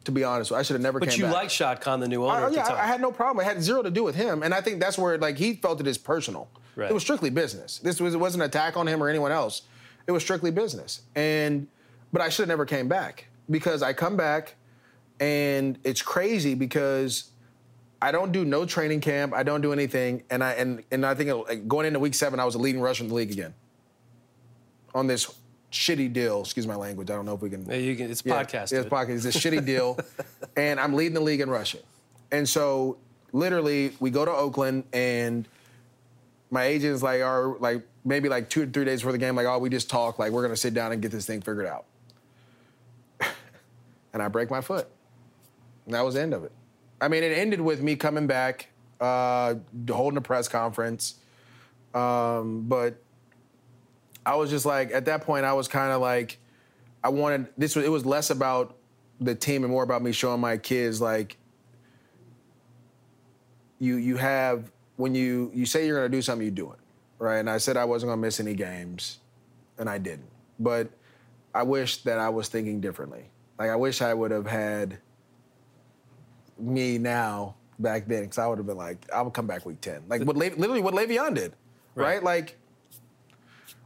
To 0.06 0.12
be 0.12 0.23
honest, 0.23 0.51
I 0.51 0.62
should 0.62 0.75
have 0.75 0.82
never 0.82 0.99
came 0.99 1.08
back. 1.08 1.15
But 1.15 1.17
you 1.17 1.25
back. 1.25 1.34
like 1.34 1.49
Shad 1.49 1.82
Khan, 1.82 1.99
the 1.99 2.08
new 2.08 2.23
owner 2.23 2.45
I, 2.45 2.49
the 2.49 2.56
yeah. 2.56 2.67
I, 2.67 2.84
I 2.84 2.88
had 2.88 3.01
no 3.01 3.12
problem. 3.12 3.45
It 3.45 3.49
had 3.49 3.62
zero 3.62 3.82
to 3.84 3.91
do 3.91 4.03
with 4.03 4.15
him, 4.15 4.41
and 4.41 4.53
I 4.53 4.62
think 4.62 4.80
that's 4.80 4.97
where 4.97 5.17
like 5.17 5.38
he 5.38 5.56
felt 5.56 5.82
it 5.82 5.88
as 5.88 5.97
personal. 5.97 6.47
Right. 6.77 6.89
It 6.89 6.93
was 6.93 7.03
strictly 7.03 7.30
business. 7.30 7.80
This 7.80 7.99
was 7.99 8.13
it 8.13 8.17
wasn't 8.17 8.43
an 8.43 8.49
attack 8.49 8.77
on 8.77 8.88
him 8.88 9.03
or 9.03 9.10
anyone 9.10 9.32
else. 9.32 9.63
It 10.06 10.12
was 10.12 10.23
strictly 10.23 10.51
business. 10.51 11.01
And 11.15 11.67
but 12.13 12.21
I 12.21 12.30
should 12.30 12.43
have 12.43 12.49
never 12.49 12.65
came 12.65 12.88
back 12.88 13.27
because 13.49 13.84
I 13.84 13.93
come 13.93 14.15
back, 14.15 14.56
and 15.19 15.77
it's 15.84 16.01
crazy 16.01 16.53
because 16.53 17.32
I 18.01 18.12
don't 18.12 18.32
do 18.32 18.45
no 18.45 18.65
training 18.65 19.01
camp. 19.01 19.34
I 19.34 19.43
don't 19.43 19.62
do 19.62 19.73
anything, 19.73 20.23
and 20.30 20.43
I 20.43 20.53
and 20.53 20.84
and 20.91 21.06
I 21.06 21.15
think 21.15 21.47
like, 21.47 21.67
going 21.67 21.86
into 21.86 21.99
week 21.99 22.13
seven, 22.13 22.39
I 22.39 22.45
was 22.45 22.56
a 22.56 22.60
leading 22.60 22.82
rusher 22.82 23.03
in 23.03 23.10
the 23.10 23.15
league 23.15 23.32
again. 23.32 23.53
On 24.93 25.08
this 25.08 25.32
shitty 25.71 26.13
deal, 26.13 26.41
excuse 26.41 26.67
my 26.67 26.75
language. 26.75 27.10
I 27.10 27.15
don't 27.15 27.25
know 27.25 27.34
if 27.34 27.41
we 27.41 27.49
can. 27.49 27.65
Yeah, 27.65 27.77
you 27.77 27.95
can, 27.95 28.10
it's 28.10 28.23
Yeah, 28.25 28.43
podcast. 28.43 28.71
Yeah, 28.71 28.80
it's 28.80 28.89
podcast. 28.89 29.25
It's 29.25 29.36
a 29.36 29.39
shitty 29.39 29.65
deal, 29.65 29.97
and 30.56 30.80
I'm 30.80 30.93
leading 30.93 31.15
the 31.15 31.21
league 31.21 31.41
in 31.41 31.49
rushing. 31.49 31.82
And 32.32 32.47
so, 32.47 32.97
literally, 33.32 33.93
we 33.99 34.12
go 34.12 34.25
to 34.25 34.32
Oakland, 34.32 34.84
and 34.93 35.47
my 36.51 36.65
agent's 36.65 37.01
like, 37.01 37.21
"Are 37.21 37.58
like 37.60 37.82
maybe 38.06 38.30
like 38.30 38.49
two 38.49 38.63
or 38.63 38.65
three 38.67 38.86
days 38.86 39.01
before 39.01 39.12
the 39.12 39.17
game, 39.17 39.36
like, 39.36 39.47
oh, 39.47 39.58
we 39.58 39.69
just 39.69 39.89
talk, 39.89 40.19
like 40.19 40.32
we're 40.32 40.43
gonna 40.43 40.56
sit 40.56 40.73
down 40.73 40.91
and 40.91 41.01
get 41.01 41.12
this 41.12 41.25
thing 41.25 41.41
figured 41.41 41.65
out." 41.65 41.86
and 44.13 44.21
I 44.21 44.27
break 44.27 44.51
my 44.51 44.62
foot. 44.62 44.88
And 45.88 45.95
that 45.95 46.06
was 46.06 46.13
the 46.13 46.21
end 46.21 46.36
of 46.36 46.43
it. 46.43 46.52
I 47.02 47.08
mean, 47.08 47.23
it 47.23 47.36
ended 47.36 47.62
with 47.62 47.82
me 47.82 47.95
coming 47.95 48.28
back, 48.28 48.67
uh, 49.02 49.56
holding 49.89 50.17
a 50.17 50.21
press 50.21 50.47
conference, 50.47 51.15
um, 51.93 52.65
but 52.67 53.02
I 54.26 54.36
was 54.36 54.50
just 54.50 54.65
like, 54.65 54.91
at 54.91 55.06
that 55.06 55.23
point, 55.23 55.45
I 55.45 55.54
was 55.54 55.67
kind 55.67 55.91
of 55.91 56.02
like, 56.02 56.38
I 57.04 57.10
wanted 57.10 57.47
this. 57.58 57.76
Was, 57.76 57.86
it 57.86 57.89
was 57.89 58.06
less 58.06 58.30
about 58.30 58.76
the 59.21 59.34
team 59.34 59.63
and 59.63 59.71
more 59.71 59.84
about 59.84 60.04
me 60.04 60.12
showing 60.12 60.41
my 60.41 60.58
kids 60.58 61.00
like, 61.00 61.38
you 63.80 63.95
you 63.95 64.17
have 64.17 64.71
when 64.97 65.15
you 65.15 65.52
you 65.54 65.65
say 65.65 65.86
you're 65.86 65.97
gonna 65.97 66.10
do 66.10 66.21
something, 66.21 66.43
you 66.43 66.52
do 66.52 66.71
it, 66.71 66.80
right? 67.19 67.38
And 67.38 67.50
I 67.50 67.60
said 67.60 67.78
I 67.78 67.86
wasn't 67.86 68.10
gonna 68.10 68.21
miss 68.21 68.39
any 68.39 68.56
games, 68.56 69.19
and 69.78 69.89
I 69.89 69.97
didn't. 70.00 70.30
But 70.60 70.89
I 71.54 71.63
wish 71.63 71.97
that 72.04 72.19
I 72.19 72.30
was 72.30 72.50
thinking 72.50 72.82
differently. 72.82 73.30
Like 73.58 73.69
I 73.69 73.76
wish 73.76 74.02
I 74.02 74.13
would 74.13 74.32
have 74.32 74.47
had 74.47 74.97
me 76.60 76.98
now 76.98 77.56
back 77.80 78.08
then, 78.08 78.24
because 78.24 78.38
I 78.38 78.48
would 78.48 78.58
have 78.58 78.67
been 78.67 78.78
like, 78.78 79.06
I 79.13 79.22
would 79.22 79.34
come 79.34 79.48
back 79.48 79.65
week 79.65 79.82
ten, 79.82 80.04
like 80.08 80.24
what 80.24 80.36
Le- 80.36 80.56
literally 80.58 80.82
what 80.82 80.93
Le'Veon 80.93 81.36
did, 81.36 81.54
right? 81.96 82.15
Right. 82.15 82.24
Like 82.24 82.58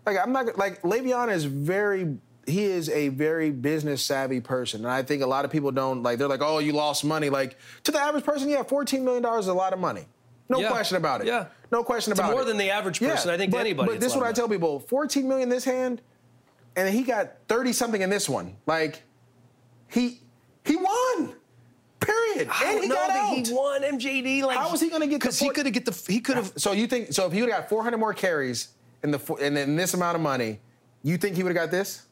like 0.06 0.18
I'm 0.22 0.32
not 0.32 0.58
like 0.58 0.82
Le'Veon 0.82 1.32
is 1.32 1.46
very 1.46 2.18
he 2.48 2.64
is 2.66 2.90
a 2.90 3.10
very 3.10 3.52
business 3.52 4.02
savvy 4.04 4.42
person, 4.42 4.82
and 4.82 4.92
I 4.92 5.04
think 5.04 5.22
a 5.22 5.28
lot 5.28 5.46
of 5.46 5.52
people 5.52 5.72
don't 5.72 6.02
like. 6.04 6.18
They're 6.18 6.28
like, 6.28 6.42
"Oh, 6.42 6.58
you 6.60 6.74
lost 6.74 7.06
money." 7.06 7.30
Like 7.30 7.58
to 7.84 7.92
the 7.92 8.00
average 8.00 8.26
person, 8.26 8.50
yeah, 8.50 8.64
14 8.64 9.06
million 9.06 9.24
dollars 9.24 9.46
is 9.46 9.50
a 9.50 9.54
lot 9.54 9.74
of 9.74 9.80
money. 9.80 10.06
No 10.50 10.60
Yeah. 10.60 10.70
question 10.70 10.98
about 10.98 11.22
it. 11.22 11.28
Yeah. 11.28 11.46
no 11.72 11.84
question 11.84 12.12
It's 12.12 12.20
about 12.20 12.32
it. 12.32 12.36
more 12.36 12.44
than 12.44 12.58
the 12.58 12.70
average 12.72 13.00
person. 13.00 13.30
I 13.30 13.38
think 13.38 13.52
but, 13.52 13.62
anybody. 13.62 13.92
But 13.94 14.02
this 14.02 14.12
is 14.12 14.18
what 14.18 14.26
I 14.28 14.34
tell 14.34 14.50
people: 14.50 14.80
14 14.80 15.28
million 15.28 15.44
in 15.44 15.50
this 15.50 15.64
hand, 15.64 16.02
and 16.76 16.90
he 16.94 17.04
got 17.04 17.34
30 17.48 17.72
something 17.72 18.02
in 18.02 18.10
this 18.10 18.28
one. 18.28 18.58
Like 18.66 19.04
he 19.88 20.20
he 20.66 20.76
won. 20.76 21.36
Period. 22.02 22.50
I 22.52 22.72
and 22.74 22.84
he 22.84 22.90
got 22.90 23.08
that 23.08 23.18
out. 23.18 23.48
he 23.48 23.54
won 23.54 23.82
MJD. 23.84 24.44
Like, 24.44 24.58
How 24.58 24.72
was 24.72 24.82
he 24.82 24.90
gonna 24.90 25.06
get 25.08 25.14
the 25.22 25.28
Because 25.28 25.40
he 25.40 25.50
could 25.50 25.66
have 25.66 25.74
get 25.74 25.86
the. 25.86 26.12
He 26.12 26.20
could 26.20 26.36
have. 26.36 26.52
So 26.58 26.72
you 26.74 26.88
think 26.88 27.14
so? 27.14 27.28
If 27.28 27.34
he 27.34 27.42
would 27.42 27.52
have 27.52 27.62
got 27.62 27.70
400 27.70 27.98
more 27.98 28.14
carries 28.14 28.70
in 29.04 29.12
the 29.12 29.20
and 29.42 29.58
in 29.58 29.76
this 29.76 29.94
amount 29.94 30.16
of 30.16 30.22
money, 30.22 30.60
You 31.04 31.18
think 31.18 31.36
he 31.36 31.44
would 31.44 31.56
have 31.56 31.66
got 31.66 31.72
this? 31.72 32.04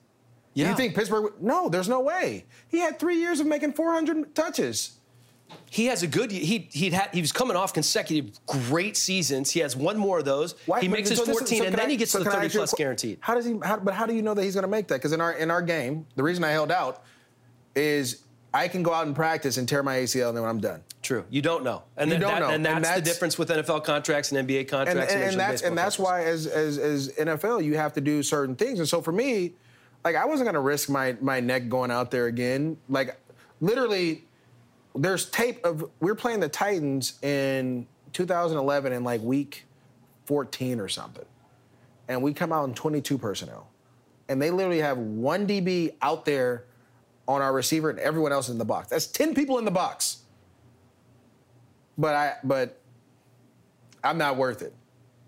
Yeah. 0.53 0.69
You 0.69 0.75
think 0.75 0.95
Pittsburgh? 0.95 1.23
Would, 1.23 1.41
no, 1.43 1.69
there's 1.69 1.89
no 1.89 1.99
way. 2.01 2.45
He 2.69 2.79
had 2.79 2.99
three 2.99 3.17
years 3.17 3.39
of 3.39 3.45
making 3.47 3.73
400 3.73 4.33
touches. 4.35 4.93
he 5.71 5.85
has 5.87 6.03
a 6.03 6.07
good 6.07 6.31
he 6.31 6.67
he 6.71 6.89
had 6.91 7.09
he 7.13 7.21
was 7.21 7.31
coming 7.31 7.55
off 7.57 7.73
consecutive 7.73 8.39
great 8.45 8.95
seasons. 8.97 9.49
He 9.49 9.59
has 9.61 9.75
one 9.75 9.97
more 9.97 10.19
of 10.19 10.25
those. 10.25 10.53
Why- 10.67 10.81
he 10.81 10.87
makes 10.87 11.09
his 11.09 11.17
so 11.19 11.25
this 11.25 11.35
is- 11.35 11.39
14 11.41 11.59
so 11.59 11.65
and 11.65 11.75
then 11.75 11.85
I- 11.87 11.89
he 11.89 11.97
gets 11.97 12.11
so 12.11 12.19
to 12.19 12.23
the 12.25 12.29
30 12.31 12.45
ask 12.45 12.55
a 12.55 12.57
plus 12.59 12.73
guaranteed. 12.75 13.17
How 13.21 13.33
does 13.33 13.45
he? 13.45 13.57
How, 13.63 13.77
but 13.77 13.93
how 13.95 14.05
do 14.05 14.13
you 14.13 14.21
know 14.21 14.33
that 14.35 14.43
he's 14.43 14.53
going 14.53 14.63
to 14.63 14.67
make 14.69 14.87
that? 14.89 14.95
Because 14.95 15.13
in 15.13 15.21
our 15.21 15.33
in 15.33 15.49
our 15.49 15.61
game, 15.63 16.05
the 16.15 16.21
reason 16.23 16.43
I 16.43 16.51
held 16.51 16.71
out 16.71 17.03
is 17.75 18.23
I 18.53 18.67
can 18.67 18.81
go 18.81 18.93
out 18.93 19.05
and 19.05 19.15
practice 19.15 19.57
and 19.57 19.69
tear 19.69 19.83
my 19.83 19.97
ACL, 19.97 20.29
and 20.29 20.37
then 20.37 20.41
when 20.43 20.49
I'm 20.49 20.59
done. 20.59 20.81
True. 21.01 21.23
You 21.29 21.41
don't 21.41 21.63
know. 21.63 21.83
And 21.97 22.09
You 22.09 22.15
then 22.15 22.21
don't 22.21 22.33
that, 22.33 22.39
know. 22.39 22.49
And 22.49 22.65
that's, 22.65 22.89
And 22.89 22.97
the 22.97 23.01
difference 23.01 23.37
with 23.37 23.49
NFL 23.49 23.83
contracts 23.83 24.31
and 24.31 24.47
NBA 24.47 24.67
contracts 24.67 24.89
and, 24.91 24.99
and, 24.99 25.11
and 25.11 25.19
Major 25.19 25.29
League 25.29 25.37
that's 25.37 25.61
and 25.61 25.77
that's 25.77 25.99
why 25.99 26.23
as, 26.23 26.47
as 26.47 26.77
as 26.77 27.09
NFL 27.13 27.63
you 27.63 27.77
have 27.77 27.93
to 27.93 28.01
do 28.01 28.23
certain 28.23 28.55
things. 28.55 28.79
And 28.79 28.87
so 28.87 29.01
for 29.01 29.11
me, 29.11 29.53
like 30.03 30.15
I 30.15 30.25
wasn't 30.25 30.47
gonna 30.47 30.61
risk 30.61 30.89
my 30.89 31.15
my 31.21 31.39
neck 31.39 31.69
going 31.69 31.91
out 31.91 32.11
there 32.11 32.25
again. 32.25 32.77
Like 32.89 33.19
literally, 33.61 34.25
there's 34.95 35.29
tape 35.29 35.63
of 35.63 35.89
we 35.99 36.09
are 36.09 36.15
playing 36.15 36.39
the 36.39 36.49
Titans 36.49 37.19
in 37.21 37.87
2011 38.13 38.91
in 38.93 39.03
like 39.03 39.21
week 39.21 39.65
14 40.25 40.79
or 40.79 40.87
something, 40.87 41.25
and 42.07 42.21
we 42.21 42.33
come 42.33 42.51
out 42.51 42.67
in 42.67 42.73
22 42.73 43.17
personnel, 43.17 43.69
and 44.27 44.41
they 44.41 44.49
literally 44.51 44.79
have 44.79 44.97
one 44.97 45.47
DB 45.47 45.93
out 46.01 46.25
there 46.25 46.65
on 47.29 47.43
our 47.43 47.53
receiver 47.53 47.91
and 47.91 47.99
everyone 47.99 48.31
else 48.31 48.49
in 48.49 48.57
the 48.57 48.65
box. 48.65 48.89
That's 48.89 49.05
10 49.05 49.35
people 49.35 49.59
in 49.59 49.65
the 49.65 49.71
box. 49.71 50.17
But 51.95 52.15
I 52.15 52.33
but 52.43 52.79
I'm 54.03 54.17
not 54.17 54.35
worth 54.35 54.61
it. 54.63 54.73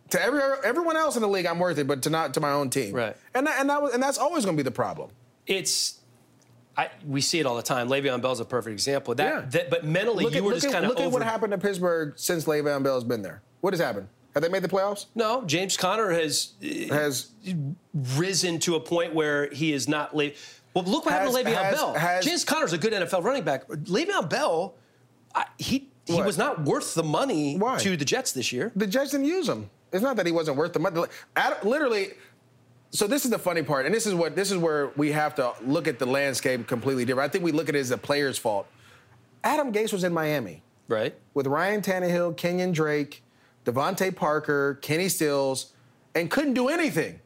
To 0.10 0.22
every 0.22 0.42
everyone 0.64 0.98
else 0.98 1.16
in 1.16 1.22
the 1.22 1.28
league, 1.28 1.46
I'm 1.46 1.60
worth 1.60 1.78
it, 1.78 1.86
but 1.88 2.02
to 2.04 2.10
not 2.10 2.34
to 2.34 2.40
my 2.40 2.52
own 2.52 2.70
team. 2.70 2.94
Right. 2.94 3.16
And 3.36 3.46
that, 3.46 3.60
and 3.60 3.70
that 3.70 3.82
was, 3.82 3.94
and 3.94 4.02
that's 4.02 4.18
always 4.18 4.46
going 4.46 4.58
to 4.58 4.64
be 4.64 4.66
the 4.66 4.72
problem. 4.74 5.12
It's 5.46 6.00
I, 6.76 6.90
we 7.06 7.22
see 7.22 7.40
it 7.40 7.46
all 7.46 7.58
the 7.58 7.62
time. 7.62 7.90
Le'Veon 7.90 8.22
Bell's 8.22 8.40
a 8.40 8.46
perfect 8.46 8.72
example. 8.74 9.14
That, 9.14 9.26
Yeah. 9.34 9.42
that 9.50 9.70
but 9.70 9.86
mentally 9.86 10.24
Look 10.24 10.34
you 10.34 10.40
at, 10.40 10.44
were 10.46 10.54
just 10.54 10.72
kind 10.72 10.86
of 10.86 10.90
look 10.90 11.00
at 11.00 11.06
over. 11.06 11.14
what 11.20 11.24
happened 11.24 11.52
to 11.52 11.58
Pittsburgh 11.58 12.14
since 12.16 12.46
Le'Veon 12.46 12.82
Bell's 12.84 13.04
been 13.04 13.22
there. 13.22 13.42
What 13.60 13.74
has 13.74 13.82
happened? 13.82 14.08
Have 14.34 14.42
they 14.42 14.50
made 14.50 14.64
the 14.64 14.70
playoffs? 14.70 15.08
No, 15.14 15.44
James 15.44 15.76
Conner 15.76 16.10
has 16.12 16.54
Has 16.90 17.32
eh, 17.46 17.54
risen 17.94 18.60
to 18.60 18.76
a 18.76 18.80
point 18.80 19.14
where 19.14 19.50
he 19.52 19.74
is 19.74 19.90
not 19.90 20.16
late. 20.16 20.38
Well, 20.74 20.84
look 20.86 21.06
what 21.06 21.14
happened 21.14 21.34
to 21.36 21.38
Has- 21.44 21.46
Le'Veon 21.56 21.64
has- 21.64 21.76
Bell. 21.76 21.94
has- 21.94 22.26
James 22.26 22.44
Conner's 22.46 22.74
a 22.74 22.78
good 22.78 22.94
NFL 22.94 23.24
running 23.24 23.44
back. 23.44 23.68
Le'Veon 23.68 24.30
Bell, 24.30 24.76
I, 25.36 25.46
he 25.58 25.90
he 26.06 26.16
What? 26.16 26.26
was 26.26 26.38
not 26.38 26.64
worth 26.66 26.96
the 26.96 27.04
money 27.04 27.58
Why? 27.58 27.78
to 27.78 27.96
the 27.96 28.04
Jets 28.06 28.32
this 28.32 28.52
year. 28.52 28.72
the 28.76 28.88
Jets 28.88 29.12
didn't 29.12 29.28
use 29.28 29.48
him. 29.48 29.70
It's 29.92 30.02
not 30.02 30.16
that 30.16 30.26
he 30.26 30.32
wasn't 30.32 30.58
worth 30.58 30.74
the 30.74 30.80
money. 30.80 31.04
Literally. 31.64 32.10
So 32.94 33.08
this 33.08 33.24
is 33.24 33.32
the 33.32 33.40
funny 33.40 33.64
part, 33.64 33.86
and 33.86 33.96
this 33.96 34.06
is 34.06 34.14
what 34.14 34.36
this 34.36 34.52
is 34.52 34.58
where 34.58 34.92
we 34.98 35.12
have 35.12 35.36
to 35.36 35.54
look 35.66 35.88
at 35.88 36.00
the 36.00 36.06
landscape 36.06 36.68
completely 36.68 37.06
different. 37.06 37.30
I 37.30 37.32
think 37.32 37.44
we 37.44 37.52
look 37.54 37.70
at 37.70 37.76
it 37.76 37.80
as 37.80 37.92
a 37.92 37.98
player's 37.98 38.38
fault. 38.38 38.68
Adam 39.44 39.72
Gase 39.72 39.94
was 39.94 40.04
in 40.04 40.14
Miami. 40.14 40.64
Right. 40.88 41.16
with 41.34 41.48
Ryan 41.48 41.82
Tannehill, 41.82 42.36
Kenyan 42.36 42.74
Drake, 42.74 43.24
DeVante 43.64 44.14
Parker, 44.14 44.78
Kenny 44.82 45.08
Stills, 45.08 45.72
and 46.16 46.30
couldn't 46.30 46.54
do 46.54 46.68
anything. 46.68 47.22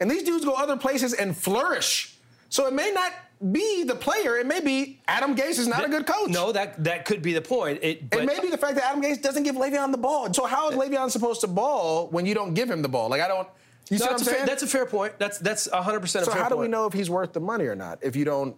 And 0.00 0.10
these 0.10 0.22
dudes 0.22 0.46
go 0.46 0.54
other 0.54 0.78
places 0.78 1.12
and 1.12 1.36
flourish. 1.36 2.15
So 2.48 2.66
it 2.66 2.72
may 2.74 2.92
not 2.92 3.12
be 3.52 3.84
the 3.84 3.94
player. 3.94 4.36
It 4.36 4.46
may 4.46 4.60
be 4.60 5.00
Adam 5.06 5.36
Gase 5.36 5.58
is 5.58 5.68
not 5.68 5.84
a 5.84 5.88
good 5.88 6.06
coach. 6.06 6.30
No, 6.30 6.52
that 6.52 6.82
that 6.84 7.04
could 7.04 7.22
be 7.22 7.32
the 7.32 7.42
point. 7.42 7.80
It, 7.82 8.08
but 8.08 8.20
It 8.20 8.26
may 8.26 8.40
be 8.40 8.48
the 8.50 8.56
fact 8.58 8.76
that 8.76 8.84
Adam 8.84 9.02
Gase 9.02 9.20
doesn't 9.20 9.42
give 9.42 9.56
Le'Veon 9.56 9.92
the 9.92 9.98
ball. 9.98 10.32
So 10.32 10.46
how 10.46 10.70
is 10.70 10.76
Le'Veon 10.76 11.10
supposed 11.10 11.40
to 11.42 11.46
ball 11.46 12.08
when 12.08 12.24
you 12.24 12.34
don't 12.34 12.54
give 12.54 12.70
him 12.70 12.82
the 12.82 12.88
ball? 12.88 13.08
Like 13.10 13.20
I 13.20 13.28
don't. 13.28 13.48
You 13.90 13.98
see 13.98 14.04
what 14.04 14.12
I'm 14.12 14.18
that's, 14.18 14.22
a 14.22 14.24
fair, 14.24 14.34
saying? 14.34 14.46
that's 14.46 14.62
a 14.62 14.66
fair 14.66 14.86
point. 14.86 15.18
That's 15.18 15.38
that's 15.38 15.70
100 15.70 16.00
percent 16.00 16.22
a 16.22 16.26
so 16.26 16.32
fair 16.32 16.42
how 16.42 16.48
do 16.48 16.56
we 16.56 16.66
know 16.66 16.86
if 16.86 16.92
he's 16.92 17.10
worth 17.10 17.32
the 17.32 17.40
money 17.40 17.66
or 17.66 17.76
not 17.76 17.98
if 18.02 18.16
you 18.16 18.24
don't 18.24 18.56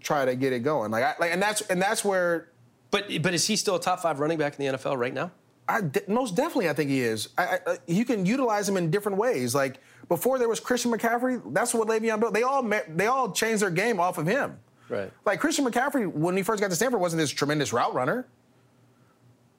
try 0.00 0.24
to 0.24 0.34
get 0.36 0.52
it 0.52 0.60
going? 0.60 0.90
Like, 0.90 1.04
I, 1.04 1.14
like, 1.18 1.32
and 1.32 1.42
that's 1.42 1.60
and 1.62 1.82
that's 1.82 2.04
where 2.04 2.48
But 2.90 3.22
but 3.22 3.34
is 3.34 3.46
he 3.46 3.56
still 3.56 3.76
a 3.76 3.80
top 3.80 4.00
five 4.00 4.20
running 4.20 4.38
back 4.38 4.58
in 4.58 4.66
the 4.66 4.78
NFL 4.78 4.96
right 4.96 5.12
now? 5.12 5.32
I 5.70 5.82
most 6.08 6.34
definitely, 6.34 6.68
I 6.68 6.72
think 6.72 6.90
he 6.90 7.00
is. 7.00 7.28
I, 7.38 7.44
I, 7.44 7.58
uh, 7.66 7.76
you 7.86 8.04
can 8.04 8.26
utilize 8.26 8.68
him 8.68 8.76
in 8.76 8.90
different 8.90 9.18
ways. 9.18 9.54
Like 9.54 9.78
before, 10.08 10.38
there 10.38 10.48
was 10.48 10.58
Christian 10.58 10.90
McCaffrey. 10.90 11.40
That's 11.54 11.72
what 11.72 11.86
Le'Veon 11.86 12.18
built. 12.18 12.34
They 12.34 12.42
all 12.42 12.62
met, 12.62 12.96
they 12.98 13.06
all 13.06 13.30
changed 13.30 13.62
their 13.62 13.70
game 13.70 14.00
off 14.00 14.18
of 14.18 14.26
him. 14.26 14.58
Right. 14.88 15.12
Like 15.24 15.38
Christian 15.38 15.64
McCaffrey, 15.64 16.10
when 16.10 16.36
he 16.36 16.42
first 16.42 16.60
got 16.60 16.70
to 16.70 16.76
Stanford, 16.76 17.00
wasn't 17.00 17.20
this 17.20 17.30
tremendous 17.30 17.72
route 17.72 17.94
runner. 17.94 18.26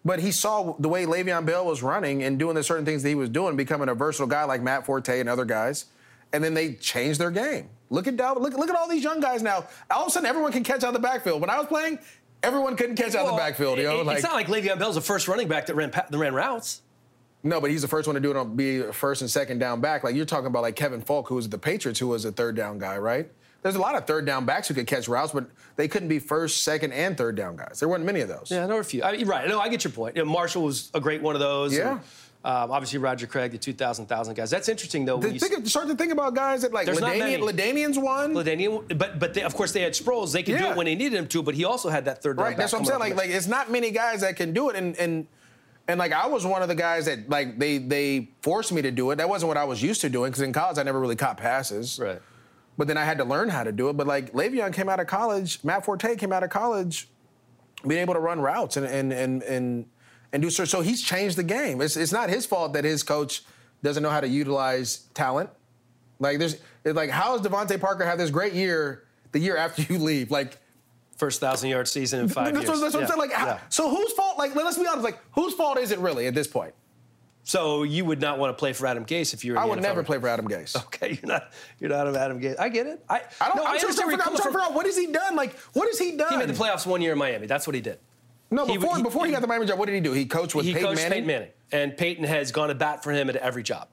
But 0.04 0.20
he 0.20 0.32
saw 0.32 0.76
the 0.80 0.90
way 0.90 1.06
Le'Veon 1.06 1.46
Bell 1.46 1.66
was 1.66 1.82
running 1.82 2.24
and 2.24 2.38
doing 2.38 2.56
the 2.56 2.64
certain 2.64 2.86
things 2.86 3.04
that 3.04 3.10
he 3.10 3.16
was 3.16 3.30
doing, 3.30 3.56
becoming 3.56 3.88
a 3.88 3.94
versatile 3.94 4.28
guy 4.28 4.44
like 4.44 4.62
Matt 4.62 4.86
Forte 4.86 5.20
and 5.20 5.30
other 5.30 5.46
guys, 5.46 5.86
and 6.34 6.44
then 6.44 6.54
they 6.54 6.74
changed 6.74 7.20
their 7.20 7.32
game. 7.32 7.70
Look 7.92 8.08
at 8.08 8.16
Dalvin. 8.16 8.42
Look, 8.42 8.54
look 8.54 8.70
at 8.70 8.76
all 8.76 8.90
these 8.90 9.04
young 9.04 9.20
guys 9.20 9.42
now. 9.44 9.66
All 9.92 10.04
of 10.04 10.08
a 10.08 10.12
sudden, 10.12 10.26
everyone 10.26 10.52
can 10.52 10.64
catch 10.64 10.84
out 10.84 10.94
the 10.94 11.00
backfield. 11.00 11.40
When 11.42 11.50
I 11.50 11.58
was 11.58 11.68
playing, 11.68 12.00
everyone 12.44 12.76
couldn't 12.76 12.96
catch 12.96 13.16
out 13.16 13.22
of 13.22 13.28
the 13.28 13.34
Well, 13.34 13.38
backfield. 13.38 13.78
You 13.78 13.86
know, 13.86 14.02
it- 14.02 14.08
it's 14.16 14.24
not 14.24 14.34
like 14.34 14.48
Le'Veon 14.48 14.80
Bell's 14.80 14.96
the 14.96 15.02
first 15.02 15.28
running 15.28 15.48
back 15.48 15.68
that 15.68 15.76
ran 15.76 15.92
that 15.92 16.18
ran 16.18 16.34
routes. 16.34 16.82
No, 17.44 17.60
but 17.60 17.72
he's 17.72 17.82
the 17.82 17.88
first 17.88 18.08
one 18.08 18.14
to 18.16 18.20
do 18.20 18.30
it 18.32 18.38
on 18.38 18.56
be 18.56 18.82
first 18.92 19.22
and 19.22 19.30
second 19.30 19.58
down 19.60 19.82
back. 19.82 20.04
Like 20.04 20.16
you're 20.16 20.26
talking 20.26 20.46
about 20.48 20.62
like 20.62 20.76
Kevin 20.76 21.02
Faulk, 21.02 21.28
who 21.28 21.36
was 21.36 21.50
the 21.50 21.58
Patriots, 21.58 22.00
who 22.00 22.08
was 22.08 22.24
a 22.26 22.32
third 22.32 22.56
down 22.56 22.78
guy, 22.78 22.98
right? 22.98 23.32
There's 23.64 23.76
a 23.76 23.80
lot 23.80 23.96
of 23.96 24.06
third 24.08 24.26
down 24.26 24.46
backs 24.46 24.68
who 24.68 24.74
could 24.74 24.88
catch 24.88 25.08
routes, 25.08 25.34
but 25.34 25.46
they 25.76 25.88
couldn't 25.88 26.08
be 26.08 26.18
first, 26.20 26.64
second, 26.64 26.94
and 26.94 27.16
third 27.18 27.36
down 27.36 27.56
guys. 27.56 27.80
There 27.80 27.88
weren't 27.90 28.04
many 28.06 28.22
of 28.22 28.28
those. 28.28 28.48
Yeah, 28.50 28.64
I 28.64 28.68
know 28.68 28.78
a 28.80 28.84
few. 28.84 29.04
I, 29.04 29.12
you're 29.14 29.28
right. 29.28 29.48
No, 29.48 29.60
I 29.60 29.70
get 29.70 29.84
your 29.84 29.92
point. 29.92 30.16
You 30.16 30.26
know, 30.26 30.32
Marshall 30.32 30.64
was 30.64 30.90
a 30.96 31.00
great 31.00 31.22
one 31.22 31.36
of 31.36 31.42
those. 31.42 31.76
Yeah. 31.76 31.92
and, 31.92 32.00
um, 32.44 32.72
obviously, 32.72 32.98
Roger 32.98 33.28
Craig, 33.28 33.52
the 33.52 33.58
2,000, 33.60 34.06
1,000 34.06 34.34
guys. 34.34 34.50
That's 34.50 34.68
interesting, 34.68 35.06
though. 35.06 35.18
When 35.18 35.28
The- 35.28 35.34
you 35.36 35.40
think, 35.40 35.68
start 35.68 35.88
to 35.90 35.96
think 35.96 36.12
about 36.12 36.34
guys 36.34 36.64
that 36.64 36.74
like 36.74 36.88
There's 36.88 37.00
not 37.00 37.14
LaDainian. 37.14 37.42
LaDainian's 37.42 38.00
one. 38.00 38.34
LaDainian- 38.34 38.98
but 38.98 39.20
but 39.20 39.34
they, 39.36 39.44
of 39.44 39.54
course 39.56 39.72
they 39.74 39.82
had 39.82 39.94
Sproles. 39.94 40.32
They 40.34 40.42
could 40.44 40.58
do 40.58 40.66
it 40.66 40.76
when 40.76 40.86
they 40.88 40.96
needed 40.96 41.18
him 41.18 41.28
to. 41.28 41.44
But 41.44 41.54
he 41.56 41.66
also 41.66 41.90
had 41.90 42.06
that 42.06 42.24
third 42.24 42.38
Right, 42.40 42.58
that's 42.58 42.74
what 42.74 42.80
I'm 42.80 42.86
saying. 42.86 43.00
Like, 43.00 43.16
like 43.16 43.30
it's 43.30 43.48
not 43.48 43.70
many 43.72 43.92
guys 43.92 44.22
that 44.22 44.36
can 44.38 44.54
do 44.54 44.70
it, 44.70 44.76
and 44.76 44.96
and 44.98 45.28
and 45.88 46.00
like 46.00 46.14
I 46.14 46.28
was 46.28 46.46
one 46.46 46.62
of 46.64 46.68
the 46.68 46.76
guys 46.76 47.06
that 47.06 47.30
like 47.30 47.60
they 47.60 47.78
they 47.78 48.30
forced 48.42 48.72
me 48.72 48.82
to 48.82 48.92
do 48.92 49.12
it. 49.12 49.18
That 49.18 49.30
wasn't 49.30 49.48
what 49.50 49.58
I 49.58 49.64
was 49.66 49.84
used 49.84 50.02
to 50.02 50.10
doing 50.10 50.32
because 50.32 50.42
in 50.42 50.52
college 50.54 50.78
I 50.80 50.84
never 50.84 51.00
really 51.00 51.16
caught 51.16 51.38
passes. 51.38 52.00
Right. 52.00 52.20
But 52.78 52.88
then 52.88 52.98
I 52.98 53.04
had 53.06 53.20
to 53.20 53.24
learn 53.26 53.50
how 53.50 53.64
to 53.64 53.72
do 53.72 53.90
it. 53.90 53.98
But 53.98 54.08
like 54.08 54.34
Le'Veon 54.34 54.74
came 54.74 54.90
out 54.90 55.00
of 55.00 55.06
college, 55.06 55.60
Matt 55.64 55.86
Forte 55.86 56.16
came 56.16 56.32
out 56.34 56.42
of 56.42 56.50
college, 56.50 57.08
being 57.86 58.02
able 58.02 58.16
to 58.16 58.20
run 58.20 58.40
routes 58.42 58.78
and 58.78 58.86
and 58.88 59.12
and 59.14 59.44
and, 59.44 59.86
and 60.34 60.42
do 60.42 60.50
so. 60.50 60.66
So 60.66 60.82
he's 60.82 61.02
changed 61.02 61.38
the 61.38 61.44
game. 61.44 61.82
It's 61.82 61.96
it's 61.96 62.12
not 62.12 62.30
his 62.30 62.46
fault 62.46 62.74
that 62.74 62.84
his 62.84 63.04
coach 63.04 63.44
doesn't 63.84 64.04
know 64.04 64.10
how 64.10 64.22
to 64.22 64.28
utilize 64.28 65.08
talent. 65.14 65.50
Like 66.20 66.40
there's 66.40 66.58
it's 66.84 66.96
like 66.96 67.10
how 67.10 67.38
does 67.38 67.46
DeVante 67.46 67.80
Parker 67.80 68.06
have 68.06 68.18
this 68.18 68.30
great 68.30 68.54
year 68.54 69.04
the 69.32 69.40
year 69.40 69.58
after 69.58 69.82
you 69.82 70.00
leave? 70.00 70.32
Like 70.32 70.58
First 71.22 71.40
thousand 71.40 71.70
yard 71.70 71.88
season 71.88 72.20
in 72.22 72.30
five 72.30 72.52
that's 72.52 72.66
years. 72.66 72.68
what, 72.68 72.82
that's 72.82 72.94
what 72.96 73.02
Yeah, 73.02 73.06
I'm 73.06 73.10
saying. 73.10 73.20
Like, 73.20 73.32
how, 73.32 73.60
so 73.70 73.96
whose 73.96 74.12
fault? 74.14 74.40
Like, 74.40 74.56
let's 74.56 74.76
be 74.76 74.88
honest. 74.88 75.04
Like, 75.04 75.20
whose 75.34 75.54
fault 75.54 75.78
is 75.78 75.92
it 75.92 76.00
really 76.00 76.26
at 76.26 76.34
this 76.34 76.48
point? 76.48 76.74
So 77.44 77.84
you 77.84 78.06
would 78.06 78.20
not 78.20 78.40
want 78.40 78.58
to 78.58 78.60
play 78.60 78.74
for 78.74 78.88
Adam 78.88 79.06
Gase 79.06 79.32
if 79.36 79.46
you 79.46 79.54
were. 79.54 79.60
I 79.60 79.66
would 79.66 79.78
NFL. 79.78 79.84
never 79.84 80.04
play 80.04 80.20
for 80.20 80.28
Adam 80.28 80.48
Gase. 80.50 80.76
Okay, 80.86 81.20
you're 81.22 81.32
not. 81.32 81.52
You're 81.80 81.92
not 81.92 82.08
an 82.08 82.16
Adam 82.16 82.42
Gase. 82.42 82.60
I 82.60 82.70
get 82.70 82.88
it. 82.88 83.06
I. 83.08 83.22
I 83.40 83.50
don't. 83.50 83.58
No, 83.58 83.66
I'm, 83.66 83.76
I 83.76 83.78
trying, 83.78 83.94
to 83.94 84.02
figure, 84.02 84.14
I'm 84.14 84.20
trying 84.20 84.36
to 84.38 84.42
figure 84.42 84.62
out 84.62 84.74
what 84.74 84.88
has 84.88 84.98
he 84.98 85.12
done. 85.12 85.36
Like, 85.36 85.56
what 85.74 85.88
has 85.90 86.00
he 86.00 86.18
done? 86.18 86.32
He 86.32 86.38
made 86.38 86.50
the 86.50 86.54
playoffs 86.54 86.88
one 86.88 87.04
year 87.04 87.12
in 87.12 87.20
Miami. 87.20 87.46
That's 87.46 87.68
what 87.68 87.76
he 87.76 87.82
did. 87.82 88.00
No, 88.54 88.66
He- 88.66 88.78
before 88.78 88.98
he- 88.98 89.04
before 89.04 89.26
he 89.26 89.32
got 89.32 89.42
the 89.42 89.48
Miami 89.48 89.66
job, 89.66 89.80
what 89.80 89.86
did 89.88 89.96
he 89.96 90.02
do? 90.02 90.12
He 90.12 90.26
coached 90.26 90.54
with 90.56 90.66
He 90.66 90.74
Peyton 90.74 90.90
coached 90.90 90.98
Manning. 91.02 91.12
Peyton 91.12 91.28
Manning, 91.28 91.50
and 91.72 91.96
Peyton 91.98 92.24
has 92.26 92.52
gone 92.52 92.68
to 92.68 92.76
bat 92.76 93.02
for 93.04 93.12
him 93.12 93.30
at 93.30 93.36
every 93.38 93.64
job. 93.64 93.88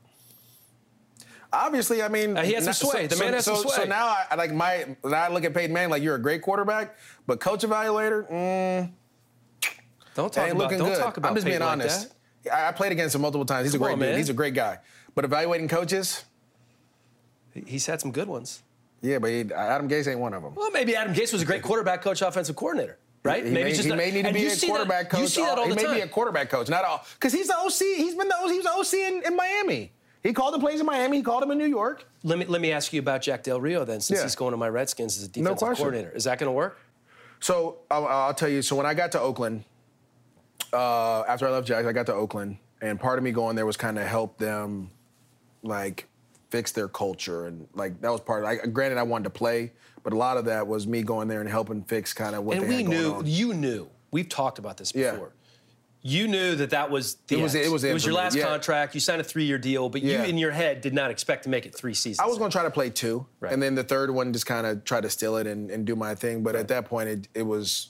Obviously, 1.52 2.02
I 2.02 2.08
mean, 2.08 2.36
Uh, 2.36 2.42
he 2.42 2.52
has 2.52 2.64
some 2.64 2.74
sway. 2.74 3.06
The 3.06 3.16
man 3.16 3.32
has 3.32 3.44
so, 3.46 3.54
some 3.54 3.70
So 3.70 3.84
now, 3.84 4.14
I, 4.30 4.34
like 4.34 4.52
my. 4.52 4.84
Now 5.02 5.22
I 5.24 5.28
look 5.28 5.44
at 5.44 5.54
Peyton 5.54 5.72
Manning 5.72 5.90
like 5.90 6.02
you're 6.02 6.16
a 6.16 6.20
great 6.20 6.42
quarterback, 6.42 6.96
but 7.26 7.40
coach 7.40 7.62
evaluator, 7.62 8.28
mm, 8.30 8.90
Don't 10.14 10.32
talk 10.32 10.44
ain't 10.44 10.52
about. 10.52 10.62
looking 10.64 10.78
Don't 10.78 10.88
good. 10.88 10.98
talk 10.98 11.16
about. 11.16 11.28
I'm 11.30 11.34
just 11.36 11.46
being 11.46 11.54
Peyton 11.58 11.66
like 11.66 11.72
honest. 11.80 12.14
that. 12.44 12.52
I 12.54 12.68
I 12.68 12.72
played 12.72 12.92
against 12.92 13.14
him 13.14 13.22
multiple 13.22 13.46
times. 13.46 13.64
He's 13.66 13.74
a 13.74 13.78
great 13.78 13.92
on, 13.92 13.98
dude. 13.98 14.08
man. 14.10 14.18
He's 14.18 14.28
a 14.28 14.34
great 14.34 14.54
guy. 14.54 14.78
But 15.14 15.24
evaluating 15.24 15.68
coaches, 15.68 16.24
He's 17.66 17.86
had 17.86 18.00
some 18.00 18.12
good 18.12 18.28
ones. 18.28 18.62
yeah, 19.00 19.18
but 19.18 19.30
he, 19.30 19.40
Adam 19.52 19.88
Gase 19.88 20.06
ain't 20.06 20.20
one 20.20 20.32
of 20.34 20.42
them. 20.42 20.54
Well, 20.54 20.70
maybe 20.70 20.94
Adam 20.94 21.12
Gase 21.14 21.32
was 21.32 21.42
a 21.42 21.44
great 21.46 21.62
quarterback 21.62 22.02
coach, 22.02 22.20
offensive 22.22 22.54
coordinator, 22.56 22.98
right? 23.28 23.44
He, 23.44 23.50
maybe 23.50 23.64
may, 23.64 23.70
just 23.70 23.82
he 23.84 23.88
not- 23.90 23.98
may 23.98 24.10
need 24.10 24.24
to 24.24 24.32
be 24.32 24.46
a 24.46 24.50
see 24.50 24.66
that- 24.66 24.72
quarterback 24.72 25.10
coach. 25.10 25.20
You 25.20 25.26
see 25.28 25.42
that 25.42 25.58
all 25.58 25.64
he 25.64 25.70
the 25.70 25.76
may 25.76 25.84
time. 25.84 25.94
be 25.94 26.00
a 26.00 26.08
quarterback 26.08 26.48
coach, 26.50 26.68
not 26.68 26.84
all. 26.84 27.04
Because 27.14 27.32
he's 27.32 27.46
the 27.48 27.56
OC. 27.56 27.78
He's 27.96 28.14
been 28.14 28.28
the 28.28 28.36
OC. 28.36 28.50
He 28.50 28.58
was 28.58 28.64
the 28.66 28.72
OC 28.72 28.94
in, 29.12 29.22
in 29.26 29.36
Miami. 29.36 29.92
He 30.22 30.32
called 30.32 30.54
the 30.54 30.58
plays 30.58 30.80
in 30.80 30.86
Miami. 30.86 31.18
He 31.18 31.22
called 31.22 31.42
him 31.42 31.50
in 31.52 31.58
New 31.58 31.66
York. 31.66 32.04
let 32.24 32.38
me 32.38 32.44
let 32.46 32.60
me 32.60 32.72
ask 32.72 32.92
you 32.92 33.00
about 33.00 33.22
Jack 33.22 33.44
Del 33.44 33.60
Rio 33.60 33.84
then, 33.84 34.00
since 34.00 34.18
Yeah. 34.18 34.24
he's 34.24 34.34
going 34.34 34.50
to 34.50 34.56
my 34.56 34.68
Redskins 34.68 35.16
as 35.16 35.24
a 35.24 35.28
defensive 35.28 35.58
question. 35.58 35.76
coordinator. 35.84 36.10
Is 36.16 36.24
that 36.24 36.38
going 36.38 36.48
to 36.48 36.52
work? 36.52 36.78
So 37.40 37.78
I'll, 37.90 38.06
I'll 38.06 38.34
tell 38.34 38.48
you. 38.48 38.62
So 38.62 38.74
when 38.74 38.84
I 38.86 38.94
got 38.94 39.12
to 39.12 39.20
Oakland, 39.20 39.64
uh, 40.72 41.20
after 41.22 41.46
I 41.46 41.50
left 41.50 41.66
Jack, 41.66 41.86
I 41.86 41.92
got 41.92 42.06
to 42.06 42.14
Oakland, 42.14 42.58
and 42.80 42.98
part 42.98 43.18
of 43.18 43.24
me 43.24 43.30
going 43.30 43.56
there 43.56 43.66
was 43.66 43.76
kind 43.76 43.98
of 43.98 44.06
help 44.06 44.38
them, 44.38 44.90
like, 45.62 46.08
fix 46.50 46.72
their 46.72 46.88
culture, 46.88 47.46
and 47.46 47.68
like 47.74 48.00
that 48.00 48.10
was 48.10 48.20
part. 48.20 48.42
of 48.44 48.48
I, 48.50 48.56
Granted, 48.66 48.98
I 48.98 49.02
wanted 49.04 49.24
to 49.24 49.30
play, 49.30 49.72
but 50.02 50.12
a 50.12 50.16
lot 50.16 50.36
of 50.36 50.44
that 50.46 50.66
was 50.66 50.86
me 50.86 51.02
going 51.02 51.28
there 51.28 51.40
and 51.40 51.48
helping 51.48 51.82
fix 51.82 52.12
kind 52.12 52.34
of 52.34 52.44
what 52.44 52.56
and 52.56 52.64
they 52.64 52.68
we 52.68 52.74
had 52.76 52.84
going 52.86 52.96
And 52.96 53.04
we 53.04 53.10
knew, 53.10 53.18
on. 53.18 53.26
you 53.26 53.54
knew. 53.54 53.88
We've 54.10 54.28
talked 54.28 54.58
about 54.58 54.76
this 54.76 54.92
Yeah. 54.94 55.12
before. 55.12 55.32
you 56.00 56.28
knew 56.28 56.54
that 56.54 56.70
that 56.70 56.90
was 56.90 57.16
the 57.26 57.38
It 57.38 57.42
was- 57.42 57.54
end. 57.56 57.64
it 57.64 57.70
was 57.72 57.82
it 57.84 57.90
it 57.90 57.92
was 57.92 58.04
your 58.06 58.14
last 58.14 58.36
yeah. 58.36 58.44
contract. 58.46 58.94
You 58.94 59.00
signed 59.00 59.20
a 59.20 59.24
three 59.24 59.44
year 59.44 59.58
deal, 59.58 59.88
but 59.88 60.00
Yeah. 60.00 60.22
you 60.22 60.28
in 60.30 60.38
your 60.38 60.52
head 60.52 60.80
did 60.80 60.94
not 60.94 61.10
expect 61.10 61.42
to 61.42 61.48
make 61.50 61.66
it 61.66 61.74
three 61.74 61.92
seasons. 61.92 62.20
I 62.20 62.26
was 62.26 62.38
going 62.38 62.50
to 62.50 62.54
try 62.56 62.62
to 62.62 62.70
play 62.70 62.88
two, 62.88 63.26
Right. 63.40 63.52
and 63.52 63.60
then 63.62 63.74
the 63.74 63.82
third 63.82 64.10
one 64.10 64.32
just 64.32 64.46
kind 64.46 64.66
of 64.66 64.84
try 64.84 65.00
to 65.00 65.10
steal 65.10 65.36
it 65.36 65.46
and, 65.48 65.70
and 65.70 65.84
do 65.84 65.96
my 65.96 66.14
thing. 66.14 66.42
But 66.44 66.54
at 66.54 66.68
that 66.68 66.84
point, 66.86 67.08
it, 67.08 67.28
it 67.34 67.42
was 67.42 67.88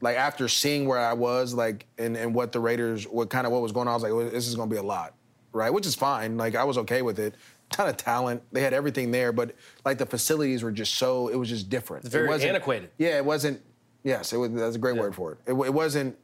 like 0.00 0.16
after 0.16 0.48
seeing 0.48 0.88
where 0.88 0.98
I 0.98 1.12
was, 1.12 1.52
like 1.52 1.86
and, 1.98 2.16
and 2.16 2.34
what 2.34 2.52
the 2.52 2.60
Raiders, 2.60 3.04
what 3.06 3.28
kind 3.28 3.46
of 3.46 3.52
what 3.52 3.60
was 3.60 3.72
going 3.72 3.86
on, 3.86 3.92
I 3.92 3.94
was 3.96 4.02
like, 4.04 4.12
well, 4.14 4.30
this 4.30 4.48
is 4.48 4.54
going 4.54 4.70
to 4.70 4.74
be 4.74 4.78
a 4.80 4.82
lot, 4.82 5.14
right? 5.52 5.70
Which 5.72 5.86
is 5.86 5.94
fine. 5.94 6.38
Like 6.38 6.56
I 6.56 6.64
was 6.64 6.78
okay 6.78 7.02
with 7.02 7.18
it. 7.18 7.34
Ton 7.70 7.88
of 7.88 7.96
talent. 7.96 8.42
They 8.52 8.62
had 8.62 8.72
everything 8.72 9.10
there, 9.10 9.32
but 9.32 9.54
like 9.84 9.98
the 9.98 10.06
facilities 10.06 10.62
were 10.62 10.72
just 10.72 10.94
so. 10.94 11.28
It 11.28 11.36
was 11.36 11.48
just 11.48 11.70
different. 11.70 12.04
It's 12.04 12.12
very 12.12 12.26
it 12.26 12.30
wasn't, 12.30 12.50
antiquated. 12.50 12.90
Yeah, 12.98 13.16
it 13.16 13.24
wasn't. 13.24 13.60
Yes, 14.02 14.32
it 14.32 14.36
was. 14.38 14.52
That's 14.52 14.76
a 14.76 14.78
great 14.78 14.96
word 14.96 15.14
for 15.14 15.32
it. 15.32 15.38
it. 15.46 15.52
It 15.52 15.74
wasn't. 15.74 16.16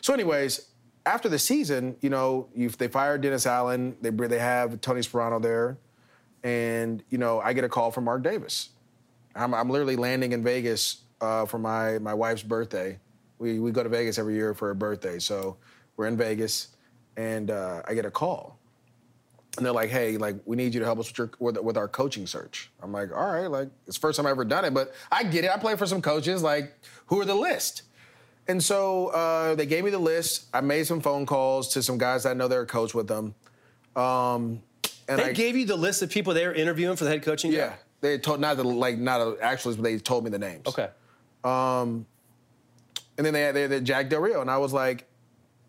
So, 0.00 0.12
anyways, 0.12 0.70
after 1.06 1.28
the 1.28 1.38
season, 1.38 1.96
you 2.00 2.10
know, 2.10 2.48
you, 2.54 2.68
they 2.68 2.88
fired 2.88 3.20
Dennis 3.22 3.46
Allen. 3.46 3.96
They 4.00 4.10
they 4.10 4.38
have 4.38 4.80
Tony 4.80 5.00
Sparano 5.00 5.40
there, 5.40 5.78
and 6.42 7.02
you 7.10 7.18
know, 7.18 7.40
I 7.40 7.52
get 7.52 7.64
a 7.64 7.68
call 7.68 7.90
from 7.90 8.04
Mark 8.04 8.22
Davis. 8.22 8.70
I'm, 9.34 9.54
I'm 9.54 9.68
literally 9.68 9.96
landing 9.96 10.32
in 10.32 10.42
Vegas 10.42 11.02
uh, 11.20 11.46
for 11.46 11.58
my 11.58 11.98
my 11.98 12.14
wife's 12.14 12.42
birthday. 12.42 12.98
We 13.38 13.58
we 13.58 13.70
go 13.72 13.82
to 13.82 13.88
Vegas 13.88 14.18
every 14.18 14.34
year 14.34 14.54
for 14.54 14.68
her 14.68 14.74
birthday, 14.74 15.18
so 15.18 15.56
we're 15.96 16.06
in 16.06 16.16
Vegas, 16.16 16.68
and 17.16 17.50
uh, 17.50 17.82
I 17.86 17.94
get 17.94 18.04
a 18.04 18.10
call, 18.10 18.58
and 19.56 19.64
they're 19.64 19.72
like, 19.72 19.90
"Hey, 19.90 20.16
like 20.16 20.36
we 20.44 20.56
need 20.56 20.74
you 20.74 20.80
to 20.80 20.86
help 20.86 20.98
us 20.98 21.08
with 21.08 21.18
your 21.18 21.30
with, 21.38 21.58
with 21.58 21.76
our 21.76 21.88
coaching 21.88 22.26
search." 22.26 22.70
I'm 22.82 22.92
like, 22.92 23.10
"All 23.14 23.32
right, 23.32 23.46
like 23.46 23.68
it's 23.86 23.96
the 23.96 24.00
first 24.00 24.16
time 24.16 24.26
I've 24.26 24.32
ever 24.32 24.44
done 24.44 24.64
it, 24.64 24.74
but 24.74 24.92
I 25.10 25.24
get 25.24 25.44
it. 25.44 25.50
I 25.50 25.58
play 25.58 25.76
for 25.76 25.86
some 25.86 26.02
coaches. 26.02 26.42
Like, 26.42 26.74
who 27.06 27.20
are 27.20 27.24
the 27.24 27.34
list?" 27.34 27.82
And 28.46 28.62
so 28.62 29.06
uh, 29.08 29.54
they 29.54 29.66
gave 29.66 29.84
me 29.84 29.90
the 29.90 29.98
list. 29.98 30.46
I 30.52 30.60
made 30.60 30.86
some 30.86 31.00
phone 31.00 31.24
calls 31.24 31.68
to 31.74 31.82
some 31.82 31.96
guys 31.96 32.24
that 32.24 32.30
I 32.30 32.34
know 32.34 32.46
they're 32.46 32.62
a 32.62 32.66
coach 32.66 32.92
with 32.94 33.08
them. 33.08 33.34
Um, 33.96 34.62
and 35.08 35.18
They 35.18 35.30
I, 35.30 35.32
gave 35.32 35.56
you 35.56 35.64
the 35.64 35.76
list 35.76 36.02
of 36.02 36.10
people 36.10 36.34
they 36.34 36.46
were 36.46 36.52
interviewing 36.52 36.96
for 36.96 37.04
the 37.04 37.10
head 37.10 37.22
coaching 37.22 37.52
job? 37.52 37.58
yeah, 37.58 37.74
they 38.02 38.18
told 38.18 38.40
not 38.40 38.58
the 38.58 38.64
like 38.64 38.98
not 38.98 39.20
a, 39.20 39.36
actually, 39.40 39.76
but 39.76 39.82
they 39.84 39.98
told 39.98 40.24
me 40.24 40.30
the 40.30 40.38
names. 40.38 40.66
Okay. 40.66 40.90
And 43.16 43.24
then 43.24 43.32
they 43.32 43.42
had, 43.42 43.54
they 43.54 43.68
had 43.68 43.84
Jack 43.84 44.08
Del 44.08 44.20
Rio, 44.20 44.40
and 44.40 44.50
I 44.50 44.58
was 44.58 44.72
like, 44.72 45.06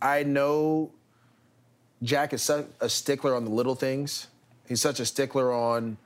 I 0.01 0.23
know 0.23 0.91
Jack 2.03 2.33
is 2.33 2.41
such 2.41 2.65
a 2.79 2.89
stickler 2.89 3.35
on 3.35 3.45
the 3.45 3.51
little 3.51 3.75
things. 3.75 4.27
He's 4.67 4.81
such 4.81 4.99
a 4.99 5.05
stickler 5.05 5.51
on 5.53 5.97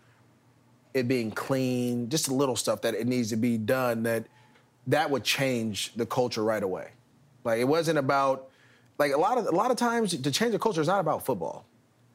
it 0.94 1.08
being 1.08 1.32
clean, 1.32 2.10
just 2.10 2.28
the 2.28 2.34
little 2.34 2.56
stuff 2.56 2.82
that 2.82 2.94
it 2.94 3.08
needs 3.08 3.30
to 3.30 3.36
be 3.36 3.58
done. 3.58 4.04
That 4.04 4.26
that 4.88 5.10
would 5.10 5.24
change 5.24 5.94
the 5.96 6.06
culture 6.06 6.44
right 6.44 6.64
away. 6.64 6.90
Like 7.44 7.60
it 7.60 7.68
wasn't 7.68 7.98
about 7.98 8.50
like 8.98 9.14
a 9.14 9.18
lot 9.18 9.38
of 9.38 9.46
a 9.48 9.52
lot 9.52 9.72
of 9.72 9.78
times 9.78 10.16
to 10.18 10.32
change 10.32 10.52
the 10.52 10.60
culture 10.60 10.82
is 10.82 10.88
not 10.88 11.00
about 11.00 11.26
football. 11.26 11.66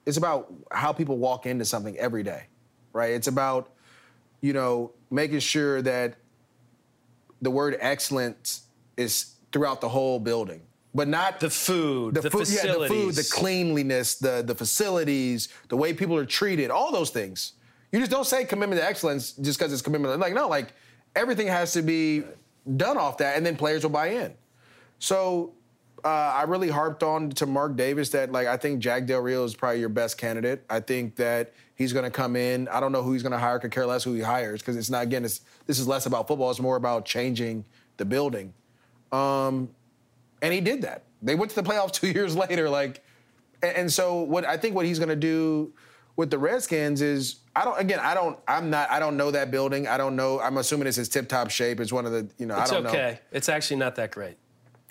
It's 0.06 0.16
about 0.16 0.52
how 0.70 0.92
people 0.92 1.16
walk 1.16 1.46
into 1.46 1.64
something 1.64 1.96
every 1.96 2.22
day, 2.22 2.44
right? 2.92 3.12
It's 3.12 3.28
about 3.28 3.70
you 4.40 4.52
know 4.52 4.92
making 5.10 5.40
sure 5.40 5.80
that 5.82 6.14
the 7.40 7.50
word 7.50 7.76
excellence 7.80 8.62
is 8.96 9.34
throughout 9.52 9.80
the 9.80 9.88
whole 9.88 10.18
building, 10.18 10.62
but 10.94 11.08
not 11.08 11.40
The 11.40 11.50
food, 11.50 12.14
the, 12.14 12.30
food, 12.30 12.48
yeah, 12.48 12.72
the 12.72 12.86
food, 12.86 13.14
the 13.16 13.28
cleanliness, 13.30 14.14
the 14.14 14.42
the 14.46 14.54
facilities, 14.54 15.48
the 15.68 15.76
way 15.76 15.92
people 15.92 16.16
are 16.16 16.26
treated, 16.26 16.70
all 16.70 16.92
those 16.92 17.10
things. 17.10 17.54
You 17.90 17.98
just 17.98 18.10
don't 18.10 18.26
say 18.26 18.44
commitment 18.44 18.80
to 18.80 18.86
excellence 18.86 19.32
just 19.32 19.58
because 19.58 19.72
it's 19.72 19.82
commitment. 19.82 20.18
Like 20.20 20.34
no, 20.34 20.48
like 20.48 20.72
everything 21.16 21.48
has 21.48 21.72
to 21.72 21.82
be 21.82 22.22
done 22.76 22.96
off 22.96 23.18
that, 23.18 23.36
and 23.36 23.44
then 23.44 23.56
players 23.56 23.82
will 23.82 23.90
buy 23.90 24.08
in. 24.08 24.34
So 24.98 25.52
uh, 26.04 26.08
I 26.08 26.42
really 26.42 26.68
harped 26.68 27.02
on 27.02 27.30
to 27.30 27.46
Mark 27.46 27.76
Davis 27.76 28.10
that 28.10 28.30
like 28.30 28.46
I 28.46 28.56
think 28.56 28.80
Jack 28.80 29.06
Del 29.06 29.20
Rio 29.20 29.44
is 29.44 29.54
probably 29.54 29.80
your 29.80 29.88
best 29.88 30.16
candidate. 30.16 30.64
I 30.70 30.80
think 30.80 31.16
that 31.16 31.54
he's 31.74 31.92
going 31.92 32.04
to 32.04 32.10
come 32.10 32.36
in. 32.36 32.68
I 32.68 32.78
don't 32.78 32.92
know 32.92 33.02
who 33.02 33.12
he's 33.12 33.22
going 33.22 33.32
to 33.32 33.38
hire. 33.38 33.58
Could 33.58 33.72
care 33.72 33.86
less 33.86 34.04
who 34.04 34.12
he 34.12 34.20
hires 34.20 34.60
because 34.60 34.76
it's 34.76 34.90
not 34.90 35.02
again. 35.02 35.24
It's 35.24 35.40
this 35.66 35.78
is 35.78 35.88
less 35.88 36.06
about 36.06 36.28
football. 36.28 36.50
It's 36.50 36.60
more 36.60 36.76
about 36.76 37.04
changing 37.04 37.64
the 37.96 38.04
building. 38.04 38.52
Um, 39.12 39.70
and 40.42 40.52
he 40.52 40.60
did 40.60 40.82
that. 40.82 41.04
They 41.22 41.34
went 41.34 41.50
to 41.52 41.60
the 41.60 41.68
playoffs 41.68 41.92
two 42.00 42.08
years 42.08 42.36
later. 42.36 42.68
Like, 42.68 43.04
and, 43.62 43.92
so 43.92 44.22
what 44.22 44.44
I 44.44 44.56
think 44.56 44.74
what 44.74 44.86
he's 44.86 44.98
going 44.98 45.08
to 45.08 45.16
do 45.16 45.72
with 46.16 46.30
the 46.30 46.38
Redskins 46.38 47.00
is 47.00 47.36
I 47.56 47.64
don't 47.64 47.80
again 47.80 47.98
I 48.00 48.14
don't 48.14 48.38
I'm 48.46 48.70
not 48.70 48.90
I 48.90 48.98
don't 48.98 49.16
know 49.16 49.30
that 49.30 49.50
building. 49.50 49.88
I 49.88 49.96
don't 49.96 50.16
know. 50.16 50.40
I'm 50.40 50.58
assuming 50.58 50.86
it's 50.86 50.96
his 50.96 51.08
tip 51.08 51.28
top 51.28 51.50
shape. 51.50 51.80
It's 51.80 51.92
one 51.92 52.06
of 52.06 52.12
the 52.12 52.28
you 52.38 52.46
know 52.46 52.60
It's 52.60 52.70
I 52.70 52.74
don't 52.74 52.84
know. 52.84 52.90
okay. 52.90 53.20
It's 53.32 53.48
actually 53.48 53.76
not 53.76 53.96
that 53.96 54.10
great. 54.10 54.36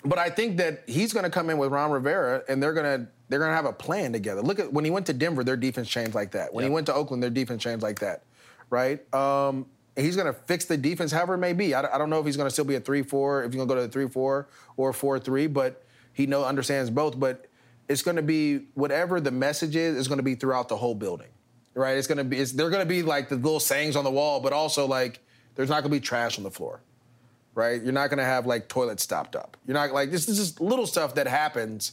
But 0.04 0.18
I 0.18 0.28
think 0.28 0.58
that 0.58 0.82
he's 0.86 1.14
going 1.14 1.24
to 1.24 1.30
come 1.30 1.48
in 1.48 1.56
with 1.56 1.72
Ron 1.72 1.90
Rivera, 1.90 2.42
and 2.48 2.62
they're 2.62 2.74
going 2.74 3.00
to 3.00 3.06
they're 3.28 3.38
going 3.38 3.50
to 3.50 3.56
have 3.56 3.64
a 3.64 3.72
plan 3.72 4.12
together. 4.12 4.42
Look 4.42 4.58
at 4.58 4.72
when 4.72 4.84
he 4.84 4.90
went 4.90 5.06
to 5.06 5.14
Denver, 5.14 5.44
their 5.44 5.56
defense 5.56 5.88
changed 5.88 6.14
like 6.14 6.32
that. 6.32 6.52
When 6.52 6.64
he 6.64 6.70
went 6.70 6.86
to 6.86 6.94
Oakland, 6.94 7.22
their 7.22 7.30
defense 7.30 7.62
changed 7.62 7.82
like 7.82 8.00
that, 8.00 8.24
right? 8.68 9.00
Um, 9.14 9.66
he's 9.96 10.16
going 10.16 10.26
to 10.26 10.32
fix 10.32 10.64
the 10.64 10.76
defense, 10.76 11.12
however 11.12 11.34
it 11.34 11.38
may 11.38 11.52
be. 11.52 11.74
I, 11.74 11.94
I 11.94 11.98
don't 11.98 12.10
know 12.10 12.20
if 12.20 12.26
he's 12.26 12.36
going 12.36 12.48
to 12.48 12.52
still 12.52 12.64
be 12.64 12.74
a 12.74 12.80
three-four, 12.80 13.44
if 13.44 13.52
he's 13.52 13.56
going 13.56 13.68
to 13.68 13.74
go 13.74 13.80
to 13.80 13.86
the 13.86 13.92
three-four 13.92 14.48
or 14.76 14.92
four-three, 14.92 15.46
but 15.48 15.84
he 16.12 16.26
know 16.26 16.44
understands 16.44 16.90
both. 16.90 17.18
But 17.18 17.46
it's 17.88 18.02
going 18.02 18.16
to 18.16 18.22
be 18.22 18.66
whatever 18.74 19.20
the 19.20 19.30
message 19.30 19.76
is. 19.76 19.96
Is 19.96 20.08
going 20.08 20.18
to 20.18 20.24
be 20.24 20.34
throughout 20.34 20.68
the 20.68 20.76
whole 20.76 20.94
building, 20.94 21.28
right? 21.74 21.96
It's 21.96 22.06
going 22.06 22.18
to 22.18 22.24
be. 22.24 22.38
It's, 22.38 22.52
they're 22.52 22.70
going 22.70 22.82
to 22.82 22.88
be 22.88 23.02
like 23.02 23.28
the 23.28 23.36
little 23.36 23.60
sayings 23.60 23.96
on 23.96 24.04
the 24.04 24.10
wall, 24.10 24.40
but 24.40 24.52
also 24.52 24.86
like 24.86 25.20
there's 25.54 25.68
not 25.68 25.82
going 25.82 25.92
to 25.92 26.00
be 26.00 26.00
trash 26.00 26.38
on 26.38 26.44
the 26.44 26.50
floor 26.50 26.80
right? 27.54 27.82
You're 27.82 27.92
not 27.92 28.10
gonna 28.10 28.24
have 28.24 28.46
like 28.46 28.68
toilets 28.68 29.02
stopped 29.02 29.36
up. 29.36 29.56
You're 29.66 29.74
not 29.74 29.92
like 29.92 30.10
this 30.10 30.28
is 30.28 30.38
just 30.38 30.60
little 30.60 30.86
stuff 30.86 31.14
that 31.14 31.26
happens. 31.26 31.92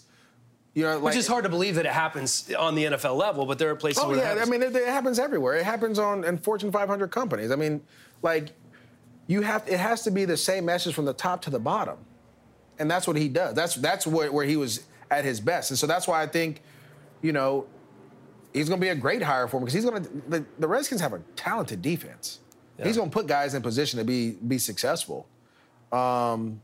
You 0.73 0.83
know, 0.83 0.93
like 0.95 1.03
Which 1.03 1.15
is 1.17 1.27
hard 1.27 1.43
to 1.43 1.49
believe 1.49 1.75
that 1.75 1.85
it 1.85 1.91
happens 1.91 2.51
on 2.57 2.75
the 2.75 2.85
NFL 2.85 3.17
level, 3.17 3.45
but 3.45 3.59
there 3.59 3.69
are 3.71 3.75
places 3.75 4.01
Oh 4.03 4.09
where 4.09 4.17
it 4.17 4.37
yeah, 4.37 4.41
I 4.41 4.45
mean 4.45 4.63
it, 4.63 4.73
it 4.73 4.87
happens 4.87 5.19
everywhere. 5.19 5.55
It 5.55 5.65
happens 5.65 5.99
on 5.99 6.23
in 6.23 6.37
Fortune 6.37 6.71
500 6.71 7.09
companies. 7.11 7.51
I 7.51 7.55
mean, 7.57 7.81
like 8.21 8.51
you 9.27 9.41
have 9.41 9.67
it 9.67 9.79
has 9.79 10.03
to 10.03 10.11
be 10.11 10.23
the 10.23 10.37
same 10.37 10.65
message 10.65 10.93
from 10.93 11.05
the 11.05 11.13
top 11.13 11.41
to 11.43 11.49
the 11.49 11.59
bottom, 11.59 11.97
and 12.79 12.89
that's 12.89 13.05
what 13.05 13.17
he 13.17 13.27
does. 13.27 13.53
That's 13.53 13.75
that's 13.75 14.07
where, 14.07 14.31
where 14.31 14.45
he 14.45 14.55
was 14.55 14.83
at 15.09 15.25
his 15.25 15.41
best, 15.41 15.71
and 15.71 15.77
so 15.77 15.87
that's 15.87 16.07
why 16.07 16.21
I 16.21 16.27
think, 16.27 16.61
you 17.21 17.33
know, 17.33 17.65
he's 18.53 18.69
going 18.69 18.79
to 18.79 18.85
be 18.85 18.89
a 18.89 18.95
great 18.95 19.21
hire 19.21 19.49
for 19.49 19.57
him 19.57 19.63
because 19.63 19.73
he's 19.73 19.85
going 19.85 20.03
to. 20.03 20.09
The, 20.29 20.45
the 20.57 20.67
Redskins 20.69 21.01
have 21.01 21.11
a 21.11 21.19
talented 21.35 21.81
defense. 21.81 22.39
He's 22.81 22.97
going 22.97 23.09
to 23.09 23.13
put 23.13 23.27
guys 23.27 23.53
in 23.53 23.61
position 23.61 23.99
to 23.99 24.05
be 24.05 24.31
be 24.31 24.57
successful. 24.57 25.27
Um, 25.91 26.61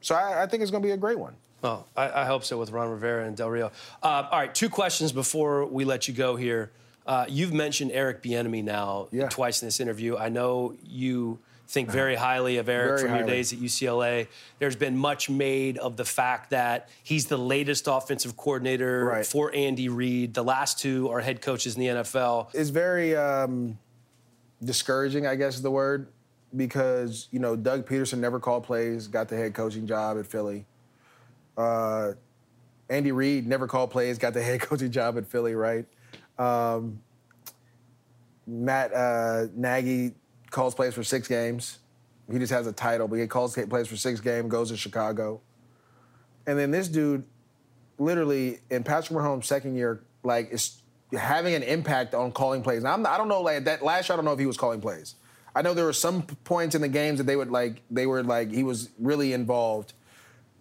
so 0.00 0.14
I, 0.14 0.44
I 0.44 0.46
think 0.46 0.62
it's 0.62 0.70
going 0.70 0.82
to 0.82 0.86
be 0.86 0.92
a 0.92 0.96
great 0.96 1.18
one. 1.18 1.34
Oh, 1.64 1.84
I, 1.96 2.22
I 2.22 2.24
hope 2.24 2.44
so 2.44 2.56
with 2.58 2.70
Ron 2.70 2.88
Rivera 2.90 3.26
and 3.26 3.36
Del 3.36 3.50
Rio. 3.50 3.72
Uh, 4.02 4.28
all 4.30 4.38
right, 4.38 4.54
two 4.54 4.68
questions 4.68 5.10
before 5.12 5.66
we 5.66 5.84
let 5.84 6.06
you 6.08 6.14
go 6.14 6.36
here. 6.36 6.70
Uh, 7.06 7.24
you've 7.28 7.52
mentioned 7.52 7.90
Eric 7.92 8.22
Bieniemy 8.22 8.62
now 8.62 9.08
Yeah. 9.10 9.28
twice 9.28 9.60
in 9.62 9.66
this 9.66 9.80
interview. 9.80 10.16
I 10.16 10.28
know 10.28 10.74
you 10.84 11.38
think 11.66 11.90
very 11.90 12.14
highly 12.14 12.56
of 12.58 12.68
Eric 12.68 13.00
Very 13.00 13.08
from 13.10 13.18
your 13.18 13.26
days 13.26 13.52
at 13.52 13.58
UCLA. 13.58 14.26
There's 14.58 14.76
been 14.76 14.96
much 14.96 15.28
made 15.28 15.76
of 15.78 15.96
the 15.96 16.04
fact 16.04 16.50
that 16.50 16.88
he's 17.02 17.26
the 17.26 17.36
latest 17.36 17.86
offensive 17.88 18.36
coordinator 18.36 19.04
Right. 19.04 19.26
for 19.26 19.54
Andy 19.54 19.88
Reid. 19.88 20.32
The 20.34 20.44
last 20.44 20.78
two 20.78 21.10
are 21.10 21.20
head 21.20 21.42
coaches 21.42 21.74
in 21.76 21.80
the 21.80 21.86
NFL. 21.88 22.48
it's 22.54 22.70
very 22.70 23.14
um, 23.16 23.78
discouraging, 24.64 25.26
I 25.26 25.34
guess 25.34 25.56
is 25.56 25.62
the 25.62 25.70
word, 25.70 26.08
because 26.56 27.28
you 27.30 27.38
know 27.38 27.54
Doug 27.56 27.86
Pederson 27.86 28.18
never 28.18 28.38
called 28.40 28.64
plays, 28.64 29.06
got 29.08 29.28
the 29.28 29.36
head 29.36 29.54
coaching 29.54 29.86
job 29.86 30.18
at 30.18 30.26
Philly. 30.26 30.64
Uh, 31.58 32.12
Andy 32.88 33.12
Reid 33.12 33.46
never 33.46 33.66
called 33.66 33.90
plays, 33.90 34.16
got 34.16 34.32
the 34.32 34.42
head 34.50 34.60
coaching 34.60 34.90
job 34.90 35.18
at 35.18 35.26
Philly, 35.26 35.54
right? 35.54 35.84
Um, 36.38 37.00
Matt 38.46 38.94
uh, 38.94 39.46
Nagy 39.54 40.14
calls 40.50 40.74
plays 40.74 40.94
for 40.94 41.04
six 41.04 41.28
games. 41.28 41.78
He 42.30 42.38
just 42.38 42.52
has 42.52 42.66
a 42.66 42.72
title, 42.72 43.08
but 43.08 43.16
he 43.16 43.26
calls 43.26 43.54
plays 43.54 43.88
for 43.88 43.96
six 43.96 44.20
games, 44.20 44.50
goes 44.50 44.70
to 44.70 44.76
Chicago. 44.76 45.40
And 46.46 46.58
then 46.58 46.70
this 46.70 46.88
dude, 46.88 47.24
literally 47.98 48.60
in 48.70 48.84
Patrick 48.84 49.18
Mahomes' 49.18 49.44
second 49.44 49.76
year, 49.76 50.02
like 50.22 50.50
is 50.50 50.80
having 51.12 51.54
an 51.54 51.62
impact 51.62 52.14
on 52.14 52.32
calling 52.32 52.62
plays. 52.62 52.82
Now, 52.82 52.94
I'm, 52.94 53.06
I 53.06 53.16
don't 53.16 53.28
know, 53.28 53.40
like 53.40 53.64
that 53.64 53.82
last 53.82 54.08
year, 54.08 54.14
I 54.14 54.16
don't 54.16 54.24
know 54.24 54.32
if 54.32 54.38
he 54.38 54.46
was 54.46 54.56
calling 54.56 54.80
plays. 54.80 55.14
I 55.54 55.62
know 55.62 55.74
there 55.74 55.86
were 55.86 55.92
some 55.92 56.22
points 56.22 56.74
in 56.74 56.82
the 56.82 56.88
games 56.88 57.18
that 57.18 57.24
they 57.24 57.36
would 57.36 57.50
like, 57.50 57.82
they 57.90 58.06
were 58.06 58.22
like, 58.22 58.50
he 58.50 58.62
was 58.62 58.90
really 58.98 59.32
involved. 59.32 59.94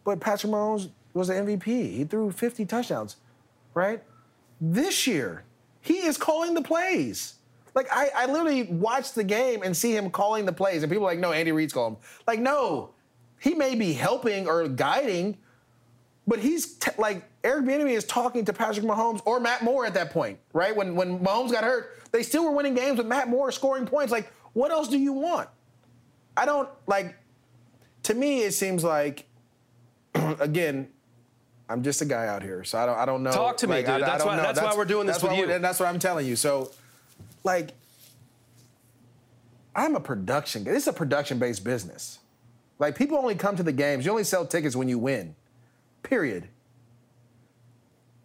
But 0.07 0.21
Patrick 0.21 0.53
Mahomes 0.53 0.89
was 1.13 1.27
the 1.27 1.33
MVP. 1.33 1.65
He 1.65 2.05
threw 2.05 2.31
50 2.31 2.65
touchdowns, 2.65 3.17
right? 3.73 4.01
This 4.61 5.05
year, 5.05 5.43
he 5.81 5.95
is 5.95 6.15
calling 6.15 6.53
the 6.53 6.61
plays. 6.61 7.33
Like 7.75 7.87
I, 7.91 8.09
I 8.15 8.25
literally 8.27 8.63
watched 8.63 9.15
the 9.15 9.25
game 9.25 9.63
and 9.63 9.75
see 9.75 9.93
him 9.93 10.09
calling 10.09 10.45
the 10.45 10.53
plays, 10.53 10.81
and 10.81 10.89
people 10.89 11.05
are 11.05 11.11
like, 11.11 11.19
no, 11.19 11.33
Andy 11.33 11.51
Reid's 11.51 11.73
calling. 11.73 11.95
'em." 11.95 12.01
Like, 12.25 12.39
no, 12.39 12.91
he 13.41 13.53
may 13.53 13.75
be 13.75 13.91
helping 13.91 14.47
or 14.47 14.69
guiding, 14.69 15.39
but 16.25 16.39
he's 16.39 16.75
t- 16.75 16.91
like 16.97 17.29
Eric 17.43 17.65
Bieniemy 17.65 17.91
is 17.91 18.05
talking 18.05 18.45
to 18.45 18.53
Patrick 18.53 18.85
Mahomes 18.85 19.21
or 19.25 19.41
Matt 19.41 19.61
Moore 19.61 19.85
at 19.85 19.93
that 19.95 20.11
point, 20.11 20.39
right? 20.53 20.73
When 20.73 20.95
when 20.95 21.19
Mahomes 21.19 21.51
got 21.51 21.65
hurt, 21.65 21.99
they 22.13 22.23
still 22.23 22.45
were 22.45 22.51
winning 22.51 22.75
games 22.75 22.97
with 22.97 23.07
Matt 23.07 23.27
Moore 23.27 23.51
scoring 23.51 23.85
points. 23.85 24.13
Like, 24.13 24.31
what 24.53 24.71
else 24.71 24.87
do 24.87 24.97
you 24.97 25.11
want? 25.11 25.49
I 26.37 26.45
don't 26.45 26.69
like. 26.87 27.13
To 28.03 28.13
me, 28.13 28.43
it 28.43 28.53
seems 28.53 28.85
like 28.85 29.26
again, 30.39 30.87
I'm 31.69 31.83
just 31.83 32.01
a 32.01 32.05
guy 32.05 32.27
out 32.27 32.41
here, 32.43 32.63
so 32.63 32.77
I 32.77 32.85
don't 32.85 32.97
I 32.97 33.05
don't 33.05 33.23
know. 33.23 33.31
Talk 33.31 33.57
to 33.57 33.67
me, 33.67 33.77
dude. 33.81 33.89
I- 33.89 33.95
I 33.95 33.99
That's 33.99 34.17
don't 34.23 34.27
why- 34.27 34.35
know. 34.37 34.43
that's 34.43 34.61
why 34.61 34.73
we're 34.75 34.85
doing 34.85 35.05
this 35.07 35.17
that's 35.17 35.23
with 35.23 35.39
you. 35.39 35.47
we're- 35.47 35.59
That's 35.59 35.79
what 35.79 35.87
I'm 35.89 35.99
telling 35.99 36.25
you. 36.25 36.35
So, 36.35 36.71
like, 37.43 37.71
I'm 39.75 39.95
a 39.95 39.99
production. 39.99 40.63
guy. 40.63 40.71
This 40.71 40.83
is 40.83 40.87
a 40.87 40.93
production-based 40.93 41.63
business. 41.63 42.19
Like, 42.79 42.95
people 42.95 43.17
only 43.17 43.35
come 43.35 43.55
to 43.55 43.63
the 43.63 43.71
games. 43.71 44.05
You 44.05 44.11
only 44.11 44.23
sell 44.23 44.45
tickets 44.45 44.75
when 44.75 44.87
you 44.89 44.97
win. 44.99 45.35
Period. 46.03 46.47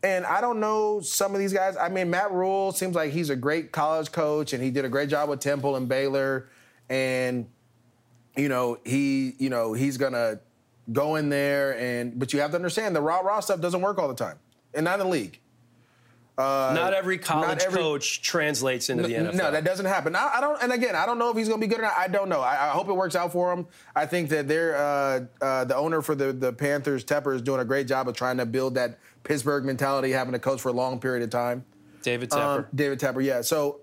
And 0.03 0.27
I 0.27 0.41
don't 0.41 0.61
know 0.61 1.01
some 1.01 1.33
of 1.35 1.39
these 1.39 1.53
guys. 1.53 1.77
I 1.77 1.89
mean, 1.89 2.11
Matt 2.11 2.33
Rhule 2.33 2.73
seems 2.73 2.95
like 2.97 3.13
he's 3.13 3.31
a 3.31 3.37
great 3.37 3.71
college 3.71 4.11
coach, 4.13 4.53
and 4.53 4.63
he 4.63 4.71
did 4.71 4.85
a 4.85 4.89
great 4.89 5.09
job 5.09 5.29
with 5.29 5.41
Temple 5.41 5.77
and 5.77 5.89
Baylor. 5.89 6.49
And 6.89 7.47
you 8.37 8.49
know, 8.49 8.79
he, 8.85 9.35
you 9.39 9.49
know, 9.51 9.75
he's 9.75 9.99
gonna 9.99 10.41
go 10.91 11.17
in 11.17 11.29
there 11.29 11.79
and. 11.79 12.19
But 12.19 12.33
you 12.33 12.41
have 12.41 12.51
to 12.51 12.57
understand 12.57 12.97
the 12.97 13.01
raw 13.01 13.21
raw 13.21 13.41
stuff 13.41 13.61
doesn't 13.61 13.81
work 13.81 13.99
all 13.99 14.09
the 14.09 14.15
time, 14.15 14.39
and 14.75 14.85
not 14.85 15.01
in 15.01 15.07
the 15.07 15.13
league. 15.13 15.39
not 16.39 16.95
every 16.95 17.19
college 17.19 17.63
every- 17.63 17.79
coach 17.79 18.23
translates 18.23 18.89
into 18.89 19.05
the 19.05 19.15
NFL. 19.15 19.35
No, 19.35 19.51
that 19.51 19.65
doesn't 19.65 19.87
happen. 19.87 20.17
I, 20.17 20.33
I 20.37 20.41
don't. 20.41 20.61
And 20.63 20.73
again, 20.73 20.97
I 20.97 21.07
don't 21.07 21.19
know 21.19 21.31
if 21.31 21.37
he's 21.37 21.49
going 21.49 21.61
to 21.61 21.67
be 21.67 21.71
good 21.71 21.81
or 21.81 21.83
not. 21.83 21.95
I 21.97 22.09
don't 22.09 22.29
know. 22.29 22.41
I, 22.41 22.69
I 22.69 22.71
hope 22.71 22.89
it 22.89 22.95
works 22.95 23.15
out 23.15 23.33
for 23.33 23.53
him. 23.53 23.67
I 23.95 24.07
think 24.07 24.31
that 24.31 24.49
they're 24.49 24.77
uh, 24.77 25.21
uh, 25.41 25.65
the 25.65 25.77
owner 25.77 26.03
for 26.03 26.15
the 26.15 26.33
the 26.33 26.53
Panthers, 26.53 27.05
Tepper, 27.05 27.35
is 27.35 27.43
doing 27.43 27.61
a 27.61 27.65
great 27.65 27.87
job 27.87 28.09
of 28.09 28.17
trying 28.17 28.39
to 28.39 28.47
build 28.47 28.75
that 28.75 28.99
Pittsburgh 29.25 29.65
mentality, 29.65 30.11
having 30.11 30.35
a 30.35 30.39
coach 30.39 30.61
for 30.61 30.71
a 30.71 30.73
long 30.73 30.99
period 30.99 31.23
of 31.23 31.31
time. 31.31 31.65
David 32.03 32.31
Tepper. 32.31 32.59
Um, 32.59 32.67
David 32.75 32.99
Tepper, 32.99 33.23
yeah. 33.25 33.43
So, 33.43 33.81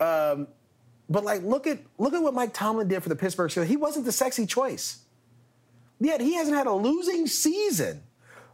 um, 0.00 0.48
but 1.08 1.24
like, 1.24 1.42
look 1.42 1.66
at 1.66 1.78
look 1.98 2.12
at 2.14 2.22
what 2.22 2.34
Mike 2.34 2.52
Tomlin 2.52 2.88
did 2.88 3.02
for 3.02 3.08
the 3.08 3.16
Pittsburgh 3.16 3.50
Steelers. 3.50 3.66
He 3.66 3.76
wasn't 3.76 4.04
the 4.04 4.12
sexy 4.12 4.44
choice. 4.44 4.98
Yet 6.00 6.20
he 6.20 6.34
hasn't 6.34 6.56
had 6.56 6.66
a 6.66 6.72
losing 6.72 7.26
season. 7.26 8.02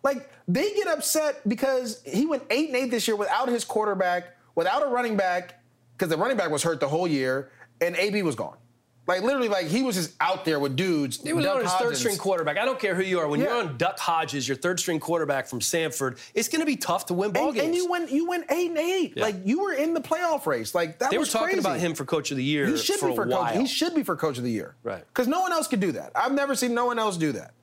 Like 0.02 0.30
they 0.48 0.74
get 0.74 0.88
upset 0.88 1.46
because 1.48 2.02
he 2.04 2.26
went 2.26 2.42
eight 2.50 2.68
and 2.68 2.76
eight 2.76 2.90
this 2.90 3.06
year 3.06 3.16
without 3.16 3.48
his 3.48 3.64
quarterback, 3.64 4.36
without 4.54 4.82
a 4.82 4.86
running 4.86 5.16
back, 5.16 5.62
because 5.96 6.08
the 6.08 6.16
running 6.16 6.36
back 6.36 6.50
was 6.50 6.62
hurt 6.62 6.80
the 6.80 6.88
whole 6.88 7.06
year, 7.06 7.50
and 7.80 7.96
AB 7.96 8.22
was 8.22 8.34
gone. 8.34 8.56
Like 9.04 9.22
literally, 9.22 9.48
like 9.48 9.66
he 9.66 9.82
was 9.82 9.96
just 9.96 10.14
out 10.20 10.44
there 10.44 10.60
with 10.60 10.76
dudes. 10.76 11.20
He 11.20 11.32
was 11.32 11.44
Duck 11.44 11.56
on 11.56 11.62
his 11.62 11.72
third 11.72 11.96
string 11.96 12.16
quarterback. 12.16 12.56
I 12.56 12.64
don't 12.64 12.78
care 12.78 12.94
who 12.94 13.02
you 13.02 13.18
are. 13.18 13.26
When 13.26 13.40
Yeah. 13.40 13.46
you're 13.46 13.56
on 13.68 13.76
Duck 13.76 13.98
Hodges, 13.98 14.46
your 14.46 14.56
third 14.56 14.78
string 14.78 15.00
quarterback 15.00 15.48
from 15.48 15.58
Samford, 15.58 16.18
it's 16.34 16.46
going 16.48 16.60
to 16.60 16.66
be 16.66 16.76
tough 16.76 17.06
to 17.06 17.14
win 17.14 17.32
ball 17.32 17.46
And, 17.48 17.54
games. 17.54 17.66
and 17.66 17.74
you 17.74 17.90
went 17.90 18.10
you 18.12 18.28
went 18.28 18.44
eight 18.50 18.68
and 18.70 18.78
eight. 18.78 19.14
Yeah. 19.16 19.24
Like 19.24 19.36
you 19.44 19.60
were 19.60 19.72
in 19.72 19.92
the 19.92 20.00
playoff 20.00 20.46
race. 20.46 20.72
Like 20.72 21.00
that 21.00 21.10
they 21.10 21.18
were 21.18 21.24
talking 21.24 21.48
crazy. 21.48 21.58
about 21.58 21.80
him 21.80 21.94
for 21.96 22.04
coach 22.04 22.30
of 22.30 22.36
the 22.36 22.44
year 22.44 22.66
He 22.68 22.76
should 22.76 23.00
for 23.00 23.08
be 23.08 23.16
for 23.16 23.26
coach. 23.26 23.56
He 23.56 23.66
should 23.66 23.92
be 23.94 24.04
for 24.04 24.14
coach 24.14 24.38
of 24.38 24.44
the 24.44 24.52
year. 24.52 24.76
Right. 24.84 25.04
Because 25.08 25.26
no 25.26 25.40
one 25.40 25.50
else 25.52 25.66
could 25.66 25.80
do 25.80 25.90
that. 25.92 26.12
I've 26.14 26.32
never 26.32 26.54
seen 26.54 26.72
no 26.72 26.86
one 26.86 27.00
else 27.00 27.16
do 27.16 27.32
that. 27.32 27.54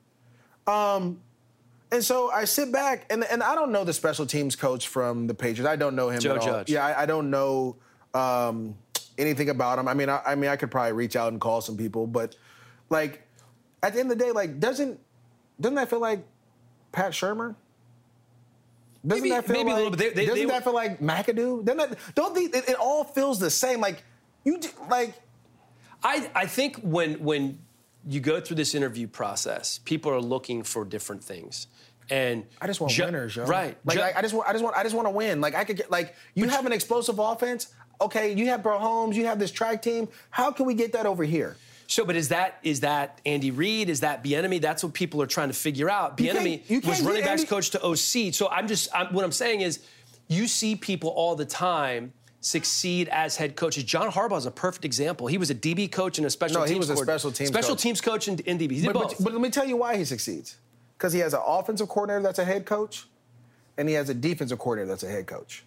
Um, 0.68 1.22
and 1.92 2.04
so 2.04 2.30
I 2.32 2.44
sit 2.46 2.72
back 2.72 3.06
and 3.10 3.24
and 3.24 3.42
I 3.42 3.56
don't 3.56 3.72
know 3.72 3.86
the 3.86 3.94
special 3.94 4.26
teams 4.26 4.58
coach 4.58 4.90
from 4.90 5.28
the 5.28 5.34
Patriots. 5.34 5.70
I 5.72 5.78
don't 5.78 5.96
know 5.96 6.10
him. 6.10 6.20
Joe 6.20 6.32
at 6.36 6.42
all. 6.42 6.46
Judge. 6.48 6.70
Yeah, 6.70 6.86
I, 6.86 7.04
I 7.04 7.06
don't 7.06 7.30
know 7.32 7.78
um, 8.14 8.76
anything 9.20 9.50
about 9.50 9.78
him. 9.80 9.88
I 9.88 9.94
mean, 9.94 10.10
I, 10.10 10.22
I 10.26 10.36
mean, 10.36 10.50
I 10.50 10.56
could 10.56 10.72
probably 10.72 10.94
reach 10.94 11.16
out 11.16 11.32
and 11.32 11.40
call 11.42 11.62
some 11.62 11.78
people, 11.78 12.08
but 12.08 12.36
like 12.90 13.22
at 13.84 13.94
the 13.94 14.00
end 14.00 14.12
of 14.12 14.18
the 14.18 14.24
day, 14.26 14.32
like 14.32 14.60
doesn't 14.60 15.00
doesn't 15.60 15.76
that 15.76 15.90
feel 15.90 16.00
like 16.00 16.26
Pat 16.92 17.12
Shurmur? 17.12 17.56
Doesn't 19.06 19.24
Maybe- 19.24 19.30
that 19.30 19.46
feel 19.46 19.56
maybe 19.58 19.70
a 19.70 19.74
like, 19.74 19.84
little 19.84 19.92
bit. 19.92 20.00
They- 20.00 20.10
they- 20.22 20.26
doesn't 20.28 20.48
they 20.48 20.52
that 20.54 20.64
feel 20.64 20.74
like 20.74 21.00
McAdoo? 21.00 21.64
Doesn't 21.64 21.78
that, 21.92 22.00
don't 22.16 22.36
they, 22.36 22.44
it, 22.58 22.70
it 22.70 22.76
all 22.76 23.04
feels 23.04 23.40
the 23.40 23.50
same? 23.50 23.80
Like 23.80 24.04
you 24.44 24.60
like 24.90 25.14
I, 26.04 26.30
I 26.36 26.46
think 26.48 26.78
when 26.78 27.16
when 27.24 27.60
you 28.08 28.20
go 28.22 28.40
through 28.40 28.56
this 28.56 28.74
interview 28.76 29.08
process, 29.08 29.80
people 29.84 30.12
are 30.12 30.22
looking 30.22 30.64
for 30.64 30.86
different 30.86 31.24
things. 31.24 31.68
And 32.10 32.46
I 32.60 32.66
just 32.68 32.82
want 32.82 32.92
Ju- 32.94 33.04
winners, 33.06 33.36
yo. 33.36 33.46
Right. 33.46 33.78
Like 33.86 33.98
Ju- 33.98 34.04
I, 34.04 34.14
I 34.18 34.22
just 34.24 34.34
want, 34.34 34.48
I 34.50 34.52
just 34.54 34.64
want, 34.64 34.76
I 34.76 34.84
just 34.84 34.96
want 34.96 35.06
to 35.06 35.12
win. 35.12 35.42
Like 35.42 35.54
I 35.56 35.64
could 35.64 35.78
get, 35.78 35.92
like 35.92 36.16
you 36.34 36.48
have 36.48 36.66
an 36.66 36.72
explosive 36.74 37.20
offense. 37.20 37.68
Okay, 38.02 38.34
you 38.34 38.48
have 38.48 38.64
Bro 38.64 38.80
Holmes, 38.80 39.18
you 39.18 39.26
have 39.26 39.40
this 39.40 39.52
track 39.52 39.82
team. 39.82 40.08
How 40.30 40.52
can 40.52 40.66
we 40.66 40.74
get 40.74 40.94
that 40.94 41.06
over 41.06 41.24
here? 41.24 41.58
So, 41.88 42.06
but 42.06 42.16
is 42.16 42.30
that 42.30 42.60
is 42.64 42.82
that 42.82 43.20
Andy 43.26 43.52
Reid? 43.52 43.90
Is 43.90 44.02
that 44.02 44.24
Bieniemy? 44.24 44.62
That's 44.62 44.84
what 44.84 44.94
people 44.94 45.22
are 45.22 45.28
trying 45.28 45.48
to 45.50 45.56
figure 45.56 45.90
out. 45.90 46.18
Bieniemy 46.18 46.86
was 46.86 47.02
running 47.02 47.24
backs 47.24 47.42
Andy- 47.42 47.46
coach 47.50 47.72
to 47.72 47.84
OC. 47.84 48.32
So 48.34 48.48
I'm 48.50 48.68
just 48.68 48.90
I'm, 48.94 49.12
what 49.14 49.26
I'm 49.26 49.32
saying 49.32 49.62
is, 49.62 49.80
you 50.28 50.48
see 50.48 50.76
people 50.76 51.10
all 51.10 51.36
the 51.36 51.46
time 51.46 52.14
succeed 52.42 53.10
as 53.10 53.36
head 53.36 53.56
coaches. 53.56 53.84
John 53.84 54.10
Harbaugh 54.12 54.38
is 54.38 54.46
a 54.46 54.52
perfect 54.52 54.86
example. 54.86 55.28
He 55.28 55.38
was 55.40 55.50
a 55.50 55.56
DB 55.56 55.92
coach 55.92 56.20
and 56.20 56.28
a 56.28 56.30
special 56.30 56.60
No, 56.62 56.66
teams 56.68 56.72
he 56.76 56.80
was 56.80 56.90
a 56.92 56.96
special 56.96 57.32
teams 57.32 57.50
special 57.50 57.72
coach. 57.72 57.82
teams 57.82 58.00
coach 58.02 58.28
and, 58.30 58.42
and 58.48 58.60
DB. 58.60 58.72
He 58.72 58.82
did 58.82 58.86
But, 58.86 58.94
both. 58.94 59.18
but, 59.18 59.24
but 59.26 59.34
let 59.34 59.42
me 59.42 59.50
tell 59.50 59.66
you 59.68 59.76
why 59.76 59.98
he 59.98 60.06
succeeds. 60.06 60.56
Because 60.98 61.12
he 61.12 61.20
has 61.20 61.34
an 61.34 61.42
offensive 61.46 61.90
coordinator 61.90 62.22
that's 62.24 62.40
a 62.40 62.46
head 62.46 62.66
coach, 62.66 63.08
and 63.78 63.90
he 63.90 63.96
has 63.96 64.10
a 64.10 64.14
defensive 64.14 64.60
coordinator 64.60 64.88
that's 64.90 65.04
a 65.04 65.10
head 65.10 65.26
coach. 65.28 65.64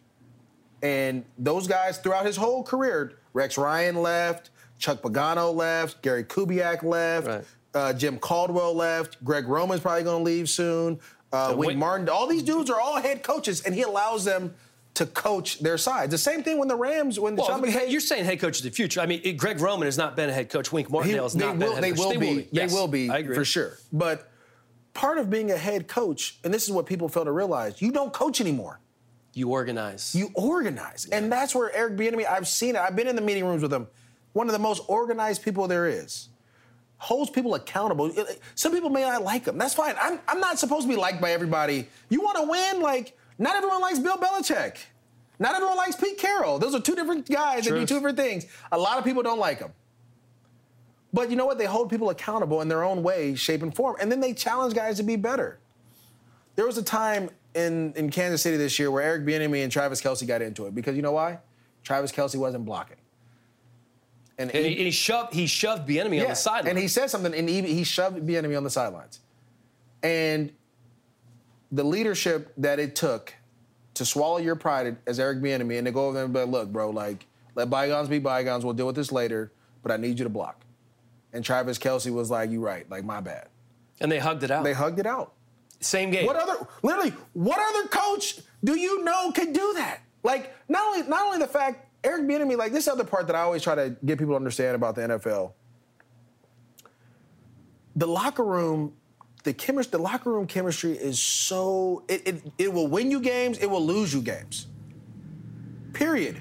And 0.82 1.24
those 1.38 1.66
guys 1.68 1.98
throughout 1.98 2.26
his 2.26 2.36
whole 2.36 2.62
career, 2.62 3.18
Rex 3.32 3.56
Ryan 3.56 3.96
left, 4.02 4.50
Chuck 4.78 5.00
Pagano 5.00 5.54
left, 5.54 6.02
Gary 6.02 6.24
Kubiak 6.24 6.82
left, 6.82 7.26
Right. 7.28 7.44
uh, 7.74 7.92
Jim 7.92 8.18
Caldwell 8.18 8.74
left, 8.74 9.22
Greg 9.24 9.46
Roman's 9.46 9.80
probably 9.80 10.02
going 10.02 10.18
to 10.18 10.24
leave 10.24 10.48
soon. 10.48 10.98
Uh, 11.32 11.54
Wink- 11.56 11.78
Martin, 11.78 12.08
all 12.08 12.26
these 12.26 12.42
dudes 12.42 12.68
are 12.68 12.80
all 12.80 13.00
head 13.00 13.22
coaches, 13.22 13.62
and 13.62 13.74
he 13.74 13.82
allows 13.82 14.24
them 14.24 14.54
to 14.94 15.06
coach 15.06 15.60
their 15.60 15.78
sides. 15.78 16.10
The 16.10 16.18
same 16.18 16.42
thing 16.42 16.58
when 16.58 16.68
the 16.68 16.76
Rams, 16.76 17.18
when 17.18 17.34
the 17.36 17.40
well, 17.42 17.50
Sean 17.52 17.62
McVay, 17.62 17.88
you're 17.90 18.00
saying 18.00 18.26
head 18.26 18.40
coach 18.40 18.58
of 18.58 18.64
the 18.64 18.70
future. 18.70 19.00
I 19.00 19.06
mean, 19.06 19.22
it- 19.24 19.34
Greg 19.38 19.58
Roman 19.60 19.86
has 19.86 19.96
not 19.96 20.16
been 20.16 20.28
a 20.28 20.32
head 20.32 20.50
coach. 20.50 20.70
Wink 20.72 20.90
Martindale 20.90 21.22
has 21.22 21.34
not 21.36 21.52
will, 21.56 21.58
been 21.60 21.68
a 21.68 21.74
head 21.76 21.84
they 21.84 21.90
coach. 21.92 21.98
will 21.98 22.20
be. 22.20 22.48
They 22.52 22.66
will 22.66 22.88
be 22.88 23.08
I 23.08 23.18
agree. 23.18 23.34
for 23.34 23.44
sure. 23.46 23.78
But 23.92 24.28
part 24.92 25.16
of 25.16 25.30
being 25.30 25.50
a 25.50 25.56
head 25.56 25.88
coach, 25.88 26.38
and 26.44 26.52
this 26.52 26.64
is 26.64 26.72
what 26.72 26.84
people 26.84 27.08
fail 27.08 27.24
to 27.24 27.32
realize, 27.32 27.80
you 27.80 27.92
don't 27.92 28.12
coach 28.12 28.40
anymore. 28.42 28.80
You 29.34 29.50
organize. 29.50 30.14
You 30.14 30.30
organize, 30.34 31.08
and 31.10 31.32
that's 31.32 31.54
where 31.54 31.74
Eric 31.74 31.96
Bieniemy. 31.96 32.26
I've 32.28 32.46
seen 32.46 32.76
it. 32.76 32.80
I've 32.80 32.94
been 32.94 33.08
in 33.08 33.16
the 33.16 33.22
meeting 33.22 33.44
rooms 33.46 33.62
with 33.62 33.72
him. 33.72 33.86
One 34.34 34.46
of 34.46 34.52
the 34.52 34.58
most 34.58 34.82
organized 34.88 35.42
people 35.42 35.66
there 35.68 35.88
is. 35.88 36.28
Holds 36.98 37.30
people 37.30 37.54
accountable. 37.54 38.12
Some 38.54 38.72
people 38.72 38.90
may 38.90 39.02
not 39.02 39.22
like 39.24 39.46
him. 39.46 39.58
That's 39.58 39.74
fine. 39.74 39.94
I'm, 40.00 40.20
I'm 40.28 40.38
not 40.38 40.58
supposed 40.58 40.82
to 40.82 40.88
be 40.88 40.96
liked 40.96 41.20
by 41.20 41.32
everybody. 41.32 41.88
You 42.10 42.20
want 42.20 42.36
to 42.36 42.44
win? 42.44 42.80
Like, 42.80 43.18
not 43.38 43.56
everyone 43.56 43.80
likes 43.80 43.98
Bill 43.98 44.16
Belichick. 44.16 44.76
Not 45.38 45.54
everyone 45.56 45.76
likes 45.76 45.96
Pete 45.96 46.18
Carroll. 46.18 46.60
Those 46.60 46.74
are 46.74 46.80
two 46.80 46.94
different 46.94 47.28
guys 47.28 47.64
that 47.64 47.70
do 47.70 47.84
two 47.84 47.94
different 47.94 48.16
things. 48.16 48.46
A 48.70 48.78
lot 48.78 48.98
of 48.98 49.04
people 49.04 49.22
don't 49.24 49.40
like 49.40 49.58
him. 49.58 49.72
But 51.12 51.30
you 51.30 51.36
know 51.36 51.44
what? 51.44 51.58
They 51.58 51.66
hold 51.66 51.90
people 51.90 52.10
accountable 52.10 52.60
in 52.60 52.68
their 52.68 52.84
own 52.84 53.02
way, 53.02 53.34
shape, 53.34 53.62
and 53.62 53.74
form. 53.74 53.96
And 54.00 54.10
then 54.10 54.20
they 54.20 54.32
challenge 54.32 54.74
guys 54.74 54.98
to 54.98 55.02
be 55.02 55.16
better. 55.16 55.58
There 56.54 56.66
was 56.66 56.78
a 56.78 56.82
time 56.82 57.30
in, 57.54 57.92
in 57.94 58.10
Kansas 58.10 58.42
City 58.42 58.56
this 58.56 58.78
year 58.78 58.90
where 58.90 59.02
Eric 59.02 59.24
Bieniemy 59.24 59.62
and 59.62 59.70
Travis 59.70 60.00
Kelce 60.00 60.26
got 60.26 60.42
into 60.42 60.66
it 60.66 60.74
because 60.74 60.96
you 60.96 61.02
know 61.02 61.12
why? 61.12 61.38
Travis 61.82 62.12
Kelce 62.12 62.36
wasn't 62.36 62.64
blocking. 62.64 62.96
And, 64.38 64.50
and, 64.50 64.64
he, 64.64 64.72
and 64.72 64.80
he 64.80 64.90
shoved 64.90 65.34
he 65.34 65.46
shoved 65.46 65.88
Bieniemy 65.88 66.22
on 66.22 66.28
the 66.30 66.34
sideline. 66.34 66.70
and 66.70 66.78
he 66.78 66.88
said 66.88 67.10
something, 67.10 67.34
and 67.34 67.48
he, 67.48 67.62
he 67.62 67.84
shoved 67.84 68.16
Bieniemy 68.26 68.56
on 68.56 68.64
the 68.64 68.70
sidelines. 68.70 69.20
And 70.02 70.52
the 71.70 71.84
leadership 71.84 72.52
that 72.56 72.78
it 72.78 72.96
took 72.96 73.34
to 73.94 74.04
swallow 74.04 74.38
your 74.38 74.56
pride 74.56 74.96
as 75.06 75.20
Eric 75.20 75.38
Bieniemy 75.38 75.78
and 75.78 75.86
to 75.86 75.92
go 75.92 76.06
over 76.06 76.14
there 76.14 76.24
and 76.24 76.32
be 76.32 76.40
like, 76.40 76.48
look, 76.48 76.72
bro, 76.72 76.90
like, 76.90 77.26
let 77.54 77.68
bygones 77.70 78.08
be 78.08 78.18
bygones. 78.18 78.64
We'll 78.64 78.74
deal 78.74 78.86
with 78.86 78.96
this 78.96 79.12
later, 79.12 79.52
but 79.82 79.92
I 79.92 79.96
need 79.96 80.18
you 80.18 80.24
to 80.24 80.30
block. 80.30 80.64
And 81.32 81.44
Travis 81.44 81.78
Kelce 81.78 82.12
was 82.12 82.30
like, 82.30 82.50
you 82.50 82.60
right, 82.60 82.88
like, 82.90 83.04
my 83.04 83.20
bad. 83.20 83.48
and 84.00 84.10
they 84.10 84.18
hugged 84.18 84.42
it 84.42 84.50
out. 84.50 84.64
They 84.64 84.72
hugged 84.72 84.98
it 84.98 85.06
out. 85.06 85.34
Same 85.82 86.10
game. 86.10 86.26
What 86.26 86.36
other 86.36 86.66
literally 86.82 87.10
what 87.32 87.58
other 87.58 87.88
coach 87.88 88.40
do 88.62 88.78
you 88.78 89.04
know 89.04 89.32
could 89.32 89.52
do 89.52 89.74
that? 89.76 90.00
Like 90.22 90.54
not 90.68 90.86
only 90.86 91.08
not 91.08 91.26
only 91.26 91.38
the 91.38 91.46
fact 91.46 91.88
Eric 92.04 92.22
Bieniemy 92.22 92.56
like 92.56 92.72
this 92.72 92.88
other 92.88 93.04
part 93.04 93.26
that 93.26 93.36
I 93.36 93.40
always 93.40 93.62
try 93.62 93.74
to 93.74 93.96
get 94.04 94.18
people 94.18 94.32
to 94.32 94.36
understand 94.36 94.76
about 94.76 94.94
the 94.94 95.02
NFL. 95.02 95.52
The 97.96 98.06
locker 98.06 98.44
room, 98.44 98.94
the 99.44 99.52
chemistry, 99.52 99.98
the 99.98 100.02
locker 100.02 100.32
room 100.32 100.46
chemistry 100.46 100.92
is 100.92 101.20
so 101.20 102.04
it, 102.08 102.26
it 102.26 102.52
it 102.58 102.72
will 102.72 102.88
win 102.88 103.10
you 103.10 103.20
games, 103.20 103.58
it 103.58 103.66
will 103.68 103.84
lose 103.84 104.14
you 104.14 104.22
games. 104.22 104.66
Period. 105.92 106.40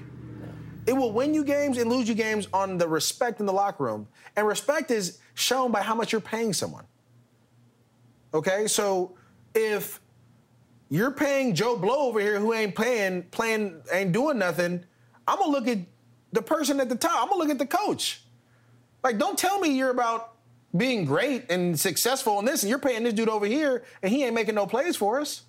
It 0.84 0.94
will 0.94 1.12
win 1.12 1.32
you 1.32 1.44
games 1.44 1.78
and 1.78 1.88
lose 1.88 2.08
you 2.08 2.14
games 2.14 2.48
on 2.52 2.76
the 2.76 2.88
respect 2.88 3.38
in 3.38 3.46
the 3.46 3.52
locker 3.52 3.84
room. 3.84 4.08
And 4.34 4.46
respect 4.46 4.90
is 4.90 5.18
shown 5.34 5.70
by 5.70 5.82
how 5.82 5.94
much 5.94 6.10
you're 6.10 6.20
paying 6.20 6.52
someone. 6.52 6.84
Okay, 8.34 8.66
so 8.66 9.14
if 9.54 10.00
you're 10.88 11.10
paying 11.10 11.54
Joe 11.54 11.76
Blow 11.76 12.08
over 12.08 12.20
here 12.20 12.38
who 12.38 12.52
ain't 12.52 12.74
playing, 12.74 13.24
playing, 13.24 13.82
ain't 13.92 14.12
doing 14.12 14.38
nothing, 14.38 14.84
I'm 15.26 15.38
gonna 15.38 15.52
look 15.52 15.68
at 15.68 15.78
the 16.32 16.42
person 16.42 16.80
at 16.80 16.88
the 16.88 16.96
top. 16.96 17.22
I'm 17.22 17.28
gonna 17.28 17.40
look 17.40 17.50
at 17.50 17.58
the 17.58 17.66
coach. 17.66 18.22
Like, 19.02 19.18
don't 19.18 19.38
tell 19.38 19.58
me 19.58 19.76
you're 19.76 19.90
about 19.90 20.34
being 20.76 21.04
great 21.04 21.50
and 21.50 21.78
successful 21.78 22.38
in 22.38 22.44
this, 22.44 22.62
and 22.62 22.70
you're 22.70 22.78
paying 22.78 23.04
this 23.04 23.14
dude 23.14 23.28
over 23.28 23.46
here, 23.46 23.84
and 24.02 24.12
he 24.12 24.24
ain't 24.24 24.34
making 24.34 24.54
no 24.54 24.66
plays 24.66 24.96
for 24.96 25.20
us. 25.20 25.42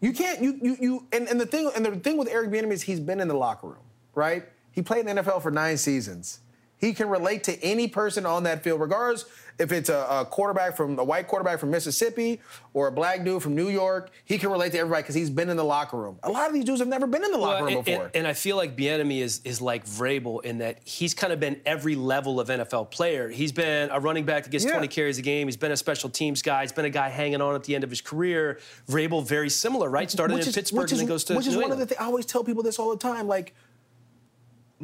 You 0.00 0.12
can't. 0.12 0.42
You 0.42 0.58
you 0.60 0.76
you. 0.80 1.06
And, 1.12 1.28
and 1.28 1.40
the 1.40 1.46
thing 1.46 1.70
and 1.74 1.84
the 1.84 1.96
thing 1.96 2.16
with 2.16 2.28
Eric 2.28 2.50
Bieniemy 2.50 2.72
is 2.72 2.82
he's 2.82 3.00
been 3.00 3.20
in 3.20 3.28
the 3.28 3.34
locker 3.34 3.68
room, 3.68 3.84
right? 4.14 4.44
He 4.70 4.82
played 4.82 5.06
in 5.06 5.16
the 5.16 5.22
NFL 5.22 5.42
for 5.42 5.50
nine 5.50 5.76
seasons. 5.78 6.40
He 6.84 6.92
can 6.92 7.08
relate 7.08 7.44
to 7.44 7.62
any 7.64 7.88
person 7.88 8.26
on 8.26 8.42
that 8.42 8.62
field, 8.62 8.78
regardless 8.78 9.24
if 9.58 9.72
it's 9.72 9.88
a, 9.88 10.06
a, 10.10 10.24
quarterback 10.24 10.76
from 10.76 10.98
a 10.98 11.04
white 11.04 11.28
quarterback 11.28 11.60
from 11.60 11.70
Mississippi 11.70 12.40
or 12.72 12.88
a 12.88 12.92
black 12.92 13.24
dude 13.24 13.42
from 13.42 13.54
New 13.54 13.68
York, 13.68 14.10
he 14.24 14.36
can 14.38 14.50
relate 14.50 14.72
to 14.72 14.78
everybody 14.78 15.02
because 15.02 15.14
he's 15.14 15.30
been 15.30 15.48
in 15.48 15.56
the 15.56 15.64
locker 15.64 15.96
room. 15.96 16.18
A 16.24 16.30
lot 16.30 16.48
of 16.48 16.54
these 16.54 16.64
dudes 16.64 16.80
have 16.80 16.88
never 16.88 17.06
been 17.06 17.24
in 17.24 17.30
the 17.30 17.38
well, 17.38 17.50
locker 17.50 17.64
room 17.64 17.76
and, 17.76 17.84
before. 17.84 18.04
And, 18.06 18.16
and, 18.16 18.26
I 18.26 18.32
feel 18.32 18.56
like 18.56 18.76
Bieniemy 18.76 19.20
is 19.20 19.40
is 19.44 19.60
like 19.60 19.86
Vrabel 19.86 20.44
in 20.44 20.58
that 20.58 20.80
he's 20.84 21.14
kind 21.14 21.32
of 21.32 21.40
been 21.40 21.60
every 21.64 21.94
level 21.94 22.40
of 22.40 22.48
NFL 22.48 22.90
player. 22.90 23.28
He's 23.28 23.52
been 23.52 23.90
a 23.90 24.00
running 24.00 24.24
back 24.24 24.44
that 24.44 24.50
gets 24.50 24.64
yeah. 24.64 24.72
20 24.72 24.88
carries 24.88 25.18
a 25.18 25.22
game. 25.22 25.46
He's 25.46 25.56
been 25.56 25.72
a 25.72 25.76
special 25.76 26.10
teams 26.10 26.42
guy. 26.42 26.62
He's 26.62 26.72
been 26.72 26.84
a 26.84 26.90
guy 26.90 27.08
hanging 27.08 27.40
on 27.40 27.54
at 27.54 27.64
the 27.64 27.74
end 27.74 27.84
of 27.84 27.90
his 27.90 28.00
career. 28.00 28.58
Vrabel, 28.88 29.26
very 29.26 29.50
similar, 29.50 29.88
right? 29.88 30.10
Started 30.10 30.34
which 30.34 30.44
in 30.44 30.48
is, 30.48 30.54
Pittsburgh 30.54 30.90
and 30.90 31.00
then 31.00 31.06
goes 31.06 31.24
to 31.24 31.34
Which 31.34 31.46
is 31.46 31.54
New 31.54 31.62
one 31.62 31.72
of 31.72 31.78
the 31.78 31.86
things 31.86 32.00
I 32.00 32.04
always 32.04 32.26
tell 32.26 32.42
people 32.42 32.62
this 32.62 32.78
all 32.78 32.90
the 32.90 32.98
time. 32.98 33.28
Like 33.28 33.54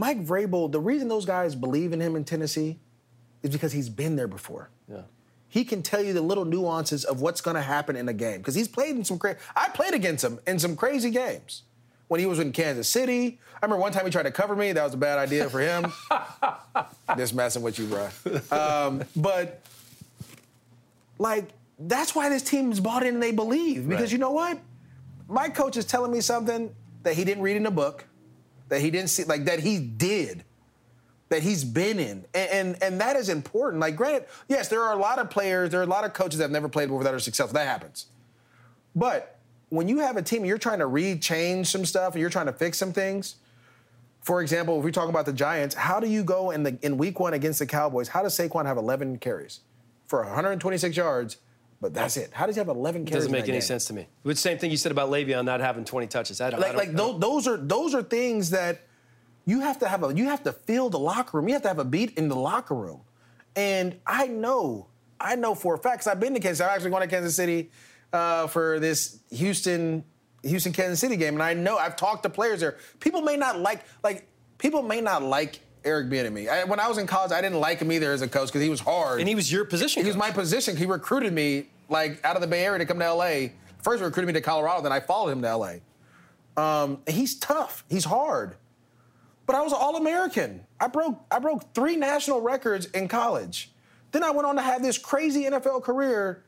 Mike 0.00 0.24
Vrabel, 0.24 0.72
the 0.72 0.80
reason 0.80 1.08
those 1.08 1.26
guys 1.26 1.54
believe 1.54 1.92
in 1.92 2.00
him 2.00 2.16
in 2.16 2.24
Tennessee 2.24 2.78
is 3.42 3.50
because 3.50 3.72
he's 3.72 3.88
been 3.88 4.16
there 4.16 4.28
before. 4.28 4.70
Yeah 4.90 5.02
he 5.50 5.64
can 5.64 5.82
tell 5.82 6.00
you 6.00 6.12
the 6.12 6.22
little 6.22 6.44
nuances 6.44 7.04
of 7.04 7.20
what's 7.20 7.40
going 7.40 7.56
to 7.56 7.62
happen 7.62 7.96
in 7.96 8.08
a 8.08 8.12
game 8.12 8.38
because 8.38 8.54
he's 8.54 8.68
played 8.68 8.94
in 8.96 9.04
some 9.04 9.18
crazy. 9.18 9.36
I 9.54 9.68
played 9.68 9.94
against 9.94 10.24
him 10.24 10.38
in 10.46 10.60
some 10.60 10.76
crazy 10.76 11.10
games 11.10 11.64
when 12.06 12.20
he 12.20 12.26
was 12.26 12.38
in 12.38 12.52
Kansas 12.52 12.88
City. 12.88 13.40
I 13.60 13.66
remember 13.66 13.82
one 13.82 13.92
time 13.92 14.04
he 14.04 14.12
tried 14.12 14.22
to 14.22 14.30
cover 14.30 14.54
me. 14.54 14.72
That 14.72 14.84
was 14.84 14.94
a 14.94 14.96
bad 14.96 15.18
idea 15.18 15.50
for 15.50 15.58
him. 15.58 15.92
Just 17.16 17.34
messing 17.34 17.62
with 17.62 17.80
you, 17.80 17.86
bro. 17.86 18.08
Um, 18.56 19.02
but 19.16 19.60
like 21.18 21.48
that's 21.80 22.14
why 22.14 22.28
this 22.28 22.42
team 22.42 22.70
is 22.70 22.78
bought 22.78 23.02
in 23.02 23.14
and 23.14 23.22
they 23.22 23.32
believe 23.32 23.88
because 23.88 24.04
right. 24.04 24.12
you 24.12 24.18
know 24.18 24.30
what? 24.30 24.56
My 25.28 25.48
coach 25.48 25.76
is 25.76 25.84
telling 25.84 26.12
me 26.12 26.20
something 26.20 26.72
that 27.02 27.14
he 27.14 27.24
didn't 27.24 27.42
read 27.42 27.56
in 27.56 27.66
a 27.66 27.70
book, 27.72 28.04
that 28.70 28.80
he 28.80 28.90
didn't 28.90 29.10
see, 29.10 29.24
like 29.24 29.44
that 29.44 29.60
he 29.60 29.78
did 29.78 30.44
that 31.30 31.42
he's 31.42 31.64
been 31.64 31.98
in. 31.98 32.24
And, 32.34 32.50
and, 32.50 32.82
and 32.82 33.00
that 33.00 33.16
is 33.16 33.28
important. 33.28 33.80
Like, 33.80 33.96
granted, 33.96 34.26
yes, 34.48 34.68
there 34.68 34.82
are 34.82 34.92
a 34.92 35.00
lot 35.00 35.18
of 35.18 35.30
players, 35.30 35.70
there 35.70 35.80
are 35.80 35.84
a 35.84 35.86
lot 35.86 36.04
of 36.04 36.12
coaches 36.12 36.38
that 36.38 36.44
have 36.44 36.50
never 36.50 36.68
played 36.68 36.88
before 36.88 37.04
that 37.04 37.14
are 37.14 37.20
successful. 37.20 37.54
That 37.54 37.68
happens. 37.68 38.06
But 38.94 39.38
when 39.68 39.86
you 39.86 40.00
have 40.00 40.16
a 40.16 40.22
team 40.22 40.38
and 40.38 40.48
you're 40.48 40.58
trying 40.58 40.80
to 40.80 40.86
re-change 40.86 41.68
some 41.68 41.84
stuff 41.84 42.14
and 42.14 42.20
you're 42.20 42.30
trying 42.30 42.46
to 42.46 42.52
fix 42.52 42.78
some 42.78 42.92
things, 42.92 43.36
for 44.22 44.42
example, 44.42 44.78
if 44.78 44.84
we 44.84 44.90
talk 44.90 45.08
about 45.08 45.24
the 45.24 45.32
Giants, 45.32 45.74
how 45.74 46.00
do 46.00 46.08
you 46.08 46.24
go 46.24 46.50
in 46.50 46.64
the 46.64 46.76
in 46.82 46.98
week 46.98 47.20
one 47.20 47.32
against 47.32 47.60
the 47.60 47.66
Cowboys? 47.66 48.08
How 48.08 48.22
does 48.22 48.36
Saquon 48.36 48.66
have 48.66 48.76
11 48.76 49.18
carries 49.18 49.60
for 50.06 50.22
126 50.22 50.96
yards? 50.96 51.38
But 51.80 51.94
that's 51.94 52.16
it. 52.16 52.30
How 52.32 52.46
does 52.46 52.56
he 52.56 52.60
have 52.60 52.68
11 52.68 53.06
carries? 53.06 53.24
Doesn't 53.24 53.32
make 53.32 53.44
any 53.44 53.52
game? 53.52 53.60
sense 53.62 53.86
to 53.86 53.94
me. 53.94 54.06
The 54.22 54.36
same 54.36 54.58
thing 54.58 54.70
you 54.70 54.76
said 54.76 54.92
about 54.92 55.10
Le'Veon 55.10 55.44
not 55.44 55.60
having 55.60 55.84
20 55.84 56.06
touches. 56.08 56.40
I 56.40 56.50
don't. 56.50 56.60
Like, 56.60 56.68
I 56.68 56.72
don't, 56.72 56.78
like 56.78 56.96
don't. 56.96 57.20
those 57.20 57.48
are 57.48 57.56
those 57.56 57.94
are 57.94 58.02
things 58.02 58.50
that 58.50 58.82
you 59.46 59.60
have 59.60 59.78
to 59.78 59.88
have 59.88 60.04
a 60.04 60.14
you 60.14 60.26
have 60.26 60.42
to 60.42 60.52
fill 60.52 60.90
the 60.90 60.98
locker 60.98 61.38
room. 61.38 61.48
You 61.48 61.54
have 61.54 61.62
to 61.62 61.68
have 61.68 61.78
a 61.78 61.84
beat 61.84 62.18
in 62.18 62.28
the 62.28 62.36
locker 62.36 62.74
room. 62.74 63.00
And 63.56 63.98
I 64.06 64.26
know, 64.26 64.88
I 65.18 65.36
know 65.36 65.54
for 65.54 65.74
a 65.74 65.78
fact, 65.78 65.98
because 65.98 66.06
I've 66.06 66.20
been 66.20 66.34
to 66.34 66.40
Kansas. 66.40 66.60
I've 66.60 66.70
actually 66.70 66.90
gone 66.90 67.00
to 67.00 67.08
Kansas 67.08 67.34
City 67.34 67.70
uh, 68.12 68.46
for 68.46 68.78
this 68.78 69.20
Houston 69.30 70.04
Houston 70.42 70.72
Kansas 70.72 71.00
City 71.00 71.16
game, 71.16 71.34
and 71.34 71.42
I 71.42 71.54
know 71.54 71.78
I've 71.78 71.96
talked 71.96 72.22
to 72.24 72.30
players 72.30 72.60
there. 72.60 72.76
People 73.00 73.22
may 73.22 73.36
not 73.36 73.58
like 73.58 73.84
like 74.02 74.26
people 74.58 74.82
may 74.82 75.00
not 75.00 75.22
like 75.22 75.60
Eric 75.84 76.08
Bieniemy. 76.08 76.68
when 76.68 76.80
I 76.80 76.88
was 76.88 76.98
in 76.98 77.06
college, 77.06 77.32
I 77.32 77.40
didn't 77.40 77.60
like 77.60 77.78
him 77.78 77.90
either 77.92 78.12
as 78.12 78.22
a 78.22 78.28
coach 78.28 78.48
because 78.48 78.62
he 78.62 78.68
was 78.68 78.80
hard. 78.80 79.20
And 79.20 79.28
he 79.28 79.34
was 79.34 79.50
your 79.50 79.64
position. 79.64 80.00
He 80.00 80.04
coach. 80.04 80.16
was 80.16 80.28
my 80.28 80.30
position. 80.30 80.76
He 80.76 80.86
recruited 80.86 81.32
me 81.32 81.68
like 81.88 82.24
out 82.24 82.36
of 82.36 82.42
the 82.42 82.48
Bay 82.48 82.64
Area 82.64 82.78
to 82.78 82.86
come 82.86 82.98
to 82.98 83.12
LA. 83.12 83.48
First, 83.82 84.00
he 84.00 84.04
recruited 84.04 84.26
me 84.26 84.32
to 84.34 84.40
Colorado, 84.40 84.82
then 84.82 84.92
I 84.92 85.00
followed 85.00 85.30
him 85.30 85.42
to 85.42 85.56
LA. 85.56 85.72
Um, 86.56 86.98
he's 87.08 87.38
tough. 87.38 87.84
He's 87.88 88.04
hard 88.04 88.56
but 89.50 89.56
I 89.56 89.62
was 89.62 89.72
All-American. 89.72 90.64
I 90.78 90.86
broke 90.86 91.24
I 91.28 91.40
broke 91.40 91.74
three 91.74 91.96
national 91.96 92.40
records 92.40 92.86
in 92.86 93.08
college. 93.08 93.72
Then 94.12 94.22
I 94.22 94.30
went 94.30 94.46
on 94.46 94.54
to 94.54 94.62
have 94.62 94.80
this 94.80 94.96
crazy 94.96 95.42
NFL 95.42 95.82
career 95.82 96.44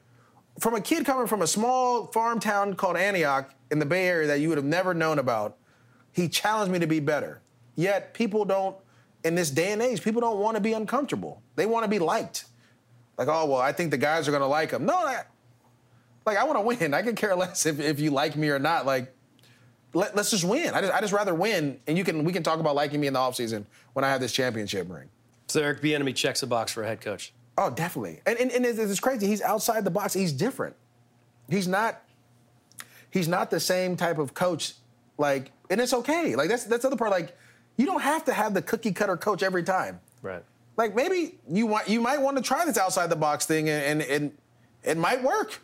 from 0.61 0.76
a 0.76 0.80
kid 0.80 1.05
coming 1.05 1.26
from 1.26 1.43
a 1.43 1.49
small 1.49 2.07
farm 2.07 2.39
town 2.39 2.74
called 2.74 2.97
Antioch 2.97 3.53
in 3.72 3.80
the 3.80 3.87
Bay 3.87 4.07
Area 4.07 4.28
that 4.28 4.39
you 4.39 4.49
would 4.51 4.57
have 4.57 4.64
never 4.64 4.95
known 4.95 5.18
about. 5.18 5.57
He 6.12 6.28
challenged 6.28 6.72
me 6.72 6.78
to 6.78 6.87
be 6.87 7.01
better. 7.01 7.41
Yet 7.74 8.14
people 8.14 8.45
don't 8.45 8.76
in 9.24 9.34
this 9.34 9.50
day 9.50 9.72
and 9.72 9.82
age, 9.82 10.02
people 10.02 10.20
don't 10.20 10.38
want 10.38 10.56
to 10.56 10.60
be 10.60 10.72
uncomfortable. 10.72 11.42
They 11.56 11.66
want 11.66 11.84
to 11.84 11.88
be 11.88 11.98
liked. 11.98 12.46
Like, 13.16 13.28
oh 13.28 13.46
well, 13.46 13.60
I 13.60 13.72
think 13.72 13.90
the 13.90 13.98
guys 13.98 14.28
are 14.28 14.32
gonna 14.32 14.46
like 14.46 14.70
him. 14.70 14.86
No, 14.86 14.94
I, 14.94 15.22
like 16.24 16.38
I 16.38 16.44
want 16.44 16.58
to 16.58 16.62
win. 16.62 16.94
I 16.94 17.02
could 17.02 17.16
care 17.16 17.34
less 17.36 17.66
if, 17.66 17.80
if 17.80 18.00
you 18.00 18.10
like 18.10 18.36
me 18.36 18.48
or 18.48 18.58
not. 18.58 18.86
Like 18.86 19.14
let, 19.94 20.16
us 20.16 20.30
just 20.30 20.44
win. 20.44 20.74
I 20.74 20.80
just, 20.80 20.92
I 20.92 21.00
just 21.00 21.12
rather 21.12 21.34
win, 21.34 21.78
and 21.86 21.98
you 21.98 22.04
can 22.04 22.24
we 22.24 22.32
can 22.32 22.42
talk 22.42 22.60
about 22.60 22.74
liking 22.74 23.00
me 23.00 23.06
in 23.06 23.12
the 23.12 23.18
offseason 23.18 23.66
when 23.92 24.04
I 24.04 24.08
have 24.08 24.20
this 24.20 24.32
championship 24.32 24.90
ring. 24.90 25.08
So 25.48 25.60
Eric 25.60 25.82
Bieniemy 25.82 26.14
checks 26.14 26.42
a 26.42 26.46
box 26.46 26.72
for 26.72 26.82
a 26.82 26.86
head 26.86 27.00
coach. 27.00 27.32
Oh, 27.58 27.68
definitely. 27.68 28.20
And, 28.24 28.38
and, 28.38 28.50
and 28.50 28.64
it's 28.64 29.00
crazy. 29.00 29.26
He's 29.26 29.42
outside 29.42 29.84
the 29.84 29.90
box. 29.90 30.14
He's 30.14 30.32
different. 30.32 30.74
He's 31.50 31.68
not. 31.68 32.02
He's 33.10 33.28
not 33.28 33.50
the 33.50 33.60
same 33.60 33.96
type 33.96 34.16
of 34.16 34.32
coach. 34.32 34.74
Like, 35.18 35.52
and 35.68 35.78
it's 35.80 35.92
okay. 35.92 36.34
Like 36.34 36.48
that's 36.48 36.64
that's 36.64 36.82
the 36.82 36.88
other 36.88 36.96
part. 36.96 37.10
Like, 37.10 37.36
you 37.76 37.86
don't 37.86 38.02
have 38.02 38.24
to 38.26 38.32
have 38.32 38.54
the 38.54 38.62
cookie 38.62 38.92
cutter 38.92 39.16
coach 39.16 39.42
every 39.42 39.62
time. 39.62 40.00
Right. 40.20 40.42
Like 40.76 40.94
maybe 40.94 41.38
you 41.48 41.66
want 41.66 41.88
you 41.88 42.00
might 42.00 42.20
want 42.20 42.36
to 42.36 42.42
try 42.42 42.64
this 42.64 42.78
outside 42.78 43.08
the 43.08 43.16
box 43.16 43.46
thing, 43.46 43.68
and 43.68 44.02
and, 44.02 44.10
and 44.10 44.32
it 44.82 44.96
might 44.96 45.22
work. 45.22 45.60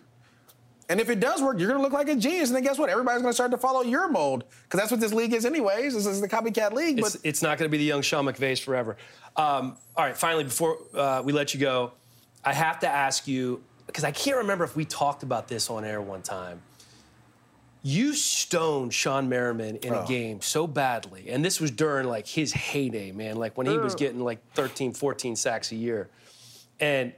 And 0.91 1.01
if 1.01 1.11
it 1.11 1.21
does 1.21 1.43
work, 1.43 1.59
you're 1.59 1.69
going 1.69 1.79
to 1.79 1.83
look 1.83 1.93
like 1.93 2.09
a 2.09 2.17
genius. 2.17 2.49
And 2.49 2.57
then 2.57 2.63
guess 2.63 2.79
what? 2.79 2.89
Everybody's 2.89 3.21
going 3.21 3.31
to 3.31 3.35
start 3.35 3.51
to 3.51 3.59
follow 3.59 3.83
your 3.83 4.09
mold 4.09 4.45
because 4.65 4.81
that's 4.81 4.91
what 4.91 5.01
this 5.01 5.13
league 5.13 5.35
is, 5.35 5.45
anyways. 5.45 5.93
This 5.93 6.07
is 6.07 6.23
the 6.23 6.29
copycat 6.29 6.73
league. 6.73 6.97
But 6.97 7.15
it's, 7.15 7.25
it's 7.25 7.43
not 7.43 7.59
going 7.59 7.69
to 7.69 7.71
be 7.71 7.77
the 7.77 7.85
young 7.85 8.01
Sean 8.01 8.25
McVays 8.25 8.63
forever. 8.63 8.97
Um, 9.37 9.77
all 9.97 10.07
right, 10.07 10.17
finally, 10.17 10.45
before 10.45 10.79
uh, 10.95 11.21
we 11.23 11.35
let 11.35 11.53
you 11.53 11.61
go, 11.61 11.93
I 12.43 12.55
have 12.55 12.81
to 12.81 12.89
ask 12.89 13.29
you 13.29 13.63
because 13.87 14.05
I 14.05 14.13
can't 14.13 14.39
remember 14.39 14.65
if 14.65 14.77
we 14.77 14.87
talked 14.87 15.23
about 15.23 15.47
this 15.47 15.69
on 15.69 15.85
air 15.85 16.01
one 16.01 16.23
time. 16.23 16.63
You 17.89 18.13
stoned 18.13 18.93
Shawne 18.93 19.29
Merriman 19.29 19.77
in 19.77 19.95
oh. 19.95 20.05
a 20.05 20.07
game 20.07 20.43
so 20.43 20.67
badly, 20.67 21.31
and 21.31 21.43
this 21.43 21.59
was 21.59 21.71
during 21.71 22.07
like 22.07 22.27
his 22.27 22.53
heyday, 22.53 23.13
man. 23.13 23.37
Like 23.37 23.57
when 23.57 23.67
he 23.67 23.79
was 23.79 23.95
oh. 23.95 23.97
getting 23.97 24.21
like 24.21 24.41
13, 24.53 24.93
14 24.93 25.37
sacks 25.37 25.73
a 25.73 25.75
year, 25.75 26.11
and 26.81 27.15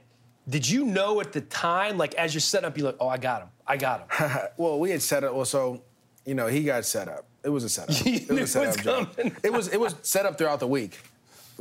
did 0.47 0.69
you 0.69 0.85
know 0.85 1.19
at 1.19 1.33
the 1.33 1.41
time, 1.41 1.97
like 1.97 2.13
as 2.13 2.33
you're 2.33 2.39
set 2.39 2.63
up, 2.63 2.77
you're 2.77 2.85
like, 2.87 2.95
oh, 3.01 3.09
I 3.09 3.17
got 3.17 3.41
him. 3.41 3.49
I 3.67 3.75
got 3.75 4.09
him. 4.09 4.47
well, 4.57 4.79
we 4.79 4.91
had 4.91 5.01
set 5.01 5.25
up. 5.25 5.33
Well, 5.33 5.43
so 5.43 5.81
you 6.25 6.35
know, 6.35 6.47
he 6.47 6.63
got 6.63 6.85
set 6.85 7.09
up. 7.09 7.25
It 7.43 7.49
was 7.49 7.65
a 7.65 7.69
setup. 7.69 7.95
it 8.07 8.29
was 8.29 8.39
a 8.39 8.47
setup 8.47 8.81
job. 8.81 9.09
it 9.43 9.51
was 9.51 9.67
it 9.67 9.79
was 9.79 9.93
set 10.03 10.25
up 10.25 10.37
throughout 10.37 10.61
the 10.61 10.67
week. 10.67 10.99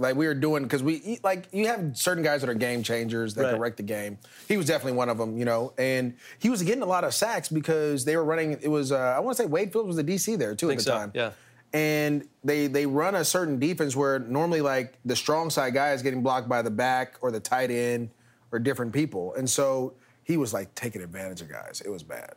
Like 0.00 0.16
we 0.16 0.26
were 0.26 0.34
doing 0.34 0.62
because 0.62 0.82
we 0.82 1.20
like 1.22 1.48
you 1.52 1.66
have 1.66 1.96
certain 1.96 2.22
guys 2.22 2.40
that 2.40 2.50
are 2.50 2.54
game 2.54 2.82
changers 2.82 3.34
that 3.34 3.44
right. 3.44 3.60
wreck 3.60 3.76
the 3.76 3.82
game. 3.82 4.18
He 4.48 4.56
was 4.56 4.66
definitely 4.66 4.96
one 4.96 5.08
of 5.08 5.18
them, 5.18 5.36
you 5.36 5.44
know, 5.44 5.72
and 5.78 6.16
he 6.38 6.50
was 6.50 6.62
getting 6.62 6.82
a 6.82 6.86
lot 6.86 7.04
of 7.04 7.14
sacks 7.14 7.48
because 7.48 8.04
they 8.04 8.16
were 8.16 8.24
running. 8.24 8.58
It 8.62 8.68
was 8.68 8.92
uh, 8.92 8.98
I 8.98 9.20
want 9.20 9.36
to 9.36 9.42
say 9.42 9.46
Wade 9.46 9.72
Phillips 9.72 9.88
was 9.88 9.96
the 9.96 10.04
DC 10.04 10.38
there 10.38 10.54
too 10.54 10.70
at 10.70 10.78
the 10.78 10.82
so. 10.82 10.92
time. 10.92 11.12
Yeah 11.14 11.32
and 11.72 12.28
they 12.42 12.66
they 12.66 12.86
run 12.86 13.14
a 13.14 13.24
certain 13.24 13.58
defense 13.58 13.94
where 13.94 14.18
normally 14.18 14.60
like 14.60 14.98
the 15.04 15.14
strong 15.14 15.50
side 15.50 15.74
guy 15.74 15.92
is 15.92 16.02
getting 16.02 16.22
blocked 16.22 16.48
by 16.48 16.62
the 16.62 16.70
back 16.70 17.16
or 17.20 17.30
the 17.30 17.40
tight 17.40 17.70
end 17.70 18.10
or 18.52 18.58
different 18.58 18.92
people. 18.92 19.34
And 19.34 19.48
so 19.48 19.94
he 20.24 20.36
was 20.36 20.52
like 20.52 20.74
taking 20.74 21.02
advantage 21.02 21.40
of 21.40 21.48
guys. 21.48 21.82
It 21.84 21.88
was 21.88 22.02
bad. 22.02 22.34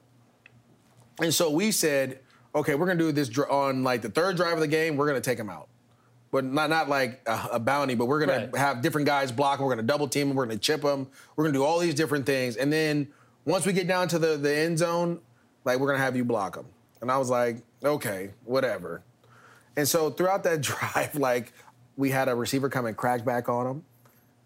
And 1.19 1.33
so 1.33 1.49
we 1.49 1.71
said, 1.71 2.19
okay, 2.53 2.75
we're 2.75 2.85
gonna 2.85 2.99
do 2.99 3.11
this 3.11 3.35
on 3.39 3.83
like 3.83 4.01
the 4.01 4.09
third 4.09 4.35
drive 4.35 4.53
of 4.53 4.59
the 4.59 4.67
game. 4.67 4.97
We're 4.97 5.07
gonna 5.07 5.21
take 5.21 5.39
him 5.39 5.49
out, 5.49 5.67
but 6.33 6.43
not 6.43 6.67
not 6.71 6.89
like 6.89 7.21
a, 7.27 7.49
a 7.53 7.59
bounty. 7.59 7.93
But 7.93 8.07
we're 8.07 8.19
gonna 8.19 8.49
right. 8.51 8.57
have 8.57 8.81
different 8.81 9.05
guys 9.05 9.31
block. 9.31 9.59
We're 9.59 9.69
gonna 9.69 9.83
double 9.83 10.07
team 10.07 10.29
them. 10.29 10.35
We're 10.35 10.47
gonna 10.47 10.57
chip 10.57 10.81
them. 10.81 11.07
We're 11.35 11.43
gonna 11.43 11.53
do 11.53 11.63
all 11.63 11.77
these 11.77 11.93
different 11.93 12.25
things. 12.25 12.57
And 12.57 12.73
then 12.73 13.07
once 13.45 13.67
we 13.67 13.71
get 13.71 13.87
down 13.87 14.07
to 14.09 14.19
the 14.19 14.35
the 14.35 14.51
end 14.51 14.79
zone, 14.79 15.19
like 15.63 15.79
we're 15.79 15.85
gonna 15.87 16.03
have 16.03 16.15
you 16.15 16.25
block 16.25 16.55
them. 16.55 16.65
And 17.01 17.11
I 17.11 17.19
was 17.19 17.29
like, 17.29 17.57
okay, 17.85 18.31
whatever. 18.45 19.03
And 19.77 19.87
so 19.87 20.09
throughout 20.09 20.43
that 20.45 20.61
drive, 20.61 21.13
like 21.13 21.53
we 21.97 22.09
had 22.09 22.27
a 22.27 22.35
receiver 22.35 22.67
come 22.67 22.87
and 22.87 22.97
crack 22.97 23.23
back 23.23 23.47
on 23.47 23.67
him 23.67 23.85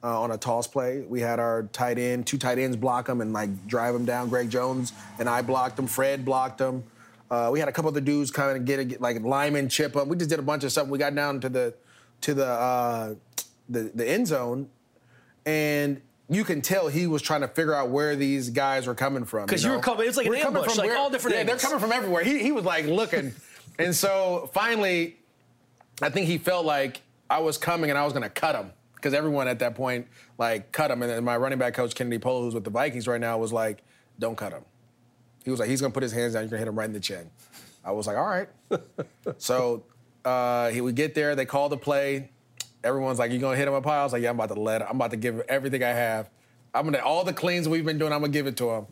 uh, 0.04 0.22
on 0.22 0.32
a 0.32 0.38
toss 0.38 0.68
play. 0.68 1.06
We 1.08 1.22
had 1.22 1.40
our 1.40 1.64
tight 1.72 1.98
end, 1.98 2.28
two 2.28 2.38
tight 2.38 2.60
ends 2.60 2.76
block 2.76 3.08
him 3.08 3.22
and 3.22 3.32
like 3.32 3.66
drive 3.66 3.96
him 3.96 4.04
down. 4.04 4.28
Greg 4.28 4.50
Jones 4.50 4.92
and 5.20 5.30
I 5.30 5.42
blocked 5.42 5.80
him. 5.80 5.88
Fred 5.88 6.26
blocked 6.26 6.60
him. 6.60 6.84
Uh, 7.30 7.50
we 7.52 7.60
had 7.60 7.68
a 7.68 7.72
couple 7.72 7.90
other 7.90 8.02
dudes 8.02 8.32
kind 8.32 8.58
of 8.58 8.66
get, 8.66 8.80
a, 8.80 8.86
get 8.86 9.02
like 9.02 9.22
Lyman 9.22 9.70
chip 9.70 9.96
him. 9.96 10.08
We 10.08 10.16
just 10.16 10.30
did 10.30 10.40
a 10.40 10.44
bunch 10.44 10.64
of 10.64 10.72
stuff. 10.72 10.88
We 10.88 10.98
got 10.98 11.14
down 11.14 11.42
to 11.42 11.50
the 11.50 11.74
to 12.22 12.34
the 12.34 12.48
uh, 12.48 13.16
the, 13.70 13.92
the 13.94 14.08
end 14.10 14.28
zone, 14.28 14.70
and 15.46 16.02
you 16.30 16.44
can 16.44 16.62
tell 16.62 16.88
he 16.88 17.08
was 17.08 17.22
trying 17.22 17.42
to 17.42 17.48
figure 17.48 17.74
out 17.74 17.90
where 17.90 18.16
these 18.16 18.50
guys 18.50 18.88
were 18.88 18.96
coming 18.96 19.26
from. 19.26 19.46
Because 19.46 19.64
you, 19.64 19.70
know? 19.70 19.74
you, 19.74 19.78
were 19.78 19.84
coming, 19.84 20.08
it's 20.08 20.18
like 20.18 20.28
we're 20.28 20.36
an 20.36 20.48
ambush, 20.48 20.70
from 20.70 20.78
like 20.78 20.88
where, 20.88 20.98
all 20.98 21.10
different. 21.10 21.36
Yeah, 21.36 21.42
angles. 21.42 21.62
they're 21.62 21.70
coming 21.70 21.82
from 21.82 21.92
everywhere. 21.92 22.24
He 22.24 22.40
he 22.40 22.52
was 22.52 22.66
like 22.66 22.86
looking, 22.86 23.34
and 23.80 23.96
so 23.96 24.50
finally, 24.54 25.18
I 26.02 26.10
think 26.10 26.28
he 26.28 26.38
felt 26.38 26.66
like 26.66 27.02
I 27.30 27.40
was 27.40 27.58
coming 27.58 27.90
and 27.90 27.98
I 27.98 28.04
was 28.04 28.14
going 28.14 28.24
to 28.24 28.30
cut 28.30 28.56
him 28.56 28.72
because 28.96 29.14
everyone 29.14 29.48
at 29.48 29.60
that 29.60 29.76
point 29.76 30.08
like 30.38 30.72
cut 30.72 30.92
him. 30.92 31.02
And 31.02 31.12
then 31.12 31.24
my 31.24 31.38
running 31.38 31.60
back 31.60 31.74
coach 31.74 31.96
Kennedy 31.96 32.20
Pola, 32.20 32.44
who's 32.44 32.54
with 32.54 32.64
the 32.64 32.70
Vikings 32.70 33.08
right 33.08 33.22
now, 33.22 33.38
was 33.38 33.54
like, 33.54 33.84
"Don't 34.20 34.38
cut 34.38 34.54
him." 34.54 34.64
He 35.48 35.52
was 35.52 35.62
like, 35.62 35.70
"He's 35.70 35.80
gonna 35.80 35.94
put 35.94 36.04
his 36.04 36.12
hands 36.12 36.34
down. 36.34 36.44
You're 36.44 36.50
gonna 36.50 36.60
hit 36.60 36.68
him 36.68 36.78
right 36.78 36.88
in 36.88 36.92
the 36.92 37.00
chin." 37.00 37.32
I 37.86 37.92
was 37.92 38.06
like, 38.06 38.18
"All 38.18 38.26
right." 38.26 38.50
so 39.38 39.86
uh, 40.26 40.72
he 40.72 40.82
would 40.82 40.96
get 40.96 41.16
there. 41.16 41.38
They 41.38 41.46
call 41.46 41.70
the 41.70 41.78
play. 41.78 42.32
everyone's 42.84 43.18
like, 43.18 43.32
"You 43.32 43.40
gonna 43.40 43.56
hit 43.56 43.66
him 43.66 43.74
up 43.74 43.86
high?" 43.86 44.02
I 44.02 44.04
was 44.04 44.12
like, 44.12 44.24
"Yeah, 44.24 44.32
I'm 44.32 44.36
about 44.36 44.54
to 44.54 44.60
let. 44.60 44.82
him. 44.82 44.88
I'm 44.90 44.98
about 44.98 45.12
to 45.12 45.16
give 45.16 45.36
him 45.36 45.44
everything 45.48 45.84
I 45.84 45.92
have. 45.92 46.30
I'm 46.74 46.84
gonna 46.84 46.98
all 46.98 47.24
the 47.24 47.32
cleans 47.32 47.70
we've 47.70 47.86
been 47.86 47.98
doing. 47.98 48.12
I'm 48.12 48.20
gonna 48.20 48.34
give 48.34 48.46
it 48.46 48.58
to 48.58 48.72
him." 48.72 48.88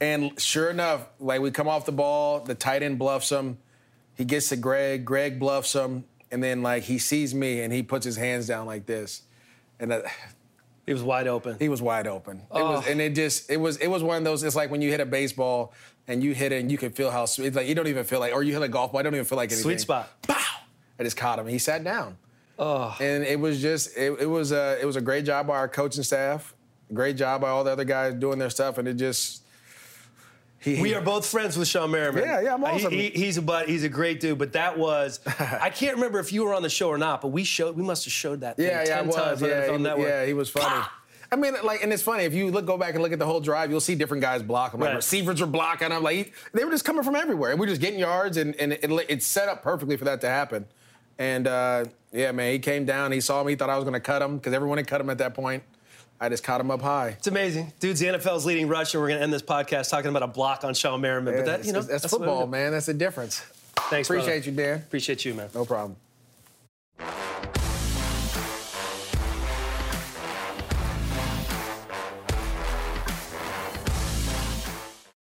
And 0.00 0.40
sure 0.40 0.70
enough, 0.70 1.08
like 1.18 1.40
we 1.40 1.50
come 1.50 1.66
off 1.66 1.86
the 1.86 1.92
ball, 1.92 2.38
the 2.38 2.54
tight 2.54 2.84
end 2.84 2.96
bluffs 2.96 3.32
him. 3.32 3.58
He 4.14 4.24
gets 4.24 4.50
to 4.50 4.56
Greg. 4.56 5.04
Greg 5.04 5.40
bluffs 5.40 5.72
him, 5.72 6.04
and 6.30 6.40
then 6.40 6.62
like 6.62 6.84
he 6.84 7.00
sees 7.00 7.34
me 7.34 7.62
and 7.62 7.72
he 7.72 7.82
puts 7.82 8.04
his 8.04 8.16
hands 8.16 8.46
down 8.46 8.64
like 8.64 8.86
this, 8.86 9.22
and 9.80 9.90
that, 9.90 10.04
He 10.90 10.94
was 10.94 11.04
wide 11.04 11.28
open. 11.28 11.56
he 11.60 11.68
was 11.68 11.80
wide 11.80 12.08
open. 12.08 12.38
It 12.52 12.60
was, 12.60 12.84
and 12.88 13.00
it 13.00 13.14
just 13.14 13.48
it 13.48 13.58
was 13.58 13.76
it 13.76 13.86
was 13.86 14.02
one 14.02 14.16
of 14.16 14.24
those. 14.24 14.42
It's 14.42 14.56
like 14.56 14.72
when 14.72 14.82
you 14.82 14.90
hit 14.90 14.98
a 14.98 15.06
baseball 15.06 15.72
and 16.08 16.20
you 16.20 16.34
hit 16.34 16.50
it 16.50 16.60
and 16.60 16.68
you 16.68 16.76
can 16.76 16.90
feel 16.90 17.12
how 17.12 17.26
sweet. 17.26 17.46
It's 17.46 17.56
like 17.56 17.68
you 17.68 17.76
don't 17.76 17.86
even 17.86 18.02
feel 18.02 18.18
like, 18.18 18.34
or 18.34 18.42
you 18.42 18.52
hit 18.52 18.62
a 18.62 18.66
golf 18.66 18.90
ball. 18.90 18.98
I 18.98 19.02
don't 19.04 19.14
even 19.14 19.24
feel 19.24 19.36
like 19.36 19.50
anything. 19.50 19.62
Sweet 19.62 19.78
spot. 19.78 20.10
Bow! 20.26 20.34
I 20.98 21.04
just 21.04 21.16
caught 21.16 21.38
him. 21.38 21.46
He 21.46 21.60
sat 21.60 21.84
down. 21.84 22.18
Oh. 22.58 22.96
And 23.00 23.22
it 23.22 23.38
was 23.38 23.62
just 23.62 23.96
it, 23.96 24.18
it 24.18 24.26
was 24.26 24.50
a 24.50 24.80
it 24.82 24.84
was 24.84 24.96
a 24.96 25.00
great 25.00 25.24
job 25.24 25.46
by 25.46 25.58
our 25.58 25.68
coaching 25.68 26.02
staff. 26.02 26.56
Great 26.92 27.16
job 27.16 27.42
by 27.42 27.50
all 27.50 27.62
the 27.62 27.70
other 27.70 27.84
guys 27.84 28.14
doing 28.14 28.40
their 28.40 28.50
stuff, 28.50 28.76
and 28.78 28.88
it 28.88 28.94
just. 28.94 29.39
He, 30.60 30.80
We 30.82 30.94
are 30.94 31.00
both 31.00 31.24
friends 31.26 31.56
with 31.56 31.68
Shawne 31.68 31.90
Merriman. 31.90 32.22
Yeah, 32.22 32.40
yeah, 32.42 32.54
I'm 32.54 32.62
Uh, 32.62 32.68
he- 32.68 32.74
awesome. 32.76 32.92
he- 32.92 33.10
he's 33.10 33.38
a 33.38 33.42
bud. 33.42 33.66
He's 33.66 33.82
a 33.82 33.88
great 33.88 34.20
dude. 34.20 34.38
But 34.38 34.52
that 34.52 34.78
was, 34.78 35.18
I 35.26 35.70
can't 35.70 35.94
remember 35.94 36.18
if 36.18 36.32
you 36.34 36.44
were 36.44 36.52
on 36.54 36.62
the 36.62 36.68
show 36.68 36.88
or 36.90 36.98
not. 36.98 37.22
But 37.22 37.28
we 37.28 37.44
showed, 37.44 37.76
we 37.76 37.82
must 37.82 38.04
have 38.04 38.12
showed 38.12 38.42
that. 38.42 38.56
Thing 38.58 38.66
Yeah, 38.66 38.80
yeah, 38.80 38.96
10 38.96 38.98
I 38.98 39.02
was. 39.06 39.16
times 39.16 39.40
Yeah, 39.42 39.72
he, 39.72 39.78
Network. 39.78 40.06
yeah, 40.08 40.26
he 40.26 40.34
was 40.34 40.50
funny. 40.50 40.84
I 41.32 41.36
mean, 41.36 41.54
like, 41.64 41.82
and 41.82 41.92
it's 41.92 42.02
funny 42.02 42.24
if 42.24 42.34
you 42.34 42.50
look, 42.50 42.66
go 42.66 42.76
back 42.76 42.94
and 42.94 43.02
look 43.02 43.12
at 43.12 43.18
the 43.18 43.24
whole 43.24 43.40
drive, 43.40 43.70
you'll 43.70 43.80
see 43.80 43.94
different 43.94 44.20
guys 44.20 44.42
block. 44.42 44.74
Like 44.74 44.82
Right. 44.82 44.96
receivers 44.96 45.40
were 45.40 45.46
blocking 45.46 45.92
him. 45.92 46.02
Like 46.02 46.32
they 46.52 46.64
were 46.64 46.72
just 46.72 46.84
coming 46.84 47.04
from 47.04 47.14
everywhere, 47.16 47.52
and 47.52 47.60
we 47.60 47.66
are 47.66 47.70
just 47.70 47.80
getting 47.80 48.00
yards, 48.00 48.36
and, 48.36 48.54
and 48.56 48.72
it, 48.72 48.90
it's 49.08 49.26
set 49.26 49.48
up 49.48 49.62
perfectly 49.62 49.96
for 49.96 50.04
that 50.06 50.20
to 50.22 50.28
happen. 50.28 50.66
And 51.18 51.46
uh, 51.46 51.84
yeah, 52.12 52.32
man, 52.32 52.52
he 52.52 52.58
came 52.58 52.84
down, 52.84 53.12
he 53.12 53.20
saw 53.20 53.44
me, 53.44 53.52
he 53.52 53.56
thought 53.56 53.70
I 53.70 53.76
was 53.76 53.84
going 53.84 53.94
to 53.94 54.00
cut 54.00 54.22
him 54.22 54.38
because 54.38 54.52
everyone 54.52 54.78
had 54.78 54.88
cut 54.88 55.00
him 55.00 55.08
at 55.08 55.18
that 55.18 55.32
point. 55.34 55.62
I 56.22 56.28
just 56.28 56.44
caught 56.44 56.60
him 56.60 56.70
up 56.70 56.82
high. 56.82 57.08
It's 57.18 57.26
amazing. 57.28 57.72
Dude's 57.80 57.98
the 57.98 58.06
NFL's 58.06 58.44
leading 58.44 58.68
rush, 58.68 58.92
and 58.92 59.00
we're 59.00 59.08
going 59.08 59.18
to 59.20 59.24
end 59.24 59.32
this 59.32 59.40
podcast 59.42 59.88
talking 59.88 60.10
about 60.10 60.22
a 60.22 60.26
block 60.26 60.64
on 60.64 60.74
Shawne 60.74 61.00
Merriman. 61.00 61.34
But 61.34 61.46
that, 61.46 61.64
you 61.64 61.72
know, 61.72 61.80
that's, 61.80 62.02
that's 62.02 62.12
football, 62.14 62.46
man. 62.46 62.72
That's 62.72 62.86
the 62.86 62.94
difference. 62.94 63.40
Thanks, 63.88 64.08
Appreciate 64.08 64.44
brother. 64.44 64.50
you, 64.50 64.56
Dan. 64.56 64.78
Appreciate 64.80 65.24
you, 65.24 65.32
man. 65.32 65.48
No 65.54 65.64
problem. 65.64 65.96